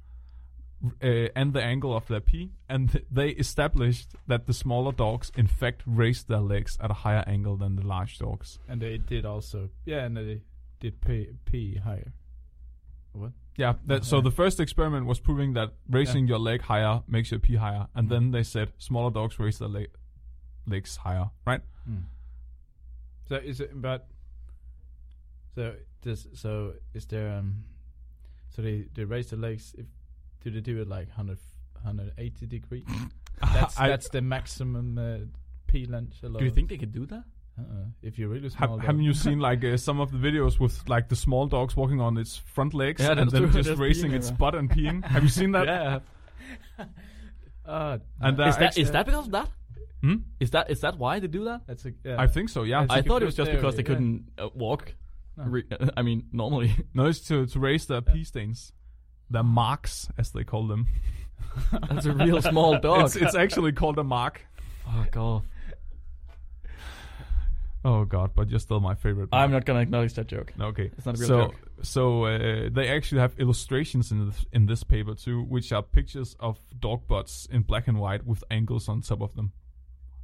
uh, 1.02 1.08
and 1.36 1.54
the 1.54 1.62
angle 1.64 1.96
of 1.96 2.08
their 2.08 2.20
pee, 2.20 2.52
and 2.70 2.92
th- 2.92 3.06
they 3.12 3.30
established 3.30 4.10
that 4.28 4.46
the 4.46 4.54
smaller 4.54 4.92
dogs 4.92 5.32
in 5.36 5.48
fact 5.48 5.82
raised 5.86 6.28
their 6.28 6.40
legs 6.40 6.78
at 6.80 6.92
a 6.92 6.94
higher 6.94 7.24
angle 7.28 7.58
than 7.58 7.76
the 7.76 7.86
large 7.86 8.18
dogs. 8.20 8.60
and 8.68 8.82
they 8.82 8.98
did 8.98 9.26
also 9.26 9.70
yeah, 9.86 10.06
and 10.06 10.16
they 10.18 10.42
did 10.80 11.02
pee 11.02 11.30
pee 11.46 11.76
higher. 11.84 12.14
What? 13.14 13.32
Yeah, 13.56 13.74
that, 13.88 14.06
so 14.06 14.22
the 14.22 14.30
first 14.30 14.60
experiment 14.60 15.08
was 15.08 15.20
proving 15.20 15.54
that 15.54 15.74
raising 15.90 16.28
your 16.28 16.38
leg 16.38 16.62
higher 16.62 17.02
makes 17.08 17.32
your 17.32 17.40
pee 17.40 17.56
higher, 17.56 17.88
and 17.96 18.08
then 18.10 18.30
they 18.32 18.44
said 18.44 18.72
smaller 18.78 19.10
dogs 19.10 19.40
raise 19.40 19.58
their 19.58 19.68
leg- 19.70 19.90
legs 20.68 20.98
higher, 20.98 21.32
right? 21.44 21.62
Hmm. 21.86 22.02
So 23.28 23.36
is 23.38 23.60
it 23.60 23.72
but 23.82 24.08
so 25.56 25.74
does 26.04 26.28
so 26.34 26.74
is 26.94 27.08
there 27.08 27.32
um 27.32 27.64
so 28.50 28.62
they 28.62 28.86
they 28.94 29.04
raise 29.06 29.32
the 29.32 29.38
legs 29.38 29.74
if 29.78 29.88
do 30.50 30.62
they 30.62 30.62
do 30.62 30.82
it 30.82 30.88
like 30.88 31.08
100 31.08 31.38
180 31.84 32.46
degrees? 32.48 32.86
That's 33.42 33.78
I- 33.80 33.90
that's 33.90 34.10
the 34.10 34.22
maximum 34.22 34.98
uh, 34.98 35.18
P 35.68 35.86
length 35.86 36.24
allowed. 36.24 36.40
Do 36.40 36.46
you 36.46 36.52
think 36.52 36.70
they 36.70 36.78
could 36.78 36.92
do 36.94 37.06
that? 37.08 37.24
uh-uh. 37.60 37.86
if 38.04 38.18
you're 38.20 38.30
really 38.30 38.50
small? 38.50 38.60
Have, 38.60 38.70
dog. 38.78 38.86
haven't 38.86 39.02
you 39.04 39.14
seen 39.26 39.40
like 39.40 39.64
uh, 39.64 39.78
some 39.78 40.00
of 40.00 40.12
the 40.12 40.18
videos 40.18 40.60
with 40.60 40.88
like 40.88 41.10
the 41.10 41.16
small 41.16 41.48
dogs 41.48 41.76
walking 41.76 42.00
on 42.02 42.18
its 42.18 42.38
front 42.38 42.74
legs 42.74 43.02
Yeah, 43.02 43.12
and 43.12 43.30
then 43.32 43.42
true. 43.44 43.52
just 43.52 43.68
Just 43.70 43.80
raising 43.82 44.12
its 44.14 44.32
butt 44.32 44.56
and 44.56 44.70
peeing? 44.70 45.04
Have 45.06 45.24
you 45.24 45.30
seen 45.30 45.52
that? 45.58 45.66
yeah. 45.68 46.00
Uh, 47.66 47.98
And 48.22 48.38
no, 48.38 48.44
there 48.44 48.50
Is 48.50 48.56
are 48.56 48.60
that 48.60 48.66
actually- 48.68 48.82
is 48.84 48.92
that 48.92 49.06
because 49.06 49.26
of 49.26 49.32
that? 49.32 49.50
Hmm? 50.02 50.16
Is 50.40 50.52
that 50.52 50.70
is 50.70 50.82
that 50.82 50.98
why 51.00 51.20
they 51.20 51.28
do 51.28 51.44
that? 51.46 51.62
that's 51.68 51.86
a 51.86 51.92
yeah. 52.04 52.22
I 52.22 52.28
think 52.28 52.50
so. 52.50 52.64
Yeah. 52.64 52.82
That's 52.82 52.94
I 52.94 53.00
a 53.00 53.04
thought 53.04 53.22
it 53.24 53.26
was 53.26 53.36
good 53.36 53.46
just 53.48 53.56
because 53.58 53.76
they 53.76 53.82
yeah. 53.82 53.88
couldn't 53.88 54.26
uh, 54.38 54.50
walk. 54.54 54.94
No. 55.36 55.44
Re- 55.46 55.64
I 55.98 56.02
mean, 56.04 56.26
normally. 56.32 56.72
no, 56.94 57.06
it's 57.08 57.20
to 57.30 57.46
to 57.48 57.60
raise 57.60 57.86
their 57.88 58.02
pee 58.02 58.24
stains, 58.24 58.72
their 59.30 59.44
marks 59.44 60.10
as 60.18 60.32
they 60.32 60.44
call 60.44 60.68
them. 60.68 60.88
That's 61.90 62.06
a 62.06 62.14
real 62.14 62.42
small 62.42 62.80
dog. 62.80 63.06
It's 63.06 63.16
it's 63.16 63.36
actually 63.36 63.72
called 63.74 63.98
a 64.00 64.04
mark. 64.04 64.42
oh 64.88 65.06
god. 65.12 65.44
Oh 67.86 68.04
god, 68.06 68.32
but 68.36 68.50
you're 68.50 68.60
still 68.60 68.80
my 68.80 68.96
favorite. 68.96 69.30
I'm 69.32 69.52
not 69.52 69.64
gonna 69.66 69.80
acknowledge 69.80 70.14
that 70.16 70.28
joke. 70.28 70.52
Okay. 70.60 70.92
It's 70.98 71.06
not 71.06 71.16
a 71.16 71.20
real 71.20 71.28
so 71.28 71.38
joke. 71.46 71.56
so 71.84 72.24
uh, 72.26 72.70
they 72.72 72.90
actually 72.90 73.22
have 73.22 73.34
illustrations 73.40 74.12
in 74.12 74.28
this, 74.28 74.46
in 74.52 74.66
this 74.66 74.84
paper 74.84 75.14
too, 75.14 75.44
which 75.44 75.72
are 75.72 75.82
pictures 75.84 76.36
of 76.40 76.58
dog 76.80 77.08
butts 77.08 77.48
in 77.52 77.62
black 77.62 77.88
and 77.88 78.00
white 78.00 78.26
with 78.26 78.44
angles 78.52 78.90
on 78.90 79.02
top 79.02 79.22
of 79.22 79.36
them, 79.36 79.54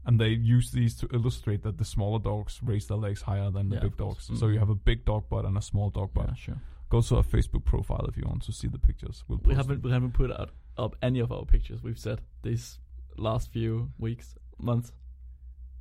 and 0.05 0.19
they 0.19 0.29
use 0.29 0.71
these 0.71 0.95
to 0.97 1.07
illustrate 1.13 1.63
that 1.63 1.77
the 1.77 1.85
smaller 1.85 2.19
dogs 2.19 2.59
raise 2.63 2.87
their 2.87 2.97
legs 2.97 3.21
higher 3.21 3.49
than 3.51 3.69
the 3.69 3.75
Yeah, 3.75 3.81
big 3.83 3.97
dogs. 3.97 4.25
So 4.33 4.47
Mm. 4.47 4.53
you 4.53 4.59
have 4.59 4.69
a 4.69 4.75
big 4.75 5.05
dog 5.05 5.29
butt 5.29 5.45
and 5.45 5.57
a 5.57 5.61
small 5.61 5.89
dog 5.89 6.13
butt. 6.13 6.29
Yeah, 6.29 6.33
sure. 6.35 6.61
Go 6.93 7.01
to 7.01 7.15
our 7.15 7.23
Facebook 7.23 7.65
profile 7.65 8.05
if 8.07 8.15
you 8.17 8.23
want 8.27 8.43
to 8.43 8.51
see 8.51 8.67
the 8.67 8.77
pictures. 8.77 9.23
We'll 9.27 9.39
We 9.43 9.55
haven't 9.55 9.81
them. 9.81 9.89
we 9.89 9.91
haven't 9.91 10.13
put 10.13 10.29
out 10.31 10.51
up 10.77 10.95
any 11.01 11.19
of 11.21 11.31
our 11.31 11.43
pictures 11.43 11.81
we've 11.81 11.97
said 11.97 12.21
these 12.43 12.77
last 13.17 13.51
few 13.51 13.89
weeks, 13.97 14.35
months. 14.59 14.91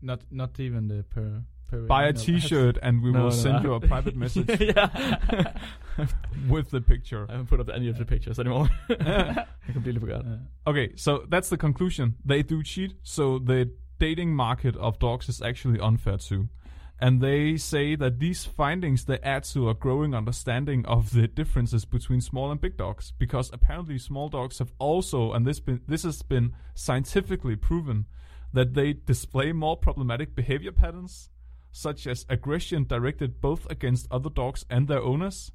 not 0.01 0.21
not 0.31 0.59
even 0.59 0.89
the 0.89 1.03
per 1.15 1.43
per 1.69 1.81
Buy 1.83 2.05
a 2.07 2.13
no, 2.15 2.19
T-shirt 2.25 2.79
and 2.83 3.03
we 3.03 3.11
No, 3.13 3.19
will 3.25 3.29
no, 3.29 3.43
send 3.45 3.57
I- 3.59 3.63
you 3.63 3.75
a 3.75 3.81
private 3.81 4.17
message 4.25 4.49
with 6.49 6.71
the 6.71 6.81
picture. 6.81 7.27
I 7.29 7.33
haven't 7.33 7.49
put 7.49 7.61
up 7.61 7.69
any 7.69 7.89
of 7.91 7.99
the 7.99 8.07
pictures 8.07 8.39
anymore. 8.39 8.71
I 8.89 9.45
completely 9.71 10.01
forgot. 10.01 10.25
Okay, 10.67 10.93
so 10.97 11.27
that's 11.29 11.51
the 11.51 11.59
conclusion. 11.59 12.15
They 12.25 12.43
do 12.43 12.63
cheat, 12.63 12.95
so 13.03 13.39
the 13.39 13.71
dating 13.99 14.35
market 14.35 14.77
of 14.77 14.99
dogs 14.99 15.29
is 15.29 15.43
actually 15.43 15.79
unfair 15.79 16.17
too. 16.17 16.49
And 17.03 17.21
they 17.21 17.57
say 17.57 17.97
that 17.97 18.21
these 18.21 18.45
findings 18.45 19.07
they 19.07 19.19
add 19.25 19.43
to 19.55 19.69
a 19.69 19.75
growing 19.75 20.15
understanding 20.15 20.87
of 20.87 21.11
the 21.11 21.27
differences 21.27 21.85
between 21.85 22.21
small 22.21 22.53
and 22.53 22.61
big 22.61 22.77
dogs, 22.77 23.13
because 23.19 23.51
apparently 23.53 23.99
small 23.99 24.29
dogs 24.29 24.61
have 24.61 24.73
also, 24.79 25.33
and 25.33 25.45
this 25.45 25.59
been 25.59 25.81
this 25.89 26.05
has 26.05 26.23
been 26.23 26.55
scientifically 26.75 27.57
proven, 27.57 28.07
that 28.53 28.75
they 28.75 28.93
display 28.93 29.51
more 29.51 29.77
problematic 29.77 30.37
behavior 30.37 30.71
patterns, 30.71 31.29
such 31.73 32.07
as 32.07 32.25
aggression 32.29 32.85
directed 32.85 33.41
both 33.41 33.69
against 33.69 34.07
other 34.13 34.31
dogs 34.31 34.65
and 34.71 34.87
their 34.87 35.03
owners. 35.03 35.51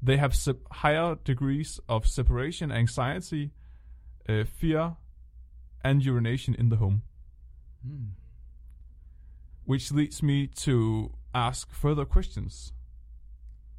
They 0.00 0.16
have 0.16 0.34
higher 0.70 1.16
degrees 1.22 1.80
of 1.86 2.06
separation 2.06 2.72
anxiety, 2.72 3.50
uh, 4.26 4.44
fear, 4.44 4.96
and 5.84 6.02
urination 6.02 6.54
in 6.54 6.70
the 6.70 6.76
home. 6.76 7.02
hmm. 7.86 8.21
Which 9.64 9.92
leads 9.92 10.22
me 10.22 10.46
to 10.66 11.12
ask 11.34 11.72
further 11.72 12.04
questions. 12.04 12.72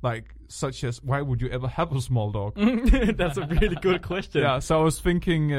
Like, 0.01 0.35
such 0.47 0.83
as, 0.83 1.01
why 1.01 1.21
would 1.21 1.41
you 1.41 1.49
ever 1.49 1.67
have 1.67 1.95
a 1.95 2.01
small 2.01 2.31
dog? 2.31 2.55
That's 3.17 3.37
a 3.37 3.45
really 3.47 3.75
good 3.75 4.01
question. 4.01 4.41
yeah, 4.41 4.59
so 4.59 4.79
I 4.79 4.83
was 4.83 4.99
thinking 4.99 5.53
uh, 5.53 5.57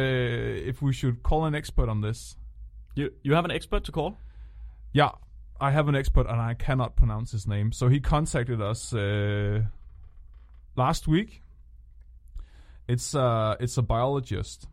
if 0.69 0.83
we 0.83 0.93
should 0.93 1.23
call 1.23 1.45
an 1.47 1.55
expert 1.55 1.89
on 1.89 2.01
this. 2.03 2.37
You 2.95 3.11
you 3.23 3.35
have 3.35 3.45
an 3.45 3.51
expert 3.51 3.85
to 3.85 3.93
call? 3.93 4.17
Yeah, 4.93 5.11
I 5.61 5.71
have 5.71 5.89
an 5.89 5.97
expert 5.97 6.27
and 6.29 6.41
I 6.41 6.55
cannot 6.55 6.95
pronounce 6.97 7.33
his 7.33 7.47
name. 7.47 7.73
So 7.73 7.89
he 7.89 8.01
contacted 8.01 8.61
us 8.61 8.93
uh, 8.93 9.63
last 10.77 11.09
week 11.09 11.41
It's 12.87 13.15
uh 13.15 13.57
it's 13.61 13.79
a 13.79 13.83
biologist. 13.83 14.69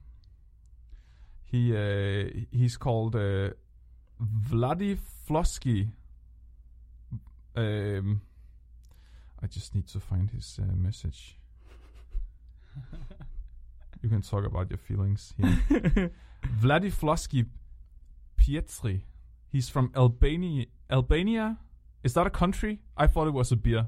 He 1.45 1.76
uh 1.76 2.30
he's 2.52 2.78
called 2.78 3.16
uh 3.16 3.52
Vladiflosky. 5.32 5.89
Um 7.55 8.21
I 9.43 9.47
just 9.47 9.73
need 9.73 9.88
to 9.88 9.99
find 9.99 10.29
his 10.29 10.59
uh, 10.61 10.65
message. 10.75 11.36
you 14.03 14.09
can 14.09 14.21
talk 14.21 14.45
about 14.45 14.69
your 14.69 14.77
feelings 14.77 15.34
here. 15.38 16.11
Vladiflosky 16.61 17.47
Pietri. 18.38 19.01
He's 19.49 19.67
from 19.67 19.91
Albania. 19.95 20.65
Albania? 20.91 21.57
Is 22.03 22.13
that 22.13 22.27
a 22.27 22.29
country? 22.29 22.79
I 22.95 23.07
thought 23.07 23.27
it 23.27 23.34
was 23.34 23.51
a 23.51 23.55
beer. 23.55 23.88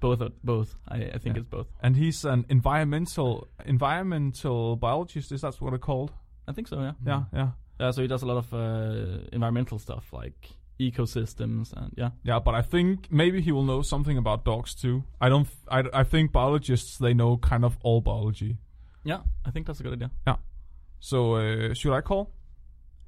both, 0.00 0.22
are, 0.22 0.30
both. 0.42 0.76
I, 0.88 0.96
I 1.14 1.18
think 1.18 1.36
Yeah. 1.36 1.40
it's 1.42 1.48
both. 1.50 1.66
And 1.82 1.94
he's 1.96 2.24
an 2.24 2.46
environmental 2.48 3.48
environmental 3.66 4.76
biologist. 4.76 5.30
Is 5.30 5.42
that 5.42 5.54
what 5.60 5.74
it's 5.74 5.82
called? 5.84 6.10
I 6.48 6.52
think 6.52 6.68
so. 6.68 6.80
Yeah. 6.80 6.92
Yeah, 7.06 7.22
yeah, 7.34 7.48
Yeah. 7.78 7.90
So 7.90 8.00
he 8.02 8.08
does 8.08 8.22
a 8.22 8.26
lot 8.26 8.38
of 8.38 8.52
uh, 8.54 9.26
environmental 9.30 9.78
stuff 9.78 10.10
like 10.12 10.48
ecosystems 10.80 11.72
and 11.72 11.92
yeah. 11.96 12.10
yeah. 12.24 12.38
But 12.40 12.54
I 12.54 12.62
think 12.62 13.10
maybe 13.12 13.40
he 13.40 13.52
will 13.52 13.64
know 13.64 13.82
something 13.82 14.16
about 14.18 14.44
dogs 14.44 14.74
too. 14.74 15.04
I 15.20 15.28
don't. 15.28 15.46
I, 15.68 15.84
I 15.92 16.04
think 16.04 16.32
biologists 16.32 16.98
they 16.98 17.14
know 17.14 17.36
kind 17.36 17.64
of 17.64 17.76
all 17.82 18.00
biology. 18.00 18.56
Yeah, 19.04 19.20
I 19.44 19.50
think 19.50 19.66
that's 19.66 19.80
a 19.80 19.82
good 19.82 19.92
idea. 19.94 20.10
Yeah 20.26 20.36
so 21.02 21.36
uh, 21.36 21.72
should 21.72 21.94
I 21.94 22.02
call? 22.02 22.30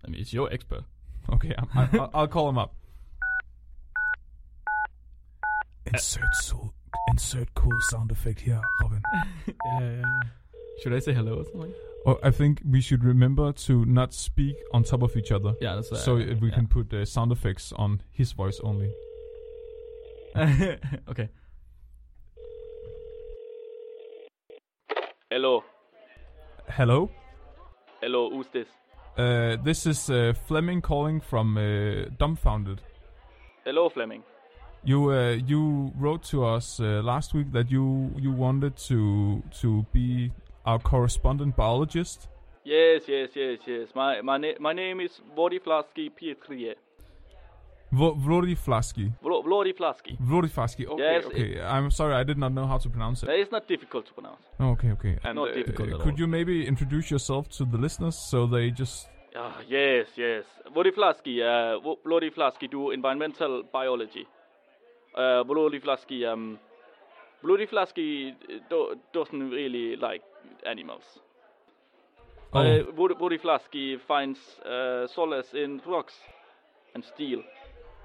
I 0.03 0.09
mean, 0.11 0.19
it's 0.23 0.33
your 0.33 0.51
expert. 0.51 0.85
Okay, 1.31 1.55
I, 1.59 1.83
I, 1.83 1.89
I'll- 1.99 2.11
I'll 2.15 2.27
call 2.27 2.49
him 2.49 2.57
up. 2.57 2.75
Insert 5.87 6.35
so, 6.41 6.73
insert 7.11 7.53
cool 7.55 7.79
sound 7.91 8.11
effect 8.11 8.41
here, 8.41 8.61
Robin. 8.81 9.03
Yeah, 9.47 9.81
yeah, 9.81 9.91
yeah. 9.97 10.21
Should 10.83 10.95
I 10.95 11.01
say 11.01 11.13
hello 11.13 11.41
or 11.41 11.45
something? 11.45 11.75
Oh, 12.05 12.19
I 12.23 12.33
think 12.33 12.63
we 12.69 12.81
should 12.81 13.05
remember 13.05 13.53
to 13.53 13.85
not 13.85 14.13
speak 14.13 14.57
on 14.73 14.83
top 14.83 15.03
of 15.03 15.17
each 15.17 15.31
other. 15.31 15.55
Yeah, 15.61 15.77
that's 15.77 15.93
uh, 15.93 15.97
so 15.97 16.17
we 16.17 16.25
yeah. 16.25 16.55
can 16.55 16.67
put 16.67 16.93
uh, 16.93 17.05
sound 17.05 17.31
effects 17.31 17.73
on 17.77 18.03
his 18.11 18.33
voice 18.33 18.61
only. 18.65 18.93
okay. 21.09 21.29
Hello, 25.31 25.63
Hello, 26.69 27.11
hello, 28.01 28.31
who's 28.31 28.47
this? 28.53 28.67
uh, 29.17 29.57
this 29.63 29.87
is 29.87 30.11
uh, 30.11 30.33
Flemming 30.47 30.81
calling 30.81 31.21
from 31.21 31.57
uh, 31.57 32.09
Dumbfounded. 32.19 32.81
Hello, 33.65 33.89
Flemming. 33.89 34.23
You 34.85 35.11
uh, 35.13 35.33
you 35.47 35.93
wrote 35.97 36.23
to 36.25 36.45
us 36.45 36.81
uh, 36.81 37.03
last 37.05 37.35
week 37.35 37.53
that 37.53 37.71
you 37.71 38.11
you 38.17 38.33
wanted 38.33 38.77
to 38.89 39.43
to 39.61 39.87
be 39.93 40.33
our 40.65 40.79
correspondent 40.79 41.57
biologist. 41.57 42.29
Yes, 42.65 43.03
yes, 43.09 43.31
yes, 43.35 43.59
yes. 43.67 43.89
My 43.95 44.21
my 44.23 44.39
na- 44.39 44.59
my 44.61 44.73
name 44.73 45.01
is 45.01 45.21
Vladiflasky 45.37 46.11
Pietrie. 46.11 46.75
Vo- 47.93 48.15
Vlodiflasky. 48.15 49.13
Vlo- 49.23 49.43
Vladiflasky. 49.45 50.17
Vlodiflasky. 50.19 50.87
Okay, 50.87 51.03
Yes, 51.03 51.27
okay. 51.27 51.51
Okay. 51.57 51.61
I'm 51.61 51.91
sorry, 51.91 52.15
I 52.15 52.25
did 52.25 52.39
not 52.39 52.53
know 52.53 52.67
how 52.67 52.79
to 52.79 52.89
pronounce 52.89 53.23
it. 53.23 53.29
It's 53.29 53.53
not 53.53 53.69
difficult 53.69 54.07
to 54.07 54.15
pronounce. 54.15 54.41
Oh, 54.61 54.71
okay, 54.71 54.93
okay. 54.93 55.19
And 55.25 55.35
Not 55.37 55.51
uh, 55.51 55.55
difficult 55.55 55.89
at 55.91 56.01
could 56.01 56.13
all. 56.15 56.19
you 56.21 56.27
maybe 56.27 56.67
introduce 56.67 57.11
yourself 57.11 57.49
to 57.59 57.65
the 57.67 57.77
listeners 57.77 58.17
so 58.17 58.47
they 58.47 58.71
just 58.71 59.09
Ah, 59.37 59.61
yes, 59.69 60.07
yes. 60.17 60.45
Vladiflasky, 60.75 61.43
uh, 61.43 61.81
Vladiflasky 62.07 62.71
do 62.71 62.91
environmental 62.93 63.63
biology. 63.73 64.27
Uh, 65.15 65.43
Vladiflasky, 65.45 66.25
um, 66.33 66.59
Vladiflasky 67.45 68.35
do- 68.71 68.95
doesn't 69.13 69.51
really 69.51 69.97
like 69.97 70.23
animals. 70.67 71.03
Oh. 72.53 72.61
Uh, 72.61 72.83
Vod- 72.93 73.19
Vladiflasky 73.19 73.99
finds 74.01 74.39
uh, 74.65 75.07
solace 75.07 75.55
in 75.55 75.81
rocks 75.87 76.15
and 76.95 77.05
steel. 77.05 77.43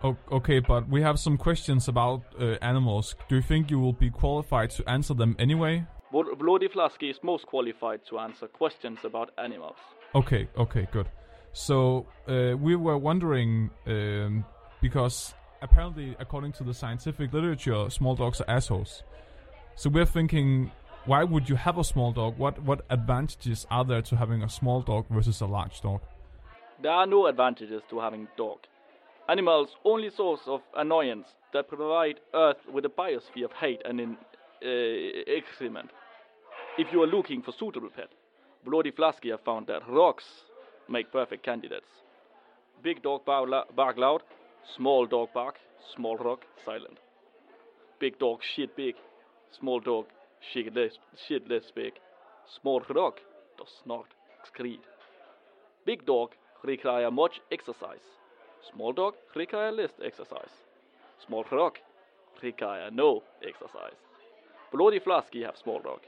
Oh, 0.04 0.16
okay, 0.32 0.60
but 0.60 0.88
we 0.88 1.02
have 1.02 1.20
some 1.20 1.38
questions 1.38 1.88
about 1.88 2.22
uh, 2.40 2.56
animals. 2.62 3.16
Do 3.30 3.36
you 3.36 3.42
think 3.42 3.72
you 3.72 3.80
will 3.80 3.94
be 3.94 4.10
qualified 4.10 4.70
to 4.72 4.90
answer 4.90 5.14
them 5.14 5.36
anyway? 5.40 5.86
Vod- 6.14 6.38
Vladiflasky 6.40 7.10
is 7.10 7.20
most 7.24 7.46
qualified 7.48 8.02
to 8.10 8.20
answer 8.20 8.48
questions 8.48 9.00
about 9.04 9.32
animals. 9.38 9.76
Okay, 10.16 10.48
okay, 10.58 10.88
good. 10.92 11.08
So 11.52 12.06
uh, 12.28 12.56
we 12.58 12.76
were 12.76 12.98
wondering 12.98 13.72
um, 13.88 14.46
because 14.82 15.34
apparently, 15.62 16.16
according 16.20 16.54
to 16.54 16.64
the 16.64 16.74
scientific 16.74 17.34
literature, 17.34 17.90
small 17.90 18.16
dogs 18.16 18.40
are 18.42 18.50
assholes. 18.50 19.04
So 19.80 19.92
we're 19.92 20.08
thinking, 20.08 20.72
why 21.06 21.24
would 21.24 21.48
you 21.48 21.56
have 21.56 21.78
a 21.78 21.84
small 21.84 22.12
dog? 22.12 22.40
What 22.40 22.64
what 22.64 22.82
advantages 22.90 23.68
are 23.70 23.86
there 23.86 24.02
to 24.02 24.16
having 24.16 24.42
a 24.42 24.50
small 24.50 24.82
dog 24.82 25.06
versus 25.08 25.40
a 25.40 25.46
large 25.46 25.82
dog? 25.82 26.02
There 26.82 26.92
are 26.92 27.06
no 27.06 27.28
advantages 27.28 27.84
to 27.92 28.00
having 28.00 28.28
dog. 28.36 28.58
Animals 29.30 29.70
only 29.86 30.10
source 30.10 30.40
of 30.48 30.62
annoyance 30.76 31.28
that 31.54 31.68
provide 31.68 32.20
Earth 32.34 32.58
with 32.74 32.86
a 32.86 32.90
biosphere 32.90 33.46
of 33.46 33.52
hate 33.52 33.84
and 33.86 34.02
in, 34.02 34.18
uh, 34.66 35.38
excrement. 35.38 35.92
If 36.80 36.88
you 36.92 37.04
are 37.04 37.08
looking 37.16 37.44
for 37.44 37.52
suitable 37.52 37.92
pet, 37.96 38.10
Bloody 38.66 38.90
Flasky 38.90 39.30
have 39.30 39.42
found 39.42 39.68
that 39.68 39.88
rocks 39.88 40.26
make 40.90 41.12
perfect 41.12 41.46
candidates. 41.46 41.92
Big 42.82 43.04
dog 43.04 43.26
bark, 43.26 43.76
bark 43.76 43.98
loud, 43.98 44.24
small 44.76 45.06
dog 45.06 45.30
bark, 45.36 45.60
small 45.96 46.18
rock 46.18 46.42
silent. 46.66 46.98
Big 48.00 48.18
dog 48.18 48.40
shit 48.56 48.76
big, 48.76 48.96
small 49.60 49.80
dog 49.80 50.06
less 51.50 51.72
big. 51.76 51.94
Small 52.62 52.82
rock 52.90 53.20
does 53.58 53.82
not 53.86 54.06
excrete. 54.40 54.86
Big 55.86 56.06
dog 56.06 56.32
require 56.64 57.12
much 57.12 57.40
exercise. 57.52 58.06
Small 58.74 58.94
dog 58.94 59.14
require 59.36 59.72
less 59.72 59.92
exercise. 60.04 60.54
Small 61.26 61.46
rock 61.52 61.80
require 62.44 62.92
no 62.92 63.24
exercise. 63.42 64.00
Bloody 64.72 65.00
Flasky 65.00 65.44
have 65.44 65.58
small 65.58 65.80
dog. 65.82 66.02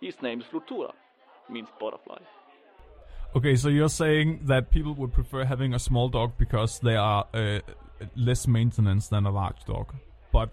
His 0.00 0.20
name 0.22 0.40
is 0.40 0.46
Flutura, 0.46 0.92
means 1.50 1.68
butterfly. 1.80 2.18
Okay, 3.36 3.56
so 3.56 3.68
you're 3.68 3.88
saying 3.88 4.40
that 4.44 4.70
people 4.70 4.94
would 4.94 5.12
prefer 5.12 5.44
having 5.44 5.74
a 5.74 5.78
small 5.78 6.08
dog 6.08 6.32
because 6.38 6.80
they 6.80 6.96
are 6.96 7.26
uh, 7.34 7.60
less 8.16 8.46
maintenance 8.46 9.08
than 9.08 9.26
a 9.26 9.30
large 9.30 9.64
dog, 9.66 9.94
but 10.32 10.50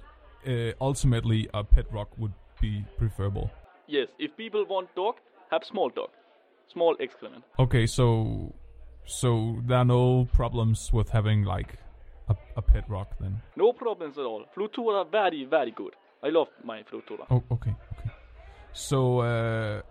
uh, 0.48 0.74
ultimately 0.82 1.50
a 1.54 1.64
pet 1.64 1.86
rock 1.91 2.10
would 2.18 2.34
be 2.62 2.86
preferable. 2.98 3.52
Yes, 3.88 4.08
if 4.20 4.36
people 4.36 4.66
want 4.66 4.93
dog, 4.96 5.16
have 5.52 5.64
small 5.64 5.89
dog. 5.89 6.10
Small 6.72 6.96
excrement. 7.00 7.43
Okay, 7.60 7.86
so 7.86 8.54
so 9.06 9.62
there 9.68 9.78
are 9.78 9.86
no 9.86 10.28
problems 10.34 10.91
with 10.91 11.10
having 11.10 11.43
like 11.43 11.78
a, 12.28 12.36
a 12.58 12.62
pet 12.62 12.89
rock 12.89 13.12
then. 13.20 13.41
No 13.56 13.72
problems 13.72 14.18
at 14.18 14.26
all. 14.26 14.46
Flutura 14.56 15.10
very, 15.10 15.46
very 15.46 15.72
good. 15.72 15.93
I 16.24 16.30
love 16.30 16.48
my 16.64 16.84
Flutura. 16.84 17.26
Oh, 17.30 17.43
okay, 17.52 17.76
okay. 18.00 18.10
So 18.74 19.20
uh, 19.20 19.82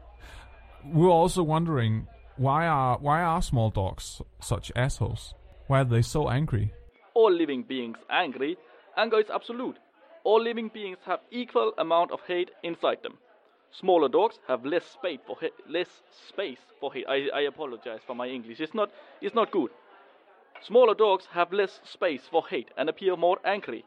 we're 0.85 1.09
also 1.09 1.43
wondering 1.43 2.09
why 2.37 2.67
are 2.67 2.99
why 2.99 3.23
are 3.23 3.41
small 3.41 3.71
dogs 3.71 4.21
such 4.41 4.73
assholes? 4.75 5.35
Why 5.69 5.81
are 5.81 5.85
they 5.85 6.03
so 6.03 6.29
angry? 6.29 6.73
All 7.15 7.33
living 7.33 7.63
beings 7.63 7.97
angry. 8.11 8.59
Anger 8.97 9.21
is 9.21 9.31
absolute. 9.33 9.77
All 10.25 10.43
living 10.43 10.69
beings 10.69 10.99
have 11.07 11.21
equal 11.31 11.73
amount 11.79 12.11
of 12.11 12.21
hate 12.27 12.51
inside 12.63 13.03
them. 13.03 13.19
Smaller 13.71 14.09
dogs 14.09 14.39
have 14.49 14.65
less 14.65 14.85
space 14.85 15.21
for 15.27 15.37
ha- 15.41 15.57
less 15.69 16.03
space 16.29 16.61
for 16.81 16.93
hate. 16.93 17.07
I, 17.09 17.29
I 17.35 17.41
apologize 17.43 18.01
for 18.07 18.15
my 18.15 18.29
English. 18.29 18.61
It's 18.61 18.75
not 18.75 18.91
it's 19.21 19.35
not 19.35 19.51
good. 19.51 19.71
Smaller 20.63 20.95
dogs 20.95 21.27
have 21.33 21.53
less 21.53 21.81
space 21.85 22.23
for 22.31 22.47
hate 22.49 22.71
and 22.79 22.89
appear 22.89 23.17
more 23.17 23.39
angry. 23.45 23.85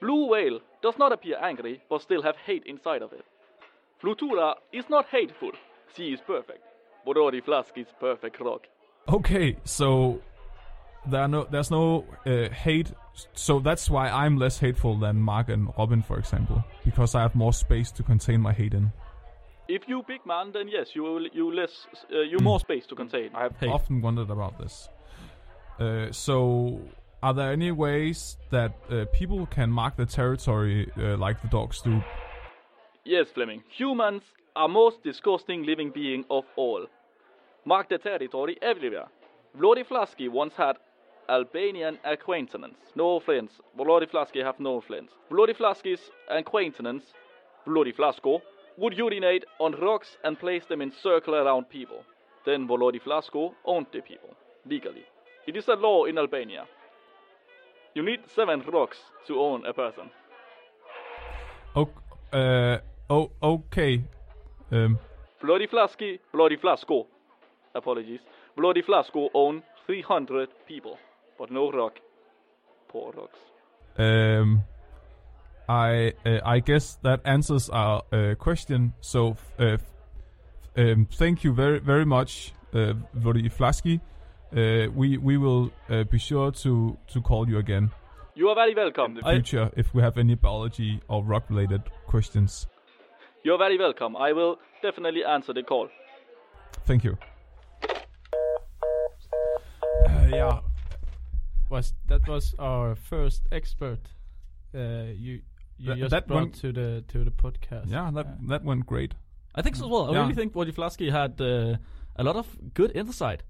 Blue 0.00 0.26
whale 0.26 0.60
does 0.82 0.98
not 0.98 1.12
appear 1.12 1.38
angry 1.40 1.82
but 1.88 2.02
still 2.02 2.22
have 2.22 2.36
hate 2.36 2.64
inside 2.66 3.02
of 3.02 3.12
it. 3.12 3.24
Flutura 4.02 4.54
is 4.72 4.84
not 4.88 5.06
hateful. 5.06 5.52
She 5.96 6.12
is 6.12 6.20
perfect. 6.20 6.62
Borori 7.06 7.42
Flask 7.42 7.76
is 7.78 7.86
perfect 7.98 8.38
rock. 8.40 8.66
Okay, 9.08 9.56
so 9.64 10.20
there 11.10 11.26
no 11.26 11.44
there's 11.50 11.70
no 11.70 12.04
uh, 12.26 12.50
hate. 12.50 12.92
So 13.34 13.60
that's 13.60 13.88
why 13.88 14.08
I'm 14.08 14.36
less 14.36 14.58
hateful 14.58 14.98
than 14.98 15.16
Mark 15.20 15.48
and 15.48 15.68
Robin, 15.78 16.02
for 16.02 16.18
example, 16.18 16.64
because 16.84 17.14
I 17.14 17.22
have 17.22 17.34
more 17.34 17.52
space 17.52 17.90
to 17.92 18.02
contain 18.02 18.40
my 18.40 18.52
hate 18.52 18.74
in. 18.74 18.92
If 19.68 19.88
you 19.88 20.04
big 20.06 20.24
man, 20.26 20.52
then 20.52 20.68
yes, 20.68 20.94
you 20.94 21.02
will 21.02 21.26
you 21.26 21.52
less 21.52 21.86
uh, 22.12 22.20
you 22.20 22.38
more 22.38 22.60
space 22.60 22.86
to 22.86 22.94
contain. 22.94 23.30
I 23.34 23.42
have 23.44 23.56
Hate. 23.58 23.70
often 23.70 24.00
wondered 24.00 24.30
about 24.30 24.58
this. 24.58 24.88
Uh, 25.80 26.12
so, 26.12 26.80
are 27.22 27.34
there 27.34 27.52
any 27.52 27.72
ways 27.72 28.36
that 28.50 28.72
uh, 28.90 29.06
people 29.12 29.46
can 29.46 29.70
mark 29.70 29.96
the 29.96 30.06
territory 30.06 30.90
uh, 30.96 31.16
like 31.16 31.42
the 31.42 31.48
dogs 31.48 31.82
do? 31.82 32.00
Yes, 33.04 33.26
Flemming. 33.34 33.62
Humans 33.76 34.22
are 34.54 34.68
most 34.68 35.02
disgusting 35.02 35.64
living 35.64 35.90
being 35.90 36.24
of 36.30 36.44
all. 36.56 36.86
Mark 37.64 37.88
the 37.88 37.98
territory 37.98 38.56
everywhere. 38.62 39.06
Vladiflasky 39.58 40.28
once 40.30 40.54
had 40.54 40.76
Albanian 41.28 41.98
acquaintance, 42.04 42.76
no 42.94 43.20
friends. 43.20 43.52
Vladiflasky 43.78 44.44
have 44.44 44.60
no 44.60 44.80
friends. 44.80 45.10
Vladiflasky's 45.30 46.10
acquaintance, 46.30 47.04
Vladiflasko, 47.66 48.40
would 48.76 48.96
urinate 48.96 49.44
on 49.58 49.72
rocks 49.80 50.16
and 50.24 50.38
place 50.38 50.64
them 50.66 50.80
in 50.80 50.92
circle 51.02 51.34
around 51.34 51.68
people. 51.68 52.02
Then 52.44 52.68
Volodi 52.68 53.00
Flasko 53.00 53.52
owned 53.64 53.86
the 53.92 54.00
people, 54.00 54.30
legally. 54.64 55.04
It 55.46 55.56
is 55.56 55.68
a 55.68 55.74
law 55.74 56.04
in 56.04 56.18
Albania. 56.18 56.66
You 57.94 58.02
need 58.02 58.20
seven 58.34 58.62
rocks 58.72 58.98
to 59.26 59.40
own 59.40 59.64
a 59.66 59.72
person. 59.72 60.10
Oh, 61.74 61.88
uh, 62.32 62.78
oh, 63.10 63.30
okay. 63.42 64.04
Um, 64.70 64.98
Bloody 65.42 65.66
Flasky, 65.66 66.20
Bloody 66.32 66.56
Flasco. 66.56 67.06
Apologies. 67.74 68.20
Bloody 68.56 68.82
Flasco 68.82 69.28
own 69.34 69.62
300 69.86 70.48
people, 70.66 70.98
but 71.38 71.50
no 71.50 71.70
rock. 71.72 71.94
Poor 72.88 73.12
rocks. 73.12 73.38
um, 73.98 74.62
I 75.68 76.12
uh, 76.24 76.38
I 76.44 76.60
guess 76.60 76.98
that 77.02 77.20
answers 77.24 77.68
our 77.70 78.02
uh, 78.12 78.34
question. 78.38 78.92
So, 79.00 79.30
f- 79.30 79.52
uh, 79.58 79.64
f- 79.64 79.80
um, 80.76 81.06
thank 81.10 81.42
you 81.44 81.52
very 81.52 81.80
very 81.80 82.04
much, 82.04 82.52
uh, 82.72 82.92
Flasky. 83.50 84.00
Uh, 84.56 84.86
we 84.94 85.18
we 85.18 85.36
will 85.36 85.70
uh, 85.90 86.04
be 86.04 86.18
sure 86.18 86.52
to 86.52 86.96
to 87.12 87.20
call 87.20 87.48
you 87.48 87.58
again 87.58 87.90
You 88.34 88.48
are 88.48 88.54
very 88.54 88.74
welcome. 88.74 89.16
in 89.18 89.24
the 89.24 89.30
future 89.32 89.70
if 89.76 89.92
we 89.94 90.02
have 90.02 90.16
any 90.20 90.36
biology 90.36 91.00
or 91.08 91.24
rock 91.24 91.44
related 91.50 91.82
questions. 92.06 92.66
You 93.42 93.52
are 93.54 93.58
very 93.58 93.76
welcome. 93.78 94.16
I 94.16 94.32
will 94.32 94.58
definitely 94.82 95.24
answer 95.24 95.52
the 95.54 95.62
call. 95.64 95.88
Thank 96.86 97.02
you. 97.04 97.16
Uh, 100.08 100.28
yeah, 100.30 100.60
was 101.70 101.94
that 102.06 102.26
was 102.28 102.54
our 102.58 102.94
first 102.94 103.42
expert. 103.52 104.00
Uh, 104.74 104.78
you 105.14 105.42
you 105.78 105.86
That- 105.88 105.98
just 105.98 106.10
that 106.10 106.26
brought 106.26 106.40
one- 106.42 106.52
to 106.52 106.72
the 106.72 107.04
to 107.08 107.24
the 107.24 107.30
podcast. 107.30 107.90
yeah, 107.90 108.10
that 108.14 108.26
Uh, 108.26 108.48
that 108.48 108.64
went 108.64 108.86
great. 108.86 109.14
I 109.54 109.62
think 109.62 109.76
so 109.76 109.84
as 109.84 109.90
well. 109.90 110.10
I 110.10 110.12
Yeah. 110.12 110.20
really 110.22 110.34
think 110.34 110.52
Wojciechowski 110.54 111.10
had 111.10 111.40
uh, 111.40 111.76
a 112.16 112.22
lot 112.22 112.36
of 112.36 112.46
good 112.74 112.90
insight 112.96 113.42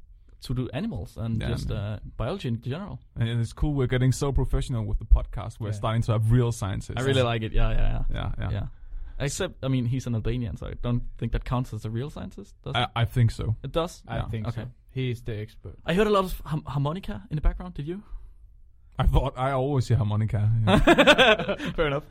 to 0.43 0.55
do 0.55 0.69
animals 0.73 1.17
and 1.17 1.41
Yeah, 1.41 1.49
just 1.51 1.71
uh, 1.71 1.99
biology 2.17 2.49
in 2.49 2.61
general. 2.61 2.99
And 3.17 3.41
it's 3.41 3.53
cool. 3.53 3.75
We're 3.75 3.89
getting 3.89 4.13
so 4.13 4.33
professional 4.33 4.85
with 4.87 4.99
the 4.99 5.05
podcast. 5.07 5.59
We're 5.61 5.69
Yeah. 5.69 5.79
starting 5.79 6.03
to 6.03 6.13
have 6.13 6.31
real 6.31 6.53
scientists. 6.53 6.97
I 6.97 7.03
really 7.03 7.23
like 7.23 7.43
it. 7.47 7.53
Yeah, 7.53 7.71
yeah, 7.73 7.91
yeah, 7.91 8.05
Yeah, 8.11 8.33
yeah. 8.39 8.51
yeah. 8.53 8.67
Except, 9.19 9.65
I 9.65 9.69
mean, 9.69 9.87
he's 9.87 10.07
an 10.07 10.15
Albanian, 10.15 10.57
so 10.57 10.67
I 10.67 10.75
don't 10.83 11.03
think 11.19 11.33
that 11.33 11.45
counts 11.45 11.73
as 11.73 11.85
a 11.85 11.91
real 11.91 12.11
scientist. 12.11 12.55
Does 12.63 12.75
it? 12.75 12.79
I, 12.79 13.03
I 13.03 13.05
think 13.07 13.31
so. 13.31 13.57
It 13.63 13.73
does. 13.73 14.03
I 14.07 14.17
Yeah, 14.17 14.29
think 14.29 14.47
okay. 14.49 14.63
so. 14.63 14.69
He's 14.91 15.23
the 15.23 15.39
expert. 15.39 15.77
I 15.87 15.95
heard 15.95 16.07
a 16.07 16.11
lot 16.11 16.25
of 16.25 16.41
ham- 16.45 16.65
harmonica 16.67 17.23
in 17.31 17.37
the 17.37 17.41
background. 17.41 17.75
Did 17.75 17.87
you? 17.87 18.03
I 18.99 19.07
thought 19.07 19.35
I 19.37 19.51
always 19.53 19.89
hear 19.89 19.97
harmonica. 19.99 20.51
Fair 21.77 21.87
enough. 21.87 22.05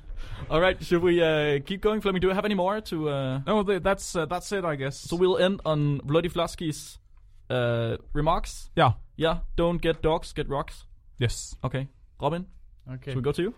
All 0.49 0.60
right, 0.62 0.82
should 0.84 1.01
we 1.01 1.22
uh, 1.22 1.60
keep 1.66 1.82
going, 1.82 2.01
Flemming? 2.01 2.22
Do 2.22 2.28
we 2.28 2.34
have 2.34 2.45
any 2.45 2.53
more 2.56 2.80
to? 2.82 3.10
Uh... 3.10 3.39
no, 3.47 3.64
th- 3.64 3.82
that's 3.84 4.16
uh, 4.16 4.26
that's 4.28 4.51
it, 4.51 4.64
I 4.66 4.76
guess. 4.76 4.99
So 4.99 5.16
we'll 5.16 5.38
end 5.38 5.62
on 5.66 5.99
Vladivlaski's 6.01 6.99
uh, 7.49 7.97
remarks. 8.14 8.70
yeah, 8.76 8.93
Yeah, 9.16 9.39
don't 9.56 9.82
get 9.82 10.01
dogs, 10.03 10.32
get 10.34 10.47
rocks. 10.49 10.86
yes. 11.20 11.56
Okay, 11.64 11.88
Robin, 12.22 12.45
Okay. 12.91 13.12
should 13.12 13.18
we 13.18 13.22
go 13.24 13.32
to 13.32 13.41
you? 13.41 13.53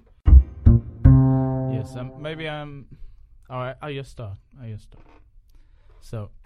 Yes. 1.74 1.96
Um, 1.96 2.12
maybe 2.22 2.48
I'm. 2.50 2.86
All 3.50 3.60
right. 3.60 3.76
I 3.82 3.94
just 3.94 4.12
start. 4.12 4.38
I 4.62 4.70
just 4.72 4.84
start. 4.84 5.06
So. 6.02 6.30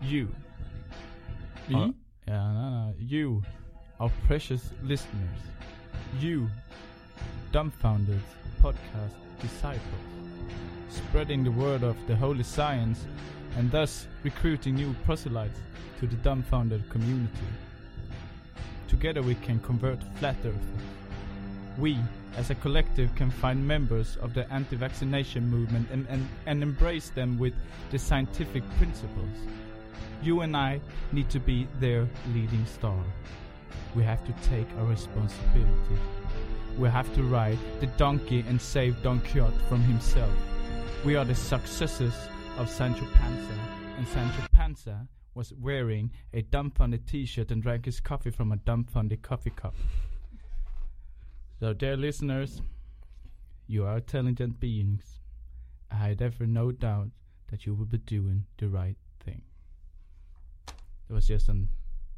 you. 0.00 0.28
Me? 1.68 1.74
Uh, 1.74 1.88
Yeah. 2.28 2.52
No, 2.52 2.70
no. 2.70 2.94
You, 2.98 3.42
our 4.00 4.10
precious 4.26 4.70
listeners. 4.82 5.38
You, 6.20 6.48
dumbfounded 7.52 8.20
podcast 8.62 9.14
disciples, 9.40 9.82
spreading 10.88 11.44
the 11.44 11.50
word 11.50 11.82
of 11.82 11.96
the 12.06 12.16
holy 12.16 12.42
science, 12.42 13.06
and 13.56 13.70
thus 13.70 14.06
recruiting 14.22 14.74
new 14.76 14.94
proselytes 15.04 15.58
to 16.00 16.06
the 16.06 16.16
dumbfounded 16.16 16.88
community. 16.90 17.48
Together 18.88 19.22
we 19.22 19.34
can 19.36 19.58
convert 19.60 19.98
flat 20.18 20.36
earthers. 20.44 20.54
We, 21.78 21.98
as 22.36 22.50
a 22.50 22.54
collective, 22.54 23.14
can 23.14 23.30
find 23.30 23.66
members 23.66 24.16
of 24.16 24.32
the 24.32 24.50
anti 24.52 24.76
vaccination 24.76 25.48
movement 25.48 25.88
and, 25.90 26.06
and, 26.08 26.26
and 26.46 26.62
embrace 26.62 27.10
them 27.10 27.38
with 27.38 27.54
the 27.90 27.98
scientific 27.98 28.62
principles. 28.78 29.36
You 30.22 30.40
and 30.40 30.56
I 30.56 30.80
need 31.12 31.28
to 31.30 31.40
be 31.40 31.68
their 31.78 32.08
leading 32.32 32.64
star. 32.64 32.98
We 33.94 34.02
have 34.04 34.24
to 34.24 34.32
take 34.48 34.66
our 34.78 34.86
responsibility. 34.86 35.98
We 36.78 36.88
have 36.88 37.12
to 37.14 37.22
ride 37.22 37.58
the 37.80 37.86
donkey 37.86 38.44
and 38.48 38.60
save 38.60 39.02
Don 39.02 39.20
Quixote 39.20 39.56
from 39.68 39.82
himself. 39.82 40.32
We 41.04 41.16
are 41.16 41.24
the 41.24 41.34
successors 41.34 42.14
of 42.58 42.70
Sancho 42.70 43.06
Panza, 43.14 43.54
and 43.98 44.08
Sancho 44.08 44.42
Panza 44.52 45.06
was 45.34 45.52
wearing 45.60 46.10
a 46.32 46.42
dumbfounded 46.42 47.06
t-shirt 47.06 47.50
and 47.50 47.62
drank 47.62 47.84
his 47.84 48.00
coffee 48.00 48.30
from 48.30 48.52
a 48.52 48.56
dumbfounded 48.56 49.22
coffee 49.22 49.50
cup. 49.50 49.74
So, 51.58 51.72
dear 51.72 51.96
listeners, 51.96 52.60
you 53.66 53.84
are 53.86 53.96
intelligent 53.96 54.60
beings. 54.60 55.20
I 55.90 56.08
have 56.08 56.18
therefore 56.18 56.46
no 56.46 56.70
doubt 56.72 57.08
that 57.50 57.64
you 57.66 57.74
will 57.74 57.86
be 57.86 57.98
doing 57.98 58.44
the 58.58 58.68
right 58.68 58.96
thing. 59.24 59.42
It 61.08 61.12
was 61.12 61.26
just 61.26 61.48
a 61.48 61.56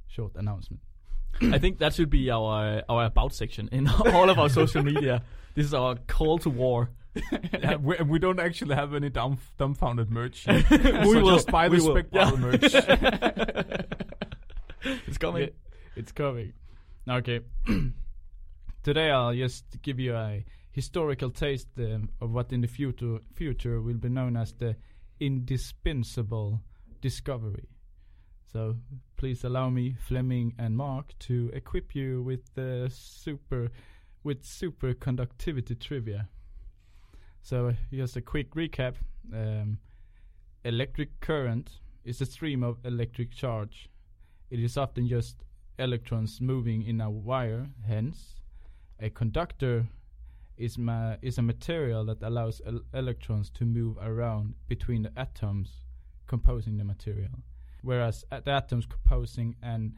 short 0.09 0.33
announcement. 0.37 0.81
I 1.43 1.59
think 1.59 1.79
that 1.79 1.95
should 1.95 2.11
be 2.11 2.31
our 2.31 2.83
our 2.89 3.05
about 3.05 3.35
section 3.35 3.69
in 3.71 3.87
all 4.13 4.29
of 4.31 4.39
our 4.39 4.49
social 4.49 4.83
media. 4.83 5.23
This 5.55 5.67
is 5.67 5.75
our 5.75 5.97
call 6.07 6.39
to 6.39 6.51
war. 6.51 6.91
yeah, 7.53 7.77
we, 7.77 7.97
we 8.07 8.19
don't 8.19 8.39
actually 8.41 8.75
have 8.75 8.95
any 8.95 9.09
dumb, 9.11 9.39
dumbfounded 9.59 10.11
merch. 10.11 10.47
We 10.49 10.63
so 10.63 11.23
will- 11.23 11.35
just 11.37 11.51
buy 11.51 11.69
we 11.69 11.79
the 11.79 11.85
will. 11.85 11.97
spec 11.97 12.07
Yeah. 12.13 12.31
merch. 12.37 12.75
It's 15.07 15.19
coming. 15.19 15.43
Yeah, 15.43 15.49
it's 15.97 16.13
coming. 16.13 16.53
Okay. 17.09 17.41
Today 18.89 19.11
I'll 19.11 19.35
just 19.35 19.83
give 19.83 20.01
you 20.01 20.17
a 20.17 20.43
historical 20.71 21.31
taste 21.31 21.69
um, 21.77 22.09
of 22.23 22.31
what 22.31 22.55
in 22.55 22.63
the 22.63 22.67
future 22.67 23.19
future 23.35 23.83
will 23.83 23.99
be 23.99 24.09
known 24.09 24.35
as 24.35 24.55
the 24.55 24.77
indispensable 25.21 26.63
discovery. 27.03 27.69
So 28.51 28.77
please 29.19 29.45
allow 29.45 29.69
me, 29.69 29.95
Flemming 30.01 30.55
and 30.59 30.75
Mark, 30.75 31.13
to 31.19 31.51
equip 31.53 31.95
you 31.95 32.23
with 32.23 32.41
the 32.55 32.91
super 32.91 33.69
with 34.25 34.43
superconductivity 34.43 35.79
trivia. 35.79 36.27
So 37.43 37.75
just 37.93 38.17
a 38.17 38.23
quick 38.23 38.55
recap. 38.55 38.95
Um, 39.35 39.81
electric 40.65 41.21
current 41.21 41.73
is 42.07 42.23
a 42.23 42.25
stream 42.25 42.65
of 42.65 42.79
electric 42.87 43.33
charge. 43.33 43.91
It 44.51 44.61
is 44.61 44.79
often 44.79 45.09
just 45.09 45.45
electrons 45.79 46.41
moving 46.41 46.87
in 46.87 47.03
a 47.03 47.11
wire. 47.11 47.69
Hence, 47.87 48.37
a 49.01 49.11
conductor 49.11 49.89
is 50.57 50.77
ma- 50.77 51.17
is 51.23 51.39
a 51.39 51.43
material 51.43 52.05
that 52.07 52.23
allows 52.23 52.61
el- 52.67 52.83
electrons 52.93 53.51
to 53.51 53.65
move 53.65 53.97
around 54.01 54.55
between 54.67 55.03
the 55.03 55.13
atoms 55.17 55.83
composing 56.27 56.77
the 56.77 56.85
material. 56.85 57.43
Whereas 57.83 58.25
the 58.31 58.51
atoms 58.51 58.87
composing 58.87 59.57
an 59.63 59.95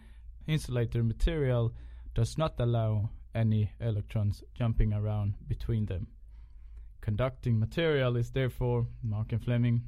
insulator 0.46 1.02
material 1.02 1.74
does 2.14 2.36
not 2.36 2.60
allow 2.60 3.10
any 3.34 3.72
electrons 3.80 4.42
jumping 4.54 4.92
around 4.92 5.34
between 5.46 5.86
them. 5.86 6.08
Conducting 7.00 7.58
material 7.58 8.16
is 8.16 8.30
therefore, 8.30 8.86
Mark 9.02 9.32
and 9.32 9.42
Flemming, 9.42 9.82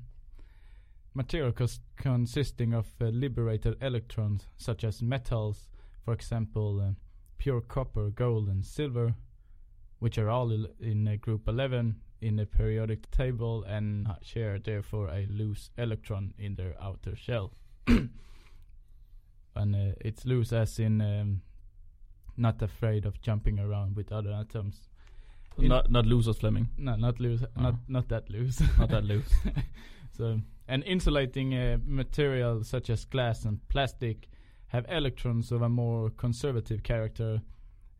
material 1.14 1.52
cons- 1.52 1.80
consisting 1.96 2.72
of 2.72 2.86
uh, 3.00 3.06
liberated 3.06 3.76
electrons 3.82 4.46
such 4.56 4.84
as 4.84 5.02
metals, 5.02 5.68
for 6.04 6.14
example, 6.14 6.80
uh, 6.80 6.92
pure 7.42 7.60
copper, 7.60 8.08
gold, 8.10 8.48
and 8.48 8.64
silver, 8.64 9.14
which 9.98 10.16
are 10.16 10.28
all 10.30 10.52
in 10.80 11.18
group 11.20 11.48
11 11.48 11.96
in 12.20 12.36
the 12.36 12.46
periodic 12.46 13.10
table 13.10 13.64
and 13.64 14.06
share 14.22 14.60
therefore 14.60 15.08
a 15.08 15.26
loose 15.28 15.70
electron 15.76 16.32
in 16.38 16.54
their 16.54 16.76
outer 16.80 17.16
shell. 17.16 17.52
and 17.88 19.74
uh, 19.74 19.92
it's 20.00 20.24
loose 20.24 20.52
as 20.52 20.78
in 20.78 21.00
um, 21.00 21.42
not 22.36 22.62
afraid 22.62 23.04
of 23.04 23.20
jumping 23.20 23.58
around 23.58 23.96
with 23.96 24.12
other 24.12 24.30
atoms. 24.32 24.88
In- 25.58 25.68
Not 25.68 25.90
not 25.90 26.06
losers, 26.06 26.38
Flemming. 26.38 26.68
No, 26.78 26.94
not 26.94 27.18
loose. 27.18 27.42
Not 27.56 27.74
Oh. 27.74 27.78
not 27.88 28.08
that 28.08 28.30
loose. 28.30 28.62
Not 28.78 28.88
that 28.90 29.04
loose. 29.04 29.34
so, 30.16 30.40
an 30.68 30.82
insulating 30.84 31.54
uh, 31.54 31.78
material 31.84 32.62
such 32.64 32.88
as 32.88 33.04
glass 33.04 33.44
and 33.44 33.58
plastic 33.68 34.28
have 34.72 34.86
electrons 34.88 35.52
of 35.52 35.60
a 35.60 35.68
more 35.68 36.08
conservative 36.08 36.82
character. 36.82 37.42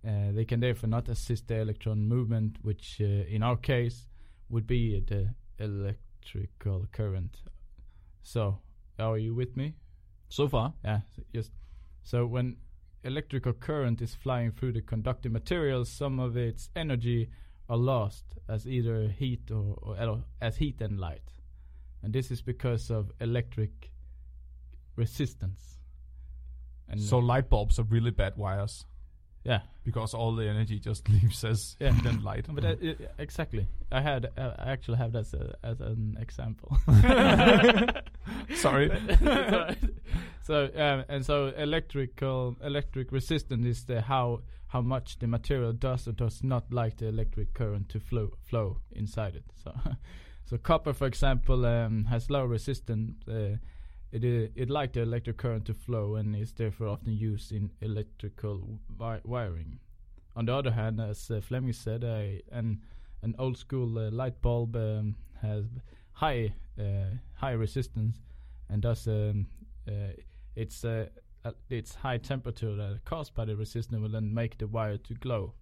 Uh, 0.07 0.33
they 0.33 0.47
can 0.47 0.59
therefore 0.59 0.89
not 0.89 1.07
assist 1.09 1.47
the 1.49 1.57
electron 1.57 2.09
movement, 2.09 2.57
which 2.63 2.99
uh, 2.99 3.05
in 3.05 3.43
our 3.43 3.57
case 3.57 4.07
would 4.49 4.67
be 4.67 4.99
the 5.01 5.35
electrical 5.59 6.87
current. 6.91 7.43
So, 8.23 8.61
are 8.99 9.19
you 9.19 9.35
with 9.35 9.55
me? 9.55 9.75
So 10.31 10.49
far, 10.49 10.73
Yeah, 10.83 11.01
so 11.15 11.23
just 11.35 11.53
so 12.05 12.25
when 12.25 12.57
electrical 13.05 13.53
current 13.53 14.01
is 14.01 14.15
flying 14.15 14.51
through 14.51 14.73
the 14.73 14.81
conducting 14.81 15.33
materials, 15.33 15.91
some 15.91 16.19
of 16.19 16.39
its 16.39 16.71
energy 16.75 17.29
are 17.69 17.77
lost 17.77 18.25
as 18.49 18.67
either 18.67 19.09
heat 19.09 19.51
or, 19.51 19.77
or 19.83 20.25
as 20.41 20.57
heat 20.57 20.81
and 20.81 20.99
light, 20.99 21.35
and 22.03 22.15
this 22.15 22.31
is 22.31 22.41
because 22.41 22.91
of 22.91 23.13
electric 23.21 23.93
resistance. 24.97 25.82
And 26.93 27.01
So 27.01 27.19
light 27.19 27.49
bulbs 27.49 27.79
are 27.79 27.85
really 27.85 28.11
bad 28.11 28.37
wires 28.37 28.85
yeah, 29.45 29.63
because 29.83 30.15
all 30.15 30.37
the 30.37 30.49
energy 30.49 30.79
just 30.79 31.09
leaves 31.15 31.45
as 31.45 31.77
Yeah. 31.81 31.89
and 32.05 32.23
light. 32.23 32.47
but 32.49 32.65
uh, 32.65 32.69
uh, 32.69 32.95
exactly, 33.19 33.67
I 33.91 34.01
had 34.01 34.27
uh, 34.37 34.53
I 34.59 34.71
actually 34.71 34.99
have 34.99 35.13
that 35.13 35.21
as, 35.21 35.35
a, 35.35 35.57
as 35.65 35.81
an 35.81 36.17
example. 36.21 36.77
Sorry. 38.55 38.91
So 40.45 40.71
um, 40.77 41.05
and 41.09 41.25
so 41.25 41.53
electrical 41.57 42.57
electric 42.63 43.13
resistance 43.13 43.67
is 43.67 43.85
the 43.85 44.01
how 44.01 44.43
how 44.69 44.81
much 44.81 45.19
the 45.19 45.27
material 45.27 45.73
does 45.73 46.07
or 46.09 46.13
does 46.13 46.43
not 46.43 46.73
like 46.73 46.97
the 46.99 47.09
electric 47.09 47.53
current 47.55 47.89
to 47.91 48.01
flow 48.01 48.31
flow 48.43 48.79
inside 48.93 49.35
it. 49.37 49.45
So 49.65 49.73
so 50.45 50.57
copper, 50.59 50.93
for 50.93 51.07
example, 51.07 51.67
um, 51.67 52.05
has 52.05 52.31
low 52.31 52.45
resistance. 52.45 53.15
It 54.13 54.25
uh, 54.25 54.53
it 54.55 54.69
like 54.69 54.93
the 54.93 55.01
electric 55.01 55.39
current 55.39 55.65
to 55.67 55.75
flow 55.75 56.17
and 56.17 56.37
is 56.37 56.53
therefore 56.53 56.89
often 56.89 57.15
used 57.15 57.51
in 57.51 57.71
electrical 57.81 58.79
wi- 58.99 59.23
wiring. 59.25 59.79
On 60.37 60.45
the 60.45 60.55
other 60.55 60.71
hand, 60.71 61.01
as 61.01 61.31
uh, 61.31 61.41
Flemming 61.41 61.73
said, 61.73 62.05
an 62.05 62.83
an 63.23 63.35
old 63.39 63.57
school 63.57 63.99
uh, 63.99 64.11
light 64.11 64.41
bulb 64.43 64.77
um, 64.77 65.17
has 65.41 65.65
high 66.13 66.53
uh, 66.79 67.17
high 67.35 67.53
resistance 67.53 68.21
and 68.69 68.83
thus 68.83 69.07
um, 69.07 69.47
uh, 69.89 70.13
it's 70.57 70.85
uh, 70.85 71.07
its 71.69 71.95
high 71.95 72.19
temperature 72.19 72.75
that 72.77 73.05
caused 73.05 73.35
by 73.35 73.45
the 73.45 73.57
resistance 73.57 74.01
will 74.01 74.09
then 74.09 74.33
make 74.33 74.59
the 74.59 74.67
wire 74.67 74.97
to 74.97 75.15
glow, 75.15 75.55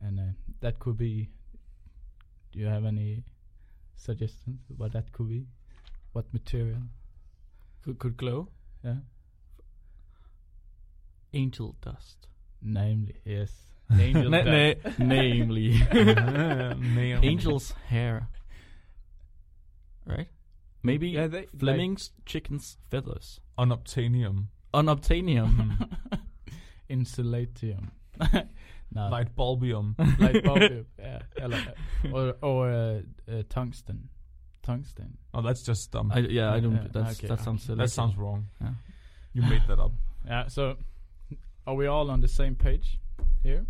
and 0.00 0.34
that 0.60 0.78
could 0.78 0.96
be. 0.96 1.28
Do 2.52 2.60
you 2.60 2.66
have 2.66 2.84
any 2.84 3.24
suggestions 3.96 4.60
what 4.76 4.92
that 4.92 5.12
could 5.12 5.28
be? 5.28 5.46
What 6.12 6.32
material? 6.32 6.78
Could, 7.86 7.98
could 8.00 8.16
glow. 8.18 8.48
Yeah, 8.84 8.96
Angel 11.32 11.76
dust. 11.80 12.26
namely 12.62 13.14
yes, 13.24 13.52
angel 13.98 14.30
Na- 14.30 14.42
dust. 14.42 14.98
na- 14.98 15.06
namely. 15.06 15.78
Nail. 15.92 17.20
Angel's 17.22 17.70
hair. 17.88 18.28
Right? 20.04 20.28
Maybe 20.82 21.08
Yeah, 21.10 21.26
they- 21.28 21.46
Flemming's 21.58 22.10
chicken's 22.24 22.76
feathers. 22.90 23.40
Unobtainium. 23.58 24.46
Unobtainium. 24.74 25.88
insulatium. 26.90 27.90
no, 28.92 29.08
Light 29.08 29.34
bulbium. 29.36 29.94
light 30.20 30.42
bulb. 30.44 30.86
yeah, 30.98 31.20
like, 31.46 31.74
or 32.12 32.34
or 32.42 32.70
uh, 32.70 33.00
uh, 33.30 33.42
tungsten, 33.48 34.08
tungsten. 34.66 35.16
Oh, 35.32 35.42
that's 35.42 35.62
just 35.62 35.92
dumb. 35.92 36.10
I, 36.12 36.18
yeah, 36.18 36.52
I 36.52 36.60
don't. 36.60 36.74
Yeah, 36.74 36.88
that's, 36.92 37.18
okay, 37.18 37.28
that 37.28 37.40
sounds 37.40 37.62
silly. 37.62 37.78
that 37.78 37.90
sounds 37.90 38.16
wrong. 38.16 38.46
Yeah. 38.60 38.70
You 39.32 39.42
made 39.42 39.62
that 39.68 39.78
up. 39.78 39.92
Yeah. 40.26 40.48
So, 40.48 40.74
are 41.68 41.76
we 41.76 41.86
all 41.86 42.10
on 42.10 42.20
the 42.20 42.26
same 42.26 42.56
page 42.56 42.98
here? 43.44 43.64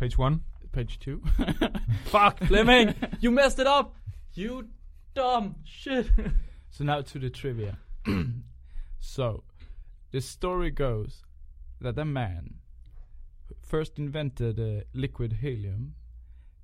Page 0.00 0.18
one. 0.18 0.40
Page 0.72 0.98
two. 0.98 1.22
Fuck, 2.06 2.40
Flemming! 2.40 2.96
you 3.20 3.30
messed 3.30 3.60
it 3.60 3.66
up! 3.68 3.94
You 4.34 4.66
dumb 5.14 5.54
shit! 5.64 6.10
so 6.70 6.82
now 6.82 7.02
to 7.02 7.18
the 7.20 7.30
trivia. 7.30 7.78
so, 8.98 9.44
the 10.10 10.20
story 10.20 10.72
goes 10.72 11.22
that 11.80 11.96
a 11.96 12.04
man 12.04 12.54
first 13.62 14.00
invented 14.00 14.58
uh, 14.58 14.82
liquid 14.94 15.38
helium. 15.40 15.94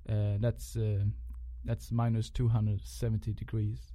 Uh, 0.09 0.35
that's 0.39 0.75
uh, 0.75 1.05
that's 1.65 1.91
minus 1.91 2.29
270 2.29 3.33
degrees. 3.33 3.93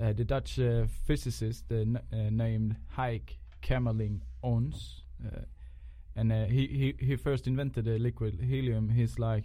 Uh, 0.00 0.12
the 0.12 0.24
Dutch 0.24 0.58
uh, 0.58 0.86
physicist 1.06 1.64
uh, 1.72 1.76
uh, 1.76 2.30
named 2.30 2.76
Heike 2.88 3.38
Kamerlingh 3.62 4.20
Onnes, 4.44 5.00
uh, 5.24 5.40
and 6.14 6.32
uh, 6.32 6.44
he, 6.44 6.94
he 6.98 7.06
he 7.06 7.16
first 7.16 7.46
invented 7.46 7.86
the 7.86 7.98
liquid 7.98 8.40
helium. 8.40 8.90
He's 8.90 9.18
like, 9.18 9.44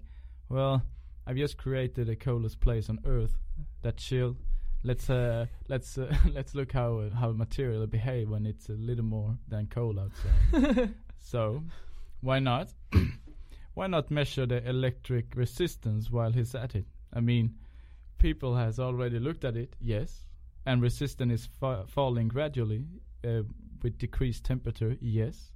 well, 0.49 0.83
I've 1.25 1.37
just 1.37 1.57
created 1.57 2.09
a 2.09 2.15
coolest 2.15 2.59
place 2.59 2.89
on 2.89 2.99
Earth. 3.05 3.37
That 3.83 3.97
chill. 3.97 4.35
Let's 4.83 5.09
uh 5.09 5.45
let's 5.67 5.97
uh, 5.97 6.13
let's 6.33 6.55
look 6.55 6.71
how 6.71 7.09
how 7.13 7.31
material 7.31 7.85
behave 7.87 8.29
when 8.29 8.45
it's 8.45 8.69
a 8.69 8.73
little 8.73 9.05
more 9.05 9.37
than 9.47 9.67
cold 9.67 9.99
outside. 9.99 10.93
so, 11.19 11.63
why 12.21 12.39
not? 12.39 12.73
why 13.73 13.87
not 13.87 14.11
measure 14.11 14.45
the 14.45 14.67
electric 14.67 15.35
resistance 15.35 16.09
while 16.09 16.31
he's 16.31 16.55
at 16.55 16.75
it? 16.75 16.85
I 17.13 17.19
mean, 17.19 17.55
people 18.17 18.55
has 18.55 18.79
already 18.79 19.19
looked 19.19 19.43
at 19.43 19.57
it, 19.57 19.75
yes, 19.79 20.25
and 20.65 20.81
resistance 20.81 21.33
is 21.41 21.49
fa- 21.59 21.85
falling 21.87 22.27
gradually 22.27 22.85
uh, 23.25 23.41
with 23.81 23.97
decreased 23.97 24.43
temperature, 24.45 24.95
yes. 25.01 25.51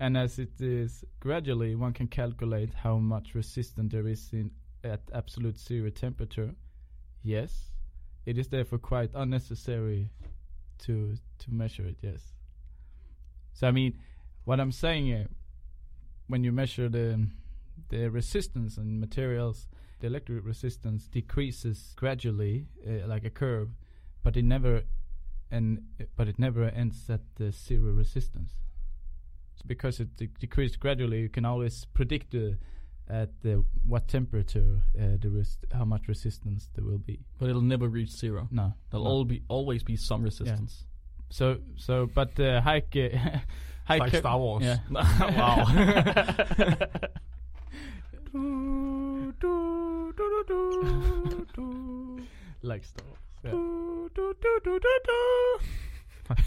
And 0.00 0.16
as 0.16 0.38
it 0.38 0.60
is 0.60 1.04
gradually, 1.20 1.74
one 1.76 1.92
can 1.92 2.08
calculate 2.08 2.74
how 2.74 2.96
much 2.96 3.34
resistance 3.34 3.92
there 3.92 4.08
is 4.08 4.30
in 4.32 4.50
at 4.82 5.00
absolute 5.14 5.58
zero 5.58 5.90
temperature. 5.90 6.54
Yes, 7.22 7.70
it 8.26 8.36
is 8.38 8.48
therefore 8.48 8.78
quite 8.78 9.10
unnecessary 9.14 10.10
to 10.78 11.14
to 11.38 11.50
measure 11.52 11.86
it. 11.86 11.98
Yes. 12.02 12.32
So 13.52 13.68
I 13.68 13.70
mean, 13.70 13.98
what 14.44 14.58
I'm 14.58 14.72
saying 14.72 15.06
here, 15.06 15.28
when 16.26 16.42
you 16.42 16.52
measure 16.52 16.88
the 16.88 17.28
the 17.90 18.08
resistance 18.08 18.76
in 18.78 18.98
materials, 18.98 19.68
the 20.02 20.08
electric 20.08 20.44
resistance 20.44 21.08
decreases 21.08 21.94
gradually, 21.96 22.66
uh, 22.86 23.06
like 23.06 23.24
a 23.24 23.30
curve, 23.30 23.68
but 24.22 24.36
it 24.36 24.44
never 24.44 24.82
and 25.50 25.82
but 26.16 26.28
it 26.28 26.38
never 26.38 26.64
ends 26.64 27.08
at 27.10 27.20
the 27.36 27.52
zero 27.52 27.92
resistance. 27.92 28.52
So 29.56 29.64
because 29.66 30.00
it 30.00 30.16
de- 30.16 30.26
decreased 30.40 30.80
gradually, 30.80 31.20
you 31.20 31.28
can 31.28 31.44
always 31.44 31.86
predict 31.94 32.30
the 32.32 32.56
at 33.08 33.28
the 33.42 33.64
what 33.86 34.08
temperature 34.08 34.82
uh, 34.98 35.16
the 35.20 35.28
res- 35.30 35.58
how 35.72 35.84
much 35.84 36.08
resistance 36.08 36.68
there 36.74 36.84
will 36.84 36.98
be. 36.98 37.20
but 37.38 37.48
it'll 37.48 37.60
never 37.62 37.88
reach 37.88 38.10
zero. 38.10 38.48
No, 38.50 38.74
There'll 38.90 39.04
no. 39.04 39.10
all 39.10 39.24
be 39.24 39.42
always 39.48 39.82
be 39.82 39.96
some 39.96 40.22
resistance. 40.22 40.74
Yeah. 40.80 40.86
So 41.30 41.56
so 41.76 42.06
but 42.14 42.38
uh, 42.40 42.60
Heike 42.68 42.96
It's 42.96 43.44
Heike 43.84 44.00
like 44.00 44.16
Star 44.16 44.38
Wars. 44.38 44.64
Yeah. 44.64 44.78
wow. 44.90 46.86
like 52.62 52.84
Star 52.84 53.04
Wars. 53.06 53.18
Yeah. 53.44 53.52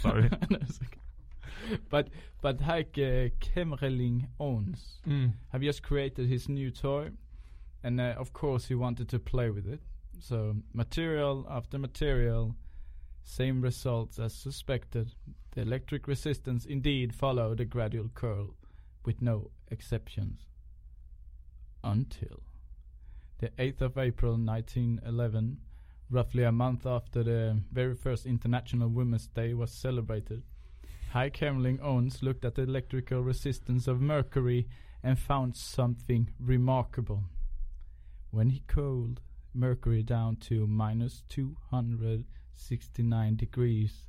Sorry. 0.00 0.30
No, 0.50 0.56
okay. 0.58 1.78
But 1.90 2.08
but 2.40 2.60
Heike 2.60 2.92
Kamerlingh 3.40 4.28
Onnes 4.38 5.00
Mm. 5.06 5.32
have 5.48 5.62
just 5.62 5.82
created 5.82 6.28
his 6.28 6.48
new 6.48 6.70
toy, 6.70 7.10
and 7.82 8.00
uh, 8.00 8.14
of 8.16 8.32
course 8.32 8.66
he 8.68 8.74
wanted 8.74 9.08
to 9.08 9.18
play 9.18 9.50
with 9.50 9.66
it. 9.66 9.80
So 10.20 10.56
material 10.72 11.44
after 11.50 11.78
material, 11.78 12.54
same 13.24 13.60
results 13.60 14.18
as 14.18 14.32
suspected. 14.32 15.14
The 15.52 15.62
electric 15.62 16.06
resistance 16.06 16.64
indeed 16.66 17.14
followed 17.14 17.60
a 17.60 17.64
gradual 17.64 18.10
curve, 18.14 18.50
with 19.04 19.20
no 19.22 19.50
exceptions. 19.70 20.46
Until 21.82 22.42
the 23.38 23.50
8th 23.58 23.82
of 23.82 23.98
April 23.98 24.32
1911, 24.32 25.58
roughly 26.10 26.42
a 26.44 26.52
month 26.52 26.86
after 26.86 27.22
the 27.22 27.60
very 27.70 27.94
first 27.94 28.24
International 28.26 28.88
Women's 28.88 29.26
Day 29.26 29.52
was 29.54 29.70
celebrated, 29.70 30.42
Heike 31.10 31.38
Kamerlingh 31.38 31.80
Onnes 31.80 32.22
looked 32.22 32.44
at 32.44 32.56
the 32.56 32.62
electrical 32.62 33.22
resistance 33.22 33.86
of 33.86 34.00
mercury 34.00 34.66
and 35.02 35.18
found 35.18 35.56
something 35.56 36.30
remarkable. 36.40 37.24
When 38.30 38.48
he 38.50 38.62
cooled 38.66 39.20
mercury 39.54 40.02
down 40.02 40.36
to 40.36 40.66
minus 40.66 41.22
269 41.28 43.36
degrees, 43.36 44.06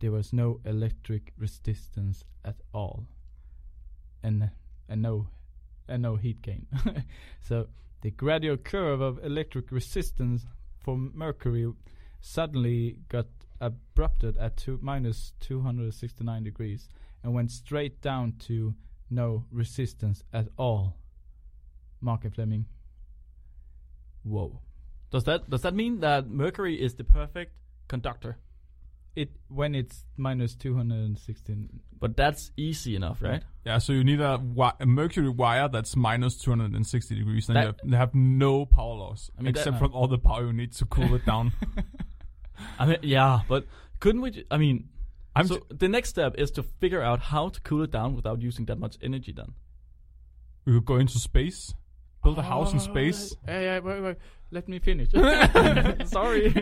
there 0.00 0.12
was 0.12 0.32
no 0.32 0.60
electric 0.64 1.32
resistance 1.38 2.24
at 2.44 2.56
all, 2.74 3.06
and 4.22 4.50
and 4.88 5.02
no 5.02 5.28
and 5.88 6.02
no 6.02 6.16
heat 6.16 6.42
gain. 6.42 6.66
so 7.40 7.68
the 8.02 8.10
gradual 8.10 8.56
curve 8.56 9.00
of 9.00 9.24
electric 9.24 9.70
resistance 9.70 10.46
for 10.78 10.96
mercury 10.96 11.72
suddenly 12.20 12.98
got 13.08 13.26
abrupted 13.60 14.36
at 14.38 14.56
two, 14.56 14.78
minus 14.82 15.32
269 15.40 16.44
degrees 16.44 16.88
and 17.22 17.32
went 17.32 17.50
straight 17.50 18.00
down 18.02 18.34
to 18.38 18.74
no 19.10 19.44
resistance 19.50 20.22
at 20.32 20.48
all. 20.56 20.96
Mark 22.00 22.24
and 22.24 22.34
Flemming. 22.34 22.66
Whoa. 24.22 24.60
Does 25.10 25.24
that 25.24 25.48
does 25.48 25.62
that 25.62 25.74
mean 25.74 26.00
that 26.00 26.28
mercury 26.28 26.80
is 26.80 26.94
the 26.94 27.04
perfect 27.04 27.52
conductor? 27.88 28.38
It 29.16 29.30
when 29.48 29.74
it's 29.74 30.04
minus 30.16 30.54
216. 30.54 31.80
But 31.98 32.16
that's 32.16 32.50
easy 32.56 32.94
enough, 32.94 33.22
right? 33.22 33.42
Yeah, 33.64 33.78
so 33.78 33.92
you 33.94 34.04
need 34.04 34.20
a, 34.20 34.36
wi- 34.38 34.74
a 34.78 34.86
mercury 34.86 35.30
wire 35.30 35.68
that's 35.68 35.96
minus 35.96 36.36
260 36.36 37.14
degrees, 37.16 37.48
and 37.48 37.56
That- 37.56 37.62
you 37.62 37.66
have, 37.66 37.76
you 37.84 37.96
have 37.96 38.14
no 38.14 38.66
power 38.66 38.94
loss, 38.94 39.30
I 39.38 39.42
mean, 39.42 39.54
that- 39.54 39.60
except 39.60 39.78
from 39.78 39.92
all 39.92 40.06
the 40.06 40.18
power 40.18 40.44
you 40.46 40.52
need 40.52 40.72
to 40.74 40.84
cool 40.84 41.14
it 41.14 41.24
down. 41.26 41.52
I 42.78 42.86
mean, 42.86 42.98
yeah, 43.02 43.40
but 43.48 43.66
couldn't 44.00 44.20
we? 44.20 44.30
ju- 44.30 44.44
I 44.50 44.56
mean, 44.58 44.88
I'm 45.34 45.46
so 45.46 45.56
j- 45.56 45.62
the 45.70 45.88
next 45.88 46.10
step 46.10 46.34
is 46.38 46.50
to 46.52 46.62
figure 46.62 47.02
out 47.02 47.20
how 47.20 47.48
to 47.48 47.60
cool 47.62 47.82
it 47.82 47.90
down 47.90 48.14
without 48.14 48.40
using 48.42 48.66
that 48.66 48.78
much 48.78 48.96
energy. 49.02 49.32
Then. 49.32 49.52
we 50.64 50.72
could 50.74 50.84
go 50.84 50.96
into 50.96 51.18
space, 51.18 51.74
build 52.22 52.38
a 52.38 52.42
house 52.42 52.72
in 52.72 52.80
space. 52.80 53.34
Yeah, 53.46 53.60
yeah, 53.60 53.78
wait, 53.80 54.00
wait. 54.02 54.16
Let 54.50 54.68
me 54.68 54.78
finish. 54.78 55.10
Sorry. 56.06 56.54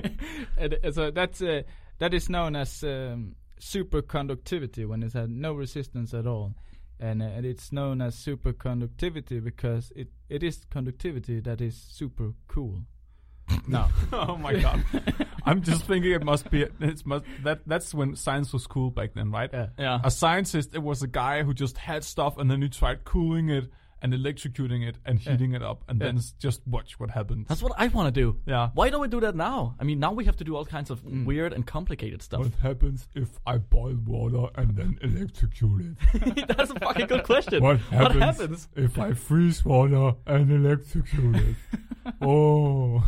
And, 0.57 0.79
uh, 0.83 0.91
so 0.93 1.11
that's 1.11 1.43
uh, 1.43 1.63
that 1.99 2.15
is 2.15 2.29
known 2.29 2.57
as 2.57 2.83
um, 2.83 3.37
superconductivity 3.61 4.87
when 4.87 5.03
it 5.03 5.13
had 5.13 5.31
no 5.31 5.55
resistance 5.55 6.15
at 6.15 6.27
all, 6.27 6.55
and 7.01 7.23
uh, 7.23 7.27
and 7.27 7.47
it's 7.47 7.73
known 7.73 8.01
as 8.01 8.17
superconductivity 8.17 9.43
because 9.43 9.93
it 9.97 10.09
it 10.29 10.43
is 10.43 10.65
conductivity 10.71 11.41
that 11.41 11.61
is 11.61 11.77
super 11.77 12.33
cool. 12.49 12.83
no, 13.69 13.89
oh 14.13 14.37
my 14.37 14.55
god! 14.55 14.85
I'm 15.45 15.63
just 15.63 15.85
thinking 15.85 16.13
it 16.13 16.25
must 16.25 16.51
be 16.51 16.63
it 16.63 17.07
must 17.07 17.25
that 17.43 17.61
that's 17.67 17.93
when 17.93 18.17
science 18.17 18.53
was 18.53 18.67
cool 18.67 18.91
back 18.91 19.15
then, 19.15 19.31
right? 19.31 19.51
yeah. 19.53 19.69
yeah. 19.79 20.01
A 20.03 20.11
scientist, 20.11 20.75
it 20.75 20.83
was 20.83 21.03
a 21.03 21.09
guy 21.09 21.43
who 21.43 21.55
just 21.55 21.77
had 21.79 22.05
stuff, 22.05 22.39
and 22.39 22.51
then 22.51 22.63
he 22.63 22.69
tried 22.69 23.05
cooling 23.05 23.51
it 23.51 23.71
and 24.03 24.13
electrocuting 24.13 24.87
it 24.87 24.97
and 25.07 25.25
Yeah. 25.25 25.33
heating 25.33 25.55
it 25.55 25.63
up, 25.63 25.85
and 25.89 25.99
Yeah. 26.01 26.07
then 26.07 26.21
just 26.39 26.67
watch 26.67 26.99
what 27.01 27.11
happens. 27.11 27.49
That's 27.49 27.63
what 27.63 27.73
I 27.79 27.89
want 27.89 28.15
to 28.15 28.21
do. 28.21 28.39
yeah. 28.47 28.71
Why 28.75 28.91
don't 28.91 29.01
we 29.01 29.09
do 29.09 29.21
that 29.21 29.35
now? 29.35 29.77
I 29.81 29.85
mean, 29.85 29.99
now 29.99 30.13
we 30.13 30.25
have 30.27 30.37
to 30.37 30.45
do 30.45 30.55
all 30.57 30.65
kinds 30.67 30.91
of 30.91 31.03
Mm. 31.05 31.25
weird 31.25 31.53
and 31.53 31.67
complicated 31.67 32.21
stuff. 32.23 32.41
What 32.41 32.55
happens 32.57 33.09
if 33.15 33.39
I 33.47 33.59
boil 33.59 33.97
water 34.05 34.49
and 34.57 34.77
then 34.77 34.99
electrocute 35.03 35.97
it? 36.15 36.47
That's 36.57 36.71
a 36.71 36.79
fucking 36.81 37.07
good 37.07 37.25
question. 37.25 37.63
What 37.63 37.79
What 37.81 38.13
happens, 38.13 38.21
happens? 38.39 38.69
if 38.77 38.99
I 38.99 39.15
freeze 39.15 39.65
water 39.65 40.17
and 40.27 40.51
electrocute 40.51 41.37
it? 41.37 41.57
oh. 42.21 43.03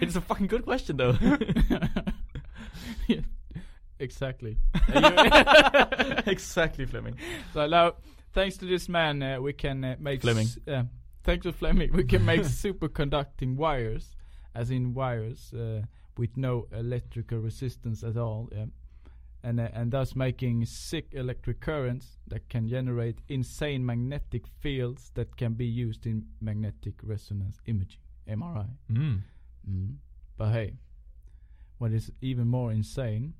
It's 0.00 0.14
a 0.14 0.20
fucking 0.20 0.46
good 0.46 0.62
question, 0.62 0.96
though. 0.96 1.16
Yeah, 3.08 3.20
exactly. 3.98 4.58
exactly, 6.26 6.86
Flemming. 6.86 7.16
So 7.52 7.66
now, 7.66 7.94
thanks 8.32 8.56
to 8.58 8.66
this 8.66 8.88
man, 8.88 9.22
uh, 9.22 9.40
we 9.40 9.52
can 9.52 9.84
uh, 9.84 9.96
make 9.98 10.22
Flemming. 10.22 10.48
uh, 10.66 10.84
thanks 11.24 11.44
to 11.44 11.52
Flemming, 11.52 11.92
we 11.92 12.04
can 12.04 12.24
make 12.24 12.40
superconducting 12.64 13.56
wires, 13.56 14.16
as 14.54 14.70
in 14.70 14.94
wires 14.94 15.52
uh, 15.54 15.82
with 16.16 16.36
no 16.36 16.66
electrical 16.72 17.38
resistance 17.38 18.02
at 18.02 18.16
all, 18.16 18.48
yeah. 18.52 18.66
and 19.42 19.60
uh, 19.60 19.68
and 19.72 19.92
thus 19.92 20.16
making 20.16 20.64
sick 20.64 21.08
electric 21.12 21.60
currents 21.60 22.18
that 22.26 22.48
can 22.48 22.68
generate 22.68 23.18
insane 23.28 23.84
magnetic 23.84 24.46
fields 24.60 25.10
that 25.14 25.36
can 25.36 25.54
be 25.54 25.66
used 25.66 26.06
in 26.06 26.26
magnetic 26.40 26.94
resonance 27.02 27.58
imaging 27.66 28.00
(MRI). 28.28 28.68
Mm. 28.90 29.20
Mm. 29.68 29.94
But 30.36 30.52
hey, 30.52 30.74
what 31.78 31.92
is 31.92 32.10
even 32.20 32.48
more 32.48 32.72
insane 32.72 33.34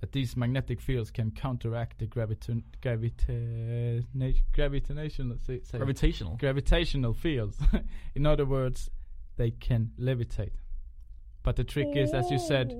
that 0.00 0.12
these 0.12 0.36
magnetic 0.36 0.80
fields 0.80 1.10
can 1.10 1.30
counteract 1.30 1.98
the 1.98 2.06
graviton 2.06 2.62
gravita 2.82 4.02
gravitational 4.52 5.36
say, 5.46 5.60
say, 5.62 5.78
Gravitational. 5.78 6.36
gravitational 6.36 7.12
fields. 7.14 7.58
In 8.14 8.26
other 8.26 8.44
words, 8.46 8.90
they 9.36 9.50
can 9.50 9.92
levitate. 9.98 10.52
But 11.42 11.56
the 11.56 11.64
trick 11.64 11.88
is, 11.96 12.12
as 12.12 12.30
you 12.30 12.38
said, 12.38 12.72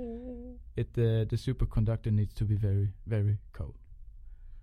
it 0.77 0.89
uh, 0.97 1.25
the 1.29 1.37
superconductor 1.37 2.13
needs 2.13 2.35
to 2.35 2.45
be 2.45 2.55
very 2.57 2.93
very 3.07 3.39
cold. 3.53 3.77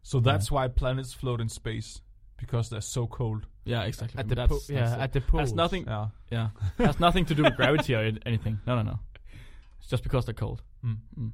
So 0.03 0.19
that's 0.19 0.49
why 0.51 0.67
planets 0.67 1.13
float 1.13 1.41
in 1.41 1.49
space 1.49 2.01
because 2.37 2.69
they're 2.69 2.81
so 2.81 3.07
cold. 3.07 3.45
Yeah, 3.65 3.83
exactly. 3.83 4.19
At 4.19 4.29
the 4.29 4.35
That's- 4.35 4.67
po- 4.67 4.73
yeah, 4.73 4.79
that's 4.81 4.93
it. 4.95 5.01
at 5.01 5.13
the 5.13 5.21
poles. 5.21 5.41
That's 5.41 5.53
nothing. 5.55 5.85
Yeah. 5.85 6.07
Yeah, 6.31 6.49
that's 6.77 6.99
nothing 6.99 7.25
to 7.25 7.35
do 7.35 7.43
with 7.43 7.55
gravity 7.55 7.93
or 7.95 8.11
anything. 8.25 8.59
No, 8.65 8.75
no, 8.75 8.83
no. 8.83 8.99
It's 9.79 9.89
just 9.89 10.03
because 10.03 10.25
they're 10.25 10.33
cold. 10.33 10.61
Mm. 10.85 10.97
Mm. 11.19 11.31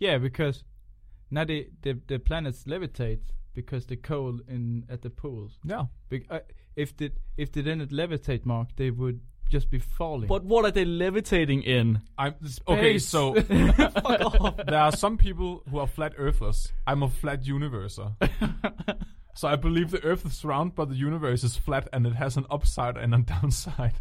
Yeah, 0.00 0.18
because 0.18 0.64
now 1.30 1.44
the, 1.44 1.68
the 1.82 2.00
the 2.08 2.18
planets 2.18 2.64
levitate 2.64 3.20
because 3.54 3.86
the 3.86 3.96
cold 3.96 4.42
in 4.48 4.84
at 4.88 5.02
the 5.02 5.10
poles. 5.10 5.58
Yeah. 5.64 5.86
Be- 6.08 6.26
uh, 6.28 6.40
if 6.74 6.96
they 6.96 7.10
if 7.36 7.52
they 7.52 7.62
didn't 7.62 7.92
levitate, 7.92 8.44
Mark, 8.44 8.68
they 8.76 8.90
would 8.90 9.20
just 9.50 9.70
be 9.70 9.78
falling. 9.78 10.28
But 10.28 10.44
what 10.44 10.64
are 10.64 10.70
they 10.70 10.84
levitating 10.84 11.62
in? 11.62 12.00
I'm 12.16 12.34
okay. 12.68 12.98
Space. 12.98 13.06
So 13.06 13.34
there 13.34 14.78
are 14.78 14.92
some 14.96 15.18
people 15.18 15.62
who 15.70 15.78
are 15.78 15.86
flat 15.86 16.14
earthers. 16.16 16.72
I'm 16.86 17.02
a 17.02 17.08
flat 17.08 17.44
universer. 17.44 18.14
so 19.34 19.48
I 19.48 19.56
believe 19.56 19.90
the 19.90 20.02
Earth 20.04 20.26
is 20.26 20.44
round, 20.44 20.74
but 20.74 20.88
the 20.88 20.94
universe 20.96 21.44
is 21.44 21.56
flat, 21.56 21.88
and 21.92 22.06
it 22.06 22.14
has 22.14 22.36
an 22.36 22.46
upside 22.50 22.96
and 22.96 23.14
a 23.14 23.18
downside. 23.32 23.92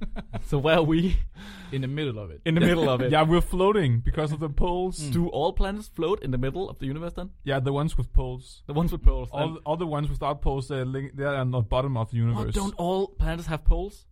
So 0.48 0.58
where 0.58 0.78
are 0.78 0.84
we? 0.84 1.18
in 1.72 1.82
the 1.82 1.88
middle 1.88 2.18
of 2.20 2.32
it. 2.32 2.42
In 2.46 2.56
the 2.56 2.62
middle 2.62 2.90
of 2.90 3.02
it. 3.02 3.12
yeah, 3.16 3.22
we're 3.24 3.42
floating 3.42 4.00
because 4.00 4.32
of 4.32 4.40
the 4.40 4.50
poles. 4.50 5.00
Mm. 5.00 5.12
Do 5.12 5.28
all 5.30 5.54
planets 5.54 5.88
float 5.88 6.22
in 6.24 6.32
the 6.32 6.38
middle 6.38 6.70
of 6.70 6.80
the 6.80 6.86
universe 6.88 7.14
then? 7.14 7.30
Yeah, 7.44 7.60
the 7.60 7.72
ones 7.74 7.98
with 7.98 8.12
poles. 8.14 8.64
The 8.68 8.74
ones 8.74 8.92
with 8.92 9.04
poles. 9.04 9.30
All, 9.32 9.60
all 9.66 9.78
the 9.78 9.88
ones 9.88 10.10
without 10.10 10.42
poles, 10.42 10.68
they're 10.68 10.86
link- 10.86 11.12
they're 11.16 11.36
on 11.36 11.52
the 11.52 11.62
bottom 11.62 11.96
of 11.98 12.10
the 12.12 12.18
Oh, 12.18 12.26
universe. 12.26 12.56
don't 12.56 12.74
all 12.78 13.08
planets 13.08 13.48
have 13.48 13.64
poles? 13.64 14.06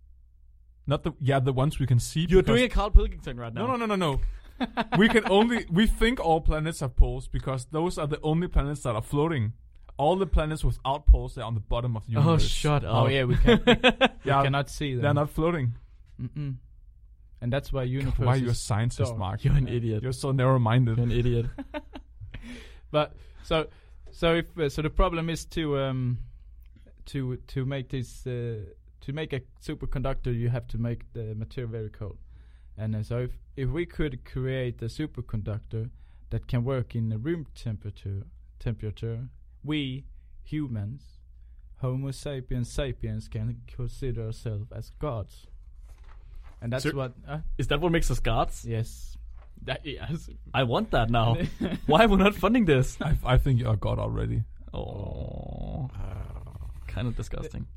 Not 0.86 1.04
the 1.04 1.12
yeah 1.20 1.40
the 1.40 1.52
ones 1.52 1.80
we 1.80 1.86
can 1.86 2.00
see. 2.00 2.26
You're 2.30 2.42
doing 2.42 2.64
a 2.64 2.70
Carl 2.70 2.92
Pilkington 2.92 3.38
right 3.38 3.54
now. 3.54 3.68
No, 3.68 3.76
no, 3.76 3.86
no, 3.86 3.96
no, 3.96 3.96
no. 3.96 4.22
we 4.98 5.10
can 5.10 5.30
only 5.30 5.66
we 5.70 5.86
think 5.86 6.20
all 6.20 6.40
planets 6.42 6.80
have 6.80 6.96
poles 6.96 7.28
because 7.28 7.66
those 7.72 7.98
are 7.98 8.08
the 8.08 8.20
only 8.22 8.48
planets 8.48 8.82
that 8.84 8.96
are 8.96 9.02
floating. 9.02 9.54
All 9.98 10.16
the 10.16 10.28
planets 10.28 10.64
without 10.64 11.08
poles 11.08 11.36
they're 11.36 11.44
on 11.44 11.56
the 11.56 11.60
bottom 11.60 11.98
of 11.98 12.06
the 12.06 12.12
universe. 12.14 12.44
Oh, 12.44 12.48
shut 12.48 12.84
up. 12.86 12.96
Oh 12.96 13.08
yeah, 13.08 13.24
we 13.24 13.36
can 13.36 13.62
we 13.66 13.76
Yeah, 14.24 14.44
cannot 14.44 14.70
see 14.70 14.94
them. 14.94 15.02
they're 15.02 15.14
not 15.14 15.30
floating. 15.32 15.74
Mm-mm. 16.22 16.56
And 17.42 17.54
that's 17.54 17.72
why 17.74 17.84
universe. 17.84 18.26
Why 18.26 18.34
are 18.34 18.38
you 18.38 18.50
a 18.50 18.56
scientist, 18.56 19.10
dark. 19.10 19.18
Mark? 19.18 19.44
You're 19.44 19.56
an 19.56 19.68
idiot. 19.68 20.02
You're 20.04 20.12
so 20.12 20.32
narrow-minded. 20.32 20.98
You're 20.98 21.06
an 21.06 21.12
idiot. 21.12 21.46
But 22.92 23.14
so 23.44 23.68
so 24.12 24.36
if 24.36 24.58
uh, 24.58 24.70
so 24.70 24.82
the 24.82 24.90
problem 24.90 25.30
is 25.30 25.46
to 25.46 25.78
um 25.80 26.20
to 27.08 27.38
to 27.48 27.66
make 27.66 27.90
this 27.90 28.26
uh, 28.26 28.60
to 29.02 29.14
make 29.14 29.34
a 29.34 29.42
superconductor 29.62 30.34
you 30.34 30.50
have 30.50 30.68
to 30.68 30.78
make 30.78 31.12
the 31.14 31.36
material 31.36 31.72
very 31.72 31.90
cold. 31.90 32.18
And 32.78 32.96
uh, 32.96 33.04
so 33.04 33.20
if 33.20 33.32
if 33.56 33.70
we 33.70 33.86
could 33.86 34.24
create 34.26 34.82
a 34.82 34.86
superconductor 34.86 35.90
that 36.30 36.48
can 36.48 36.64
work 36.64 36.96
in 36.96 37.12
a 37.12 37.18
room 37.18 37.46
temperature 37.56 38.24
temperature, 38.60 39.28
we 39.68 40.06
humans 40.44 41.18
Homo 41.82 42.12
sapiens 42.12 42.72
sapiens 42.72 43.28
can 43.28 43.62
consider 43.68 44.26
ourselves 44.28 44.72
as 44.72 44.90
gods. 45.00 45.46
And 46.62 46.74
that's 46.74 46.84
Sir- 46.84 46.94
what 46.94 47.14
uh, 47.28 47.40
Is 47.58 47.68
that 47.68 47.82
what 47.82 47.92
makes 47.92 48.10
us 48.10 48.20
gods? 48.20 48.66
yes. 48.68 49.18
That 49.64 49.86
yes. 49.86 50.30
I 50.54 50.64
want 50.64 50.92
that 50.92 51.10
now. 51.10 51.36
Why 51.86 52.06
are 52.06 52.08
we 52.08 52.16
not 52.18 52.36
funding 52.36 52.66
this? 52.66 52.98
I, 53.02 53.18
I 53.24 53.38
think 53.38 53.60
you're 53.60 53.76
God 53.76 54.00
already. 54.00 54.44
Oh, 54.74 55.90
kind 56.88 57.08
of 57.08 57.16
disgusting. 57.16 57.68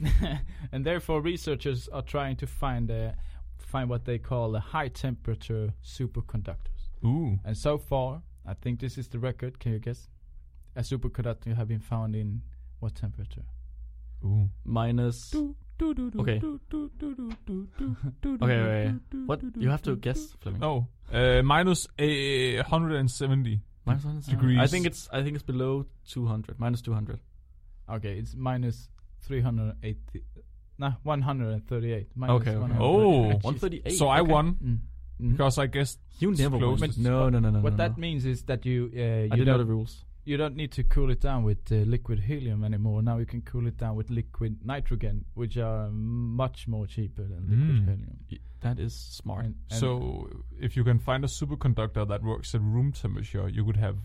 and 0.72 0.84
therefore 0.84 1.20
researchers 1.20 1.88
are 1.88 2.02
trying 2.02 2.36
to 2.36 2.46
find 2.46 2.90
a, 2.90 3.14
find 3.58 3.88
what 3.88 4.04
they 4.04 4.18
call 4.18 4.54
a 4.56 4.60
high 4.60 4.88
temperature 4.88 5.74
superconductors. 5.84 6.90
Ooh. 7.04 7.38
And 7.44 7.56
so 7.56 7.78
far, 7.78 8.22
I 8.46 8.54
think 8.54 8.80
this 8.80 8.98
is 8.98 9.08
the 9.08 9.18
record. 9.18 9.60
Can 9.60 9.72
you 9.72 9.78
guess? 9.78 10.08
A 10.76 10.80
superconductor 10.80 11.54
have 11.56 11.68
been 11.68 11.80
found 11.80 12.16
in 12.16 12.42
what 12.80 12.94
temperature? 12.94 13.44
Ooh. 14.24 14.48
Minus. 14.64 15.34
Okay. 15.80 16.40
Okay, 18.26 18.38
wait. 18.42 18.94
What? 19.26 19.40
You 19.58 19.70
have 19.70 19.82
to 19.82 19.96
guess, 19.96 20.34
Flemming. 20.40 20.62
Oh, 20.62 20.86
uh, 21.12 21.42
minus 21.42 21.86
a 21.98 22.56
170. 22.62 23.60
Minus 23.86 24.04
100 24.04 24.30
Degrees. 24.30 24.58
I 24.60 24.66
think 24.66 24.86
it's. 24.86 25.08
I 25.12 25.22
think 25.22 25.34
it's 25.34 25.42
below 25.44 25.86
200. 26.08 26.58
Minus 26.58 26.80
200. 26.82 27.18
Okay, 27.90 28.18
it's 28.18 28.34
minus 28.34 28.88
380. 29.22 30.22
Nah, 30.78 30.92
138. 31.02 32.08
Minus 32.16 32.34
Okay, 32.40 32.50
okay. 32.50 32.58
138. 32.58 32.80
Oh. 32.80 33.28
138. 33.42 33.92
So 33.98 34.08
I 34.08 34.20
okay. 34.20 34.32
won 34.32 34.54
Mm. 34.54 34.78
Mm. 35.20 35.30
because 35.32 35.58
I 35.58 35.66
guess 35.66 35.98
You 36.18 36.32
never 36.32 36.56
won. 36.56 36.78
close. 36.78 36.96
No, 36.98 37.28
no, 37.28 37.38
no, 37.38 37.50
no. 37.50 37.60
what 37.60 37.74
no, 37.74 37.76
that 37.76 37.96
no. 37.98 38.00
means 38.00 38.24
is 38.24 38.42
that 38.44 38.64
you 38.64 38.90
uh, 38.96 39.32
I 39.32 39.36
didn't 39.36 39.46
know 39.46 39.58
the 39.58 39.64
rules. 39.66 40.04
You 40.24 40.36
don't 40.36 40.56
need 40.56 40.72
to 40.72 40.82
cool 40.84 41.10
it 41.10 41.20
down 41.20 41.44
with 41.44 41.70
uh, 41.70 41.76
liquid 41.76 42.20
helium 42.20 42.64
anymore. 42.64 43.02
Now 43.02 43.18
you 43.18 43.26
can 43.26 43.42
cool 43.42 43.66
it 43.66 43.76
down 43.76 43.94
with 43.96 44.08
liquid 44.10 44.64
nitrogen, 44.64 45.24
which 45.34 45.56
are 45.58 45.90
much 45.90 46.66
more 46.66 46.86
cheaper 46.86 47.22
than 47.22 47.42
liquid 47.50 47.76
Mm. 47.76 47.88
helium. 47.88 48.18
Y- 48.30 48.38
That 48.60 48.78
is 48.78 48.94
smart. 48.94 49.44
And- 49.44 49.56
and- 49.70 49.78
So 49.78 50.44
if 50.58 50.74
you 50.76 50.84
can 50.84 50.98
find 50.98 51.22
a 51.24 51.28
superconductor 51.28 52.08
that 52.08 52.22
works 52.22 52.54
at 52.54 52.62
room 52.62 52.92
temperature, 52.92 53.46
you 53.48 53.62
would 53.64 53.76
have 53.76 53.98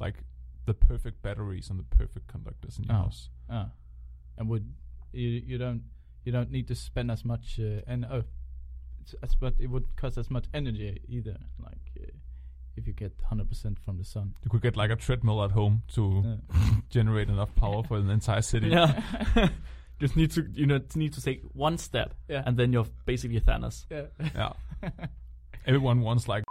like 0.00 0.24
the 0.64 0.72
perfect 0.72 1.20
batteries 1.20 1.68
and 1.70 1.78
the 1.78 1.84
perfect 1.96 2.26
conductors 2.26 2.78
in 2.78 2.84
your 2.84 2.94
Oh. 2.96 3.02
house. 3.02 3.28
Ah, 3.50 3.70
and 4.38 4.48
would 4.48 4.72
you 5.12 5.28
you 5.28 5.58
don't 5.58 5.82
you 6.24 6.32
don't 6.32 6.50
need 6.50 6.66
to 6.68 6.74
spend 6.74 7.10
as 7.10 7.24
much 7.26 7.60
uh, 7.60 7.82
and 7.86 8.06
oh, 8.06 8.24
it's 9.00 9.12
as 9.22 9.34
but 9.34 9.54
it 9.60 9.66
would 9.68 9.94
cost 9.96 10.16
as 10.16 10.30
much 10.30 10.46
energy 10.54 10.98
either. 11.06 11.38
Like 11.58 11.92
if 12.76 12.86
you 12.86 12.92
get 12.92 13.12
100% 13.30 13.78
from 13.84 13.98
the 13.98 14.04
sun. 14.04 14.34
You 14.44 14.50
could 14.50 14.62
get 14.62 14.76
like 14.76 14.90
a 14.90 14.96
treadmill 14.96 15.42
at 15.44 15.50
home 15.52 15.82
to 15.94 16.22
Yeah. 16.24 16.70
generate 16.90 17.28
enough 17.28 17.54
power 17.54 17.82
for 17.84 17.96
an 17.98 18.10
entire 18.10 18.42
city. 18.42 18.68
Yeah. 18.68 19.00
Just 20.00 20.16
need 20.16 20.32
to 20.32 20.44
you 20.52 20.66
know 20.66 20.80
need 20.96 21.12
to 21.12 21.22
take 21.22 21.42
one 21.52 21.78
step, 21.78 22.14
Yeah. 22.28 22.42
and 22.44 22.56
then 22.56 22.72
you're 22.72 22.86
basically 23.06 23.40
Thanos. 23.40 23.86
yeah. 23.90 24.06
Yeah. 24.34 24.52
Everyone 25.66 26.00
wants 26.00 26.26
like 26.28 26.42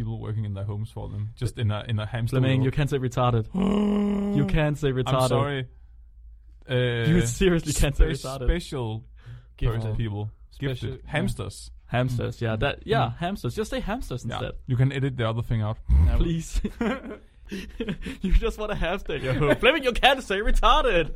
people 0.00 0.18
working 0.20 0.44
in 0.44 0.54
their 0.54 0.64
homes 0.64 0.90
for 0.90 1.08
them, 1.08 1.30
just 1.36 1.56
in 1.58 1.70
a 1.70 1.84
in 1.88 1.98
a 2.00 2.06
hamster 2.06 2.38
Flemming, 2.38 2.60
wheel. 2.60 2.64
you 2.66 2.70
can't 2.72 2.90
say 2.90 2.98
retarded. 2.98 3.46
you 4.36 4.44
can't 4.46 4.76
say 4.76 4.90
retarded. 4.92 5.22
I'm 5.22 5.28
sorry. 5.28 5.66
Uh, 6.68 6.74
You 7.08 7.20
seriously 7.26 7.72
can't 7.72 7.96
say 7.96 8.12
spe- 8.14 8.24
retarded. 8.26 8.44
Special 8.46 9.04
person 9.58 9.80
Gifted. 9.80 9.96
people. 9.96 10.30
Special- 10.50 10.74
Gifted. 10.74 11.00
yeah. 11.04 11.10
Hamsters. 11.12 11.70
Hamsters, 11.92 12.40
yeah, 12.40 12.56
that 12.56 12.86
yeah, 12.86 13.10
Mm. 13.10 13.16
hamsters. 13.18 13.54
Just 13.56 13.70
say 13.70 13.80
hamsters 13.80 14.24
Yeah. 14.24 14.34
instead, 14.36 14.52
You 14.66 14.76
can 14.76 14.92
edit 14.92 15.16
the 15.16 15.28
other 15.28 15.42
thing 15.42 15.60
out. 15.62 15.78
Please. 16.16 16.60
you 18.22 18.32
just 18.34 18.58
want 18.58 18.70
a 18.70 18.76
hamster 18.76 19.16
in 19.16 19.22
your 19.24 19.34
home. 19.34 19.56
Flemming, 19.56 19.82
you 19.82 19.92
can't 19.92 20.22
say 20.22 20.38
retarded. 20.38 21.10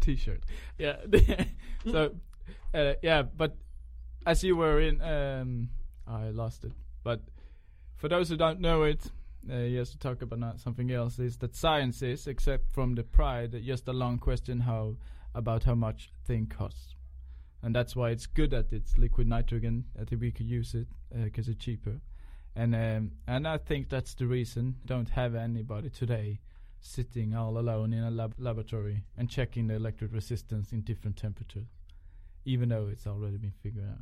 T-shirt. 0.00 0.42
Yeah. 0.78 0.96
so, 1.84 2.14
uh, 2.74 2.94
yeah, 3.02 3.22
but 3.22 3.56
as 4.26 4.42
you 4.42 4.56
were 4.56 4.80
in, 4.80 5.00
um, 5.02 5.68
I 6.06 6.30
lost 6.30 6.64
it. 6.64 6.72
But 7.04 7.20
for 7.96 8.08
those 8.08 8.28
who 8.30 8.36
don't 8.36 8.60
know 8.60 8.82
it, 8.84 9.10
uh, 9.50 9.56
yes, 9.58 9.90
to 9.90 9.98
talk 9.98 10.22
about 10.22 10.38
not 10.38 10.58
something 10.60 10.90
else 10.90 11.18
is 11.18 11.36
that 11.38 11.54
science 11.54 12.02
is, 12.02 12.26
except 12.26 12.72
from 12.72 12.94
the 12.94 13.02
pride, 13.02 13.54
just 13.64 13.88
a 13.88 13.92
long 13.92 14.18
question 14.18 14.60
how 14.60 14.96
about 15.34 15.64
how 15.64 15.74
much 15.74 16.10
thing 16.24 16.46
costs, 16.46 16.94
and 17.62 17.74
that's 17.74 17.94
why 17.94 18.10
it's 18.10 18.26
good 18.26 18.50
that 18.50 18.72
it's 18.72 18.96
liquid 18.96 19.26
nitrogen. 19.26 19.84
I 20.00 20.04
think 20.04 20.20
we 20.20 20.32
could 20.32 20.46
use 20.46 20.74
it 20.74 20.86
because 21.12 21.48
it's 21.48 21.62
cheaper, 21.62 22.00
and 22.56 22.74
um, 22.74 23.12
and 23.26 23.46
I 23.46 23.58
think 23.58 23.88
that's 23.88 24.14
the 24.14 24.26
reason 24.26 24.76
don't 24.86 25.08
have 25.10 25.34
anybody 25.34 25.90
today 25.90 26.40
sitting 26.80 27.34
all 27.34 27.58
alone 27.58 27.92
in 27.92 28.02
a 28.02 28.10
lab- 28.10 28.34
laboratory 28.38 29.04
and 29.18 29.28
checking 29.28 29.66
the 29.66 29.74
electric 29.74 30.12
resistance 30.12 30.72
in 30.72 30.80
different 30.80 31.16
temperatures, 31.16 31.68
even 32.44 32.70
though 32.70 32.88
it's 32.90 33.06
already 33.06 33.36
been 33.36 33.52
figured 33.62 33.84
out. 33.84 33.98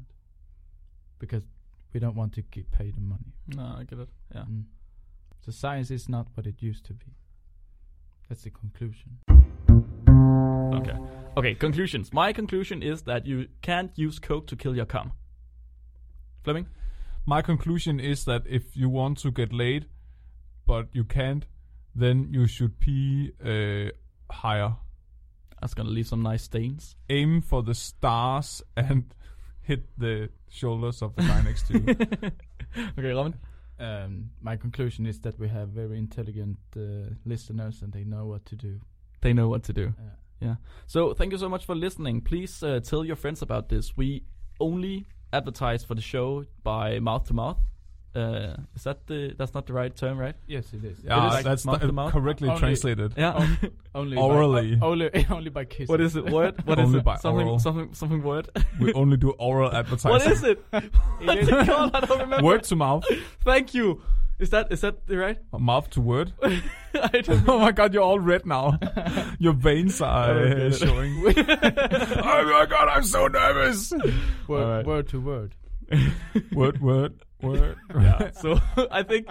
Because 1.18 1.42
we 1.92 1.98
don't 2.00 2.14
want 2.14 2.32
to 2.34 2.42
get 2.42 2.70
paid 2.70 2.94
the 2.94 3.00
money. 3.00 3.34
no, 3.48 3.76
I 3.78 3.84
get 3.84 3.98
it. 3.98 4.09
Yeah. 4.34 4.42
Mm. 4.42 4.64
So 5.44 5.50
science 5.52 5.90
is 5.90 6.09
not 6.09 6.28
what 6.34 6.46
it 6.46 6.62
used 6.62 6.84
to 6.86 6.94
be. 6.94 7.16
That's 8.28 8.42
the 8.42 8.50
conclusion. 8.50 9.18
Okay. 10.74 10.96
Okay. 11.36 11.54
Conclusions. 11.54 12.12
My 12.12 12.32
conclusion 12.32 12.82
is 12.82 13.02
that 13.02 13.26
you 13.26 13.48
can't 13.62 13.90
use 13.96 14.18
coke 14.18 14.46
to 14.48 14.56
kill 14.56 14.76
your 14.76 14.86
cum. 14.86 15.12
Flemming. 16.44 16.66
My 17.26 17.42
conclusion 17.42 18.00
is 18.00 18.24
that 18.24 18.42
if 18.46 18.76
you 18.76 18.88
want 18.88 19.18
to 19.18 19.30
get 19.30 19.52
laid, 19.52 19.86
but 20.66 20.88
you 20.92 21.04
can't, 21.04 21.46
then 21.94 22.28
you 22.30 22.46
should 22.46 22.80
pee 22.80 23.32
uh, 23.44 23.90
higher. 24.32 24.76
That's 25.60 25.74
gonna 25.74 25.90
leave 25.90 26.06
some 26.06 26.22
nice 26.22 26.44
stains. 26.44 26.96
Aim 27.10 27.42
for 27.42 27.62
the 27.62 27.74
stars 27.74 28.62
and 28.76 29.14
hit 29.60 29.88
the 29.98 30.30
shoulders 30.48 31.02
of 31.02 31.14
the 31.16 31.22
guy 31.22 31.42
next 31.42 31.66
to 31.66 31.78
you. 31.78 31.96
okay, 32.98 33.12
Robin. 33.12 33.34
Um, 33.80 34.30
my 34.40 34.56
conclusion 34.56 35.06
is 35.06 35.20
that 35.20 35.38
we 35.38 35.48
have 35.48 35.68
very 35.68 35.98
intelligent 35.98 36.58
uh, 36.76 37.14
listeners 37.24 37.82
and 37.82 37.92
they 37.92 38.04
know 38.04 38.26
what 38.26 38.44
to 38.46 38.56
do. 38.56 38.80
They 39.20 39.32
know 39.32 39.48
what 39.48 39.64
to 39.64 39.72
do. 39.72 39.94
Uh, 39.98 40.10
Yeah. 40.41 40.57
So 40.86 41.14
thank 41.14 41.32
you 41.32 41.39
so 41.39 41.49
much 41.49 41.64
for 41.64 41.74
listening. 41.74 42.20
Please 42.20 42.62
uh, 42.62 42.80
tell 42.80 43.05
your 43.05 43.16
friends 43.16 43.43
about 43.43 43.68
this. 43.68 43.97
We 43.97 44.24
only 44.61 45.07
advertise 45.32 45.84
for 45.84 45.95
the 45.95 46.01
show 46.03 46.45
by 46.62 46.99
mouth 47.01 47.26
to 47.28 47.34
mouth. 47.34 47.59
Uh, 48.16 48.57
is 48.74 48.84
that 48.84 49.07
the? 49.07 49.34
That's 49.36 49.53
not 49.55 49.66
the 49.66 49.72
right 49.74 49.95
term, 49.95 50.16
right? 50.18 50.34
yes, 50.47 50.72
it 50.72 50.82
is. 50.82 50.99
yeah, 51.05 51.26
is 51.26 51.32
like 51.34 51.45
that's 51.45 51.64
mouth 51.64 51.80
the- 51.80 51.89
to 51.89 51.93
mouth? 51.93 52.12
correctly 52.12 52.49
Only- 52.49 52.59
translated. 52.61 53.12
Yeah. 53.16 53.47
Only 53.95 54.16
Orally. 54.16 54.76
By, 54.76 54.86
only, 54.91 55.26
only 55.30 55.51
by 55.51 55.64
kissing. 55.66 55.86
what 55.93 56.01
is 56.01 56.16
it? 56.16 56.24
Word? 56.30 56.55
What 56.66 56.78
is 56.78 56.86
Only 56.86 56.99
it? 57.01 57.05
by 57.05 57.16
something, 57.16 57.47
oral. 57.47 57.59
something, 57.59 57.93
something. 57.95 58.22
Word. 58.22 58.49
we 58.80 58.93
only 58.95 59.16
do 59.18 59.30
oral 59.32 59.70
advertising. 59.72 60.11
what 60.11 60.26
is 60.26 60.43
it? 60.43 60.62
What's 60.70 61.49
it 61.49 61.66
called? 61.66 61.91
I 61.95 62.01
don't 62.01 62.20
remember. 62.20 62.45
Word 62.45 62.62
to 62.64 62.76
mouth, 62.76 63.05
Thank 63.45 63.74
you. 63.74 64.03
Is 64.39 64.51
that 64.51 64.70
is 64.72 64.82
that 64.82 64.97
right? 65.09 65.39
mouth 65.53 65.91
to 65.91 66.01
word. 66.01 66.32
I 66.43 67.20
don't. 67.22 67.43
oh 67.49 67.59
my 67.59 67.72
god, 67.72 67.93
you're 67.93 68.03
all 68.05 68.20
red 68.20 68.47
now. 68.47 68.78
Your 69.39 69.53
veins 69.53 70.01
are 70.01 70.30
Oh, 70.30 70.66
uh, 70.68 70.70
showing. 70.70 71.24
oh 71.26 71.32
my 71.34 72.66
god, 72.68 72.89
I'm 72.89 73.03
so 73.03 73.26
nervous. 73.26 73.93
Word, 74.47 74.62
Alright. 74.62 74.86
word 74.86 75.09
to 75.09 75.20
word. 75.20 75.55
word, 76.53 76.80
word, 76.80 77.14
word. 77.43 77.76
yeah. 77.99 78.30
So 78.32 78.61
I 78.91 79.03
think 79.03 79.26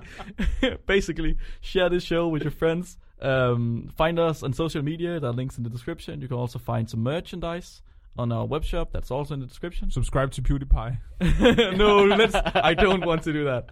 basically 0.85 1.37
share 1.61 1.89
this 1.89 2.03
show 2.03 2.27
with 2.27 2.43
your 2.43 2.51
friends. 2.51 2.97
Um, 3.21 3.89
find 3.95 4.19
us 4.19 4.43
on 4.43 4.53
social 4.53 4.81
media. 4.83 5.19
There 5.19 5.29
are 5.29 5.33
links 5.33 5.57
in 5.57 5.63
the 5.63 5.69
description. 5.69 6.21
You 6.21 6.27
can 6.27 6.37
also 6.37 6.59
find 6.59 6.89
some 6.89 7.01
merchandise 7.01 7.81
on 8.17 8.31
our 8.31 8.45
web 8.45 8.63
shop. 8.63 8.89
That's 8.91 9.11
also 9.11 9.33
in 9.35 9.39
the 9.39 9.45
description. 9.45 9.89
Subscribe 9.91 10.31
to 10.31 10.41
PewDiePie. 10.41 11.77
no, 11.77 12.03
let's. 12.05 12.35
I 12.35 12.73
don't 12.73 13.05
want 13.05 13.23
to 13.23 13.33
do 13.33 13.45
that. 13.45 13.69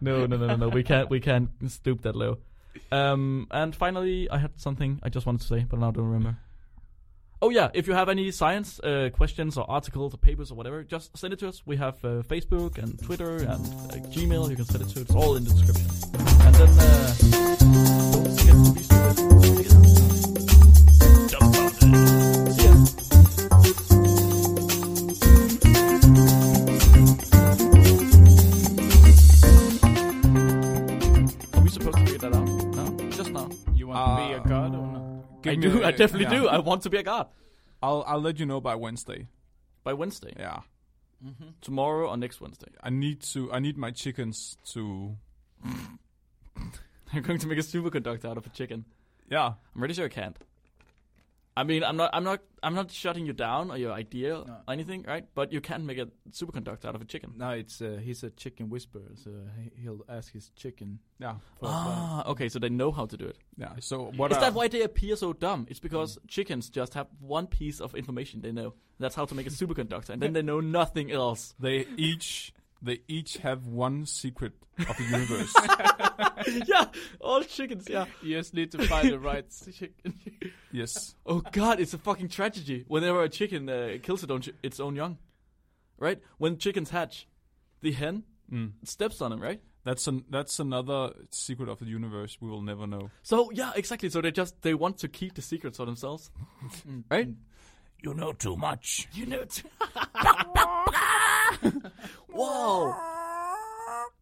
No, 0.00 0.26
no, 0.26 0.36
no, 0.36 0.46
no, 0.46 0.56
no. 0.56 0.68
We 0.68 0.82
can't. 0.82 1.10
We 1.10 1.20
can't 1.20 1.50
stoop 1.68 2.02
that 2.02 2.16
low. 2.16 2.38
Um, 2.92 3.46
and 3.50 3.74
finally, 3.74 4.30
I 4.30 4.38
had 4.38 4.52
something 4.56 5.00
I 5.02 5.08
just 5.08 5.26
wanted 5.26 5.40
to 5.42 5.46
say, 5.46 5.66
but 5.68 5.78
now 5.78 5.88
I 5.88 5.90
don't 5.92 6.06
remember. 6.06 6.38
Oh 7.40 7.50
yeah, 7.50 7.70
if 7.72 7.86
you 7.86 7.92
have 7.94 8.08
any 8.08 8.32
science 8.32 8.80
uh, 8.80 9.10
questions 9.12 9.56
or 9.56 9.70
articles 9.70 10.12
or 10.12 10.16
papers 10.16 10.50
or 10.50 10.56
whatever, 10.56 10.82
just 10.82 11.16
send 11.16 11.32
it 11.32 11.38
to 11.38 11.48
us. 11.48 11.62
We 11.64 11.76
have 11.76 11.94
uh, 12.04 12.22
Facebook 12.22 12.78
and 12.78 13.00
Twitter 13.00 13.36
and 13.36 13.50
uh, 13.50 13.96
Gmail. 14.10 14.50
You 14.50 14.56
can 14.56 14.64
send 14.64 14.82
it 14.82 14.88
to. 14.94 15.00
It's 15.02 15.14
all 15.14 15.36
in 15.36 15.44
the 15.44 15.50
description. 15.50 15.86
And 16.46 16.54
then 16.56 16.68
uh, 16.78 17.14
don't 18.12 18.38
forget 18.38 18.64
to 18.64 18.72
be 18.74 18.82
stupid. 18.82 19.97
Be 34.16 34.32
a 34.34 34.40
Uh, 34.40 34.42
god 34.44 34.74
or 34.74 34.86
not? 34.86 35.24
I 35.46 35.54
do. 35.54 35.82
a- 35.82 35.86
I 35.86 35.90
definitely 35.92 36.24
yeah. 36.34 36.42
do. 36.42 36.48
I 36.48 36.58
want 36.58 36.82
to 36.82 36.90
be 36.90 36.98
a 36.98 37.02
god 37.02 37.28
I'll 37.82 38.02
I'll 38.06 38.20
let 38.20 38.38
you 38.40 38.46
know 38.46 38.60
by 38.60 38.74
Wednesday. 38.74 39.28
by 39.84 39.92
Wednesday. 39.94 40.34
Yeah. 40.38 40.60
Tomorrow 41.60 42.08
or 42.10 42.16
next 42.16 42.40
Wednesday. 42.40 42.68
I 42.82 42.90
need 42.90 43.20
to 43.32 43.52
I 43.52 43.58
need 43.60 43.76
my 43.76 43.90
chickens 43.90 44.56
to 44.72 45.16
I'm 47.12 47.22
going 47.22 47.38
to 47.38 47.46
make 47.46 47.58
a 47.58 47.62
superconductor 47.62 48.26
out 48.26 48.36
of 48.36 48.46
a 48.46 48.50
chicken. 48.50 48.84
Yeah. 49.30 49.46
I'm 49.74 49.78
pretty 49.80 49.94
sure 49.94 50.06
I 50.06 50.08
can't. 50.08 50.36
I 51.60 51.64
mean, 51.64 51.82
I'm 51.82 51.96
not, 51.96 52.10
I'm 52.12 52.24
not, 52.24 52.40
I'm 52.62 52.74
not 52.74 52.90
shutting 52.90 53.26
you 53.26 53.32
down 53.32 53.70
or 53.72 53.76
your 53.76 53.92
idea 53.92 54.30
No. 54.46 54.56
or 54.66 54.72
anything, 54.72 55.04
right? 55.08 55.24
But 55.34 55.52
you 55.52 55.60
can't 55.60 55.84
make 55.84 55.98
a 55.98 56.08
superconductor 56.30 56.84
out 56.86 56.94
of 56.94 57.02
a 57.02 57.04
chicken. 57.04 57.32
No, 57.36 57.50
it's 57.50 57.80
uh, 57.82 57.98
he's 58.02 58.22
a 58.22 58.30
chicken 58.30 58.68
whisperer, 58.70 59.10
so 59.14 59.30
he, 59.60 59.82
he'll 59.82 60.04
ask 60.08 60.32
his 60.32 60.50
chicken. 60.56 60.98
Yeah. 61.18 61.34
For. 61.58 61.68
Ah, 61.68 62.24
okay, 62.32 62.48
so 62.48 62.58
they 62.58 62.68
know 62.68 62.90
how 62.92 63.06
to 63.06 63.16
do 63.16 63.26
it. 63.26 63.36
Yeah. 63.56 63.72
So 63.80 64.12
what 64.16 64.30
Is 64.30 64.36
are- 64.38 64.40
that 64.42 64.54
why 64.54 64.68
they 64.68 64.82
appear 64.82 65.16
so 65.16 65.32
dumb? 65.32 65.66
It's 65.68 65.80
because 65.80 66.18
chickens 66.28 66.70
just 66.70 66.94
have 66.94 67.08
one 67.20 67.46
piece 67.48 67.80
of 67.80 67.94
information 67.94 68.40
they 68.40 68.52
know. 68.52 68.74
That's 69.00 69.14
how 69.16 69.24
to 69.26 69.34
make 69.34 69.46
a 69.46 69.50
superconductor, 69.62 70.10
and 70.10 70.22
then 70.22 70.32
they 70.32 70.42
know 70.42 70.60
nothing 70.60 71.10
else. 71.12 71.54
they 71.58 71.86
each 71.96 72.52
they 72.82 73.00
each 73.08 73.38
have 73.38 73.66
one 73.66 74.06
secret 74.06 74.52
of 74.78 74.96
the 74.96 75.04
universe. 75.04 75.52
yeah, 76.68 76.84
all 77.20 77.42
chickens. 77.42 77.88
Yeah. 77.88 78.06
You 78.22 78.36
just 78.38 78.54
need 78.54 78.70
to 78.72 78.86
find 78.86 79.08
the 79.10 79.18
right 79.18 79.46
chicken. 79.78 80.14
yes. 80.72 81.14
Oh 81.26 81.40
God, 81.52 81.80
it's 81.80 81.94
a 81.94 81.98
fucking 81.98 82.28
tragedy. 82.28 82.84
Whenever 82.88 83.22
a 83.22 83.28
chicken 83.28 83.68
uh, 83.68 83.98
kills 84.02 84.22
its 84.22 84.30
own, 84.30 84.42
chi- 84.42 84.52
its 84.62 84.78
own 84.80 84.94
young, 84.96 85.18
right? 85.98 86.20
When 86.38 86.58
chickens 86.58 86.90
hatch, 86.90 87.26
the 87.80 87.92
hen 87.92 88.24
Mm. 88.50 88.72
steps 88.82 89.20
on 89.20 89.30
them, 89.30 89.40
right? 89.40 89.60
That's 89.84 90.06
an 90.06 90.24
that's 90.30 90.58
another 90.58 91.10
secret 91.30 91.68
of 91.68 91.80
the 91.80 91.84
universe 91.84 92.38
we 92.40 92.48
will 92.48 92.62
never 92.62 92.86
know. 92.86 93.10
So 93.22 93.50
yeah, 93.50 93.72
exactly. 93.76 94.08
So 94.08 94.22
they 94.22 94.30
just 94.30 94.62
they 94.62 94.72
want 94.72 94.96
to 95.00 95.08
keep 95.08 95.34
the 95.34 95.42
secrets 95.42 95.76
for 95.76 95.84
themselves, 95.84 96.30
right? 97.10 97.28
You 98.02 98.14
know 98.14 98.32
too 98.32 98.56
much. 98.56 99.06
You 99.12 99.26
know. 99.26 99.44
T- 99.44 99.64
Whoa! 102.28 102.94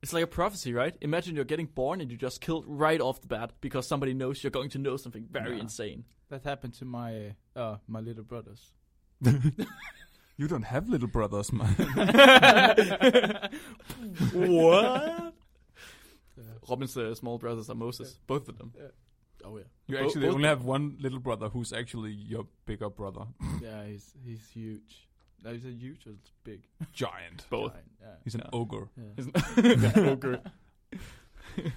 It's 0.03 0.13
like 0.13 0.25
a 0.25 0.27
prophecy, 0.29 0.73
right? 0.73 0.95
Imagine 1.01 1.35
you're 1.37 1.45
getting 1.45 1.67
born 1.67 2.01
and 2.01 2.11
you're 2.11 2.19
just 2.19 2.41
killed 2.41 2.65
right 2.67 3.01
off 3.01 3.21
the 3.21 3.27
bat 3.29 3.53
because 3.61 3.87
somebody 3.89 4.15
knows 4.15 4.43
you're 4.45 4.51
going 4.51 4.71
to 4.71 4.79
know 4.79 4.97
something 4.97 5.27
very 5.31 5.57
Yeah. 5.57 5.63
insane. 5.63 6.05
that 6.29 6.45
happened 6.45 6.75
to 6.75 6.85
my 6.85 7.35
uh, 7.55 7.77
my 7.89 8.01
little 8.01 8.25
brothers. 8.25 8.73
You 10.39 10.49
don't 10.49 10.65
have 10.65 10.87
little 10.91 11.09
brothers, 11.09 11.51
man. 11.51 11.75
what? 14.33 15.35
Robin's 16.69 16.97
uh, 16.97 17.15
small 17.15 17.39
brothers 17.39 17.71
are 17.71 17.75
Moses, 17.75 18.19
both 18.27 18.49
of 18.49 18.59
them. 18.59 18.73
Oh 19.45 19.57
yeah, 19.57 19.65
You 19.87 19.97
Bo- 19.97 20.05
actually 20.05 20.27
both- 20.27 20.35
only 20.35 20.49
have 20.49 20.65
one 20.65 20.97
little 21.01 21.21
brother 21.21 21.49
who's 21.49 21.73
actually 21.73 22.11
your 22.13 22.47
bigger 22.67 22.91
brother. 22.91 23.23
yeah, 23.63 23.85
he's 23.87 24.13
he's 24.25 24.47
huge. 24.51 25.06
No, 25.47 25.53
he's 25.53 25.65
a 25.65 25.71
huge 25.71 26.07
or 26.07 26.11
it's 26.11 26.33
big. 26.45 26.67
Giant. 26.93 27.47
Both. 27.49 27.73
Giant, 27.73 27.87
Yeah. 28.01 28.07
He's 28.25 28.35
an 28.35 28.43
Yeah. 28.45 28.51
ogre. 28.53 28.89
yeah. 28.97 29.05
Isn't- 29.17 29.97
ogre. 30.13 30.43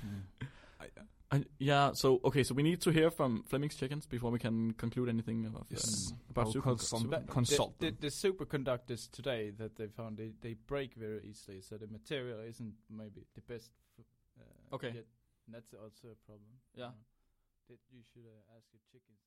And 1.32 1.46
yeah, 1.60 1.92
so 1.94 2.20
okay, 2.26 2.42
so 2.42 2.56
we 2.56 2.64
need 2.64 2.82
to 2.82 2.90
hear 2.90 3.12
from 3.12 3.44
Flemming's 3.44 3.76
chickens 3.76 4.08
before 4.08 4.32
we 4.32 4.40
can 4.40 4.74
conclude 4.74 5.10
anything 5.10 5.46
of, 5.46 5.68
Yes. 5.70 6.12
uh, 6.12 6.16
about 6.32 6.46
I'll 6.48 6.52
super, 6.54 6.70
consult- 6.74 7.02
super- 7.04 7.18
But 7.20 7.28
consult 7.30 7.78
the, 7.78 7.92
the, 7.92 7.98
the 8.02 8.08
superconductors 8.08 9.12
today 9.12 9.52
that 9.52 9.76
they 9.76 9.86
found 9.90 10.18
they, 10.18 10.32
they 10.42 10.56
break 10.56 10.96
very 10.96 11.22
easily, 11.30 11.62
so 11.62 11.78
the 11.78 11.86
material 11.86 12.40
isn't 12.40 12.74
maybe 12.90 13.28
the 13.36 13.42
best. 13.42 13.70
F- 14.00 14.06
uh, 14.42 14.76
Okay. 14.76 14.88
yet. 14.88 15.06
And 15.46 15.54
that's 15.54 15.72
also 15.76 16.08
a 16.18 16.20
problem. 16.26 16.50
Yeah. 16.76 16.86
Uh, 16.86 16.92
that 17.70 17.78
you 17.94 18.02
should 18.12 18.26
uh, 18.26 18.58
ask 18.58 18.66
your 18.74 18.82
chickens 18.92 19.22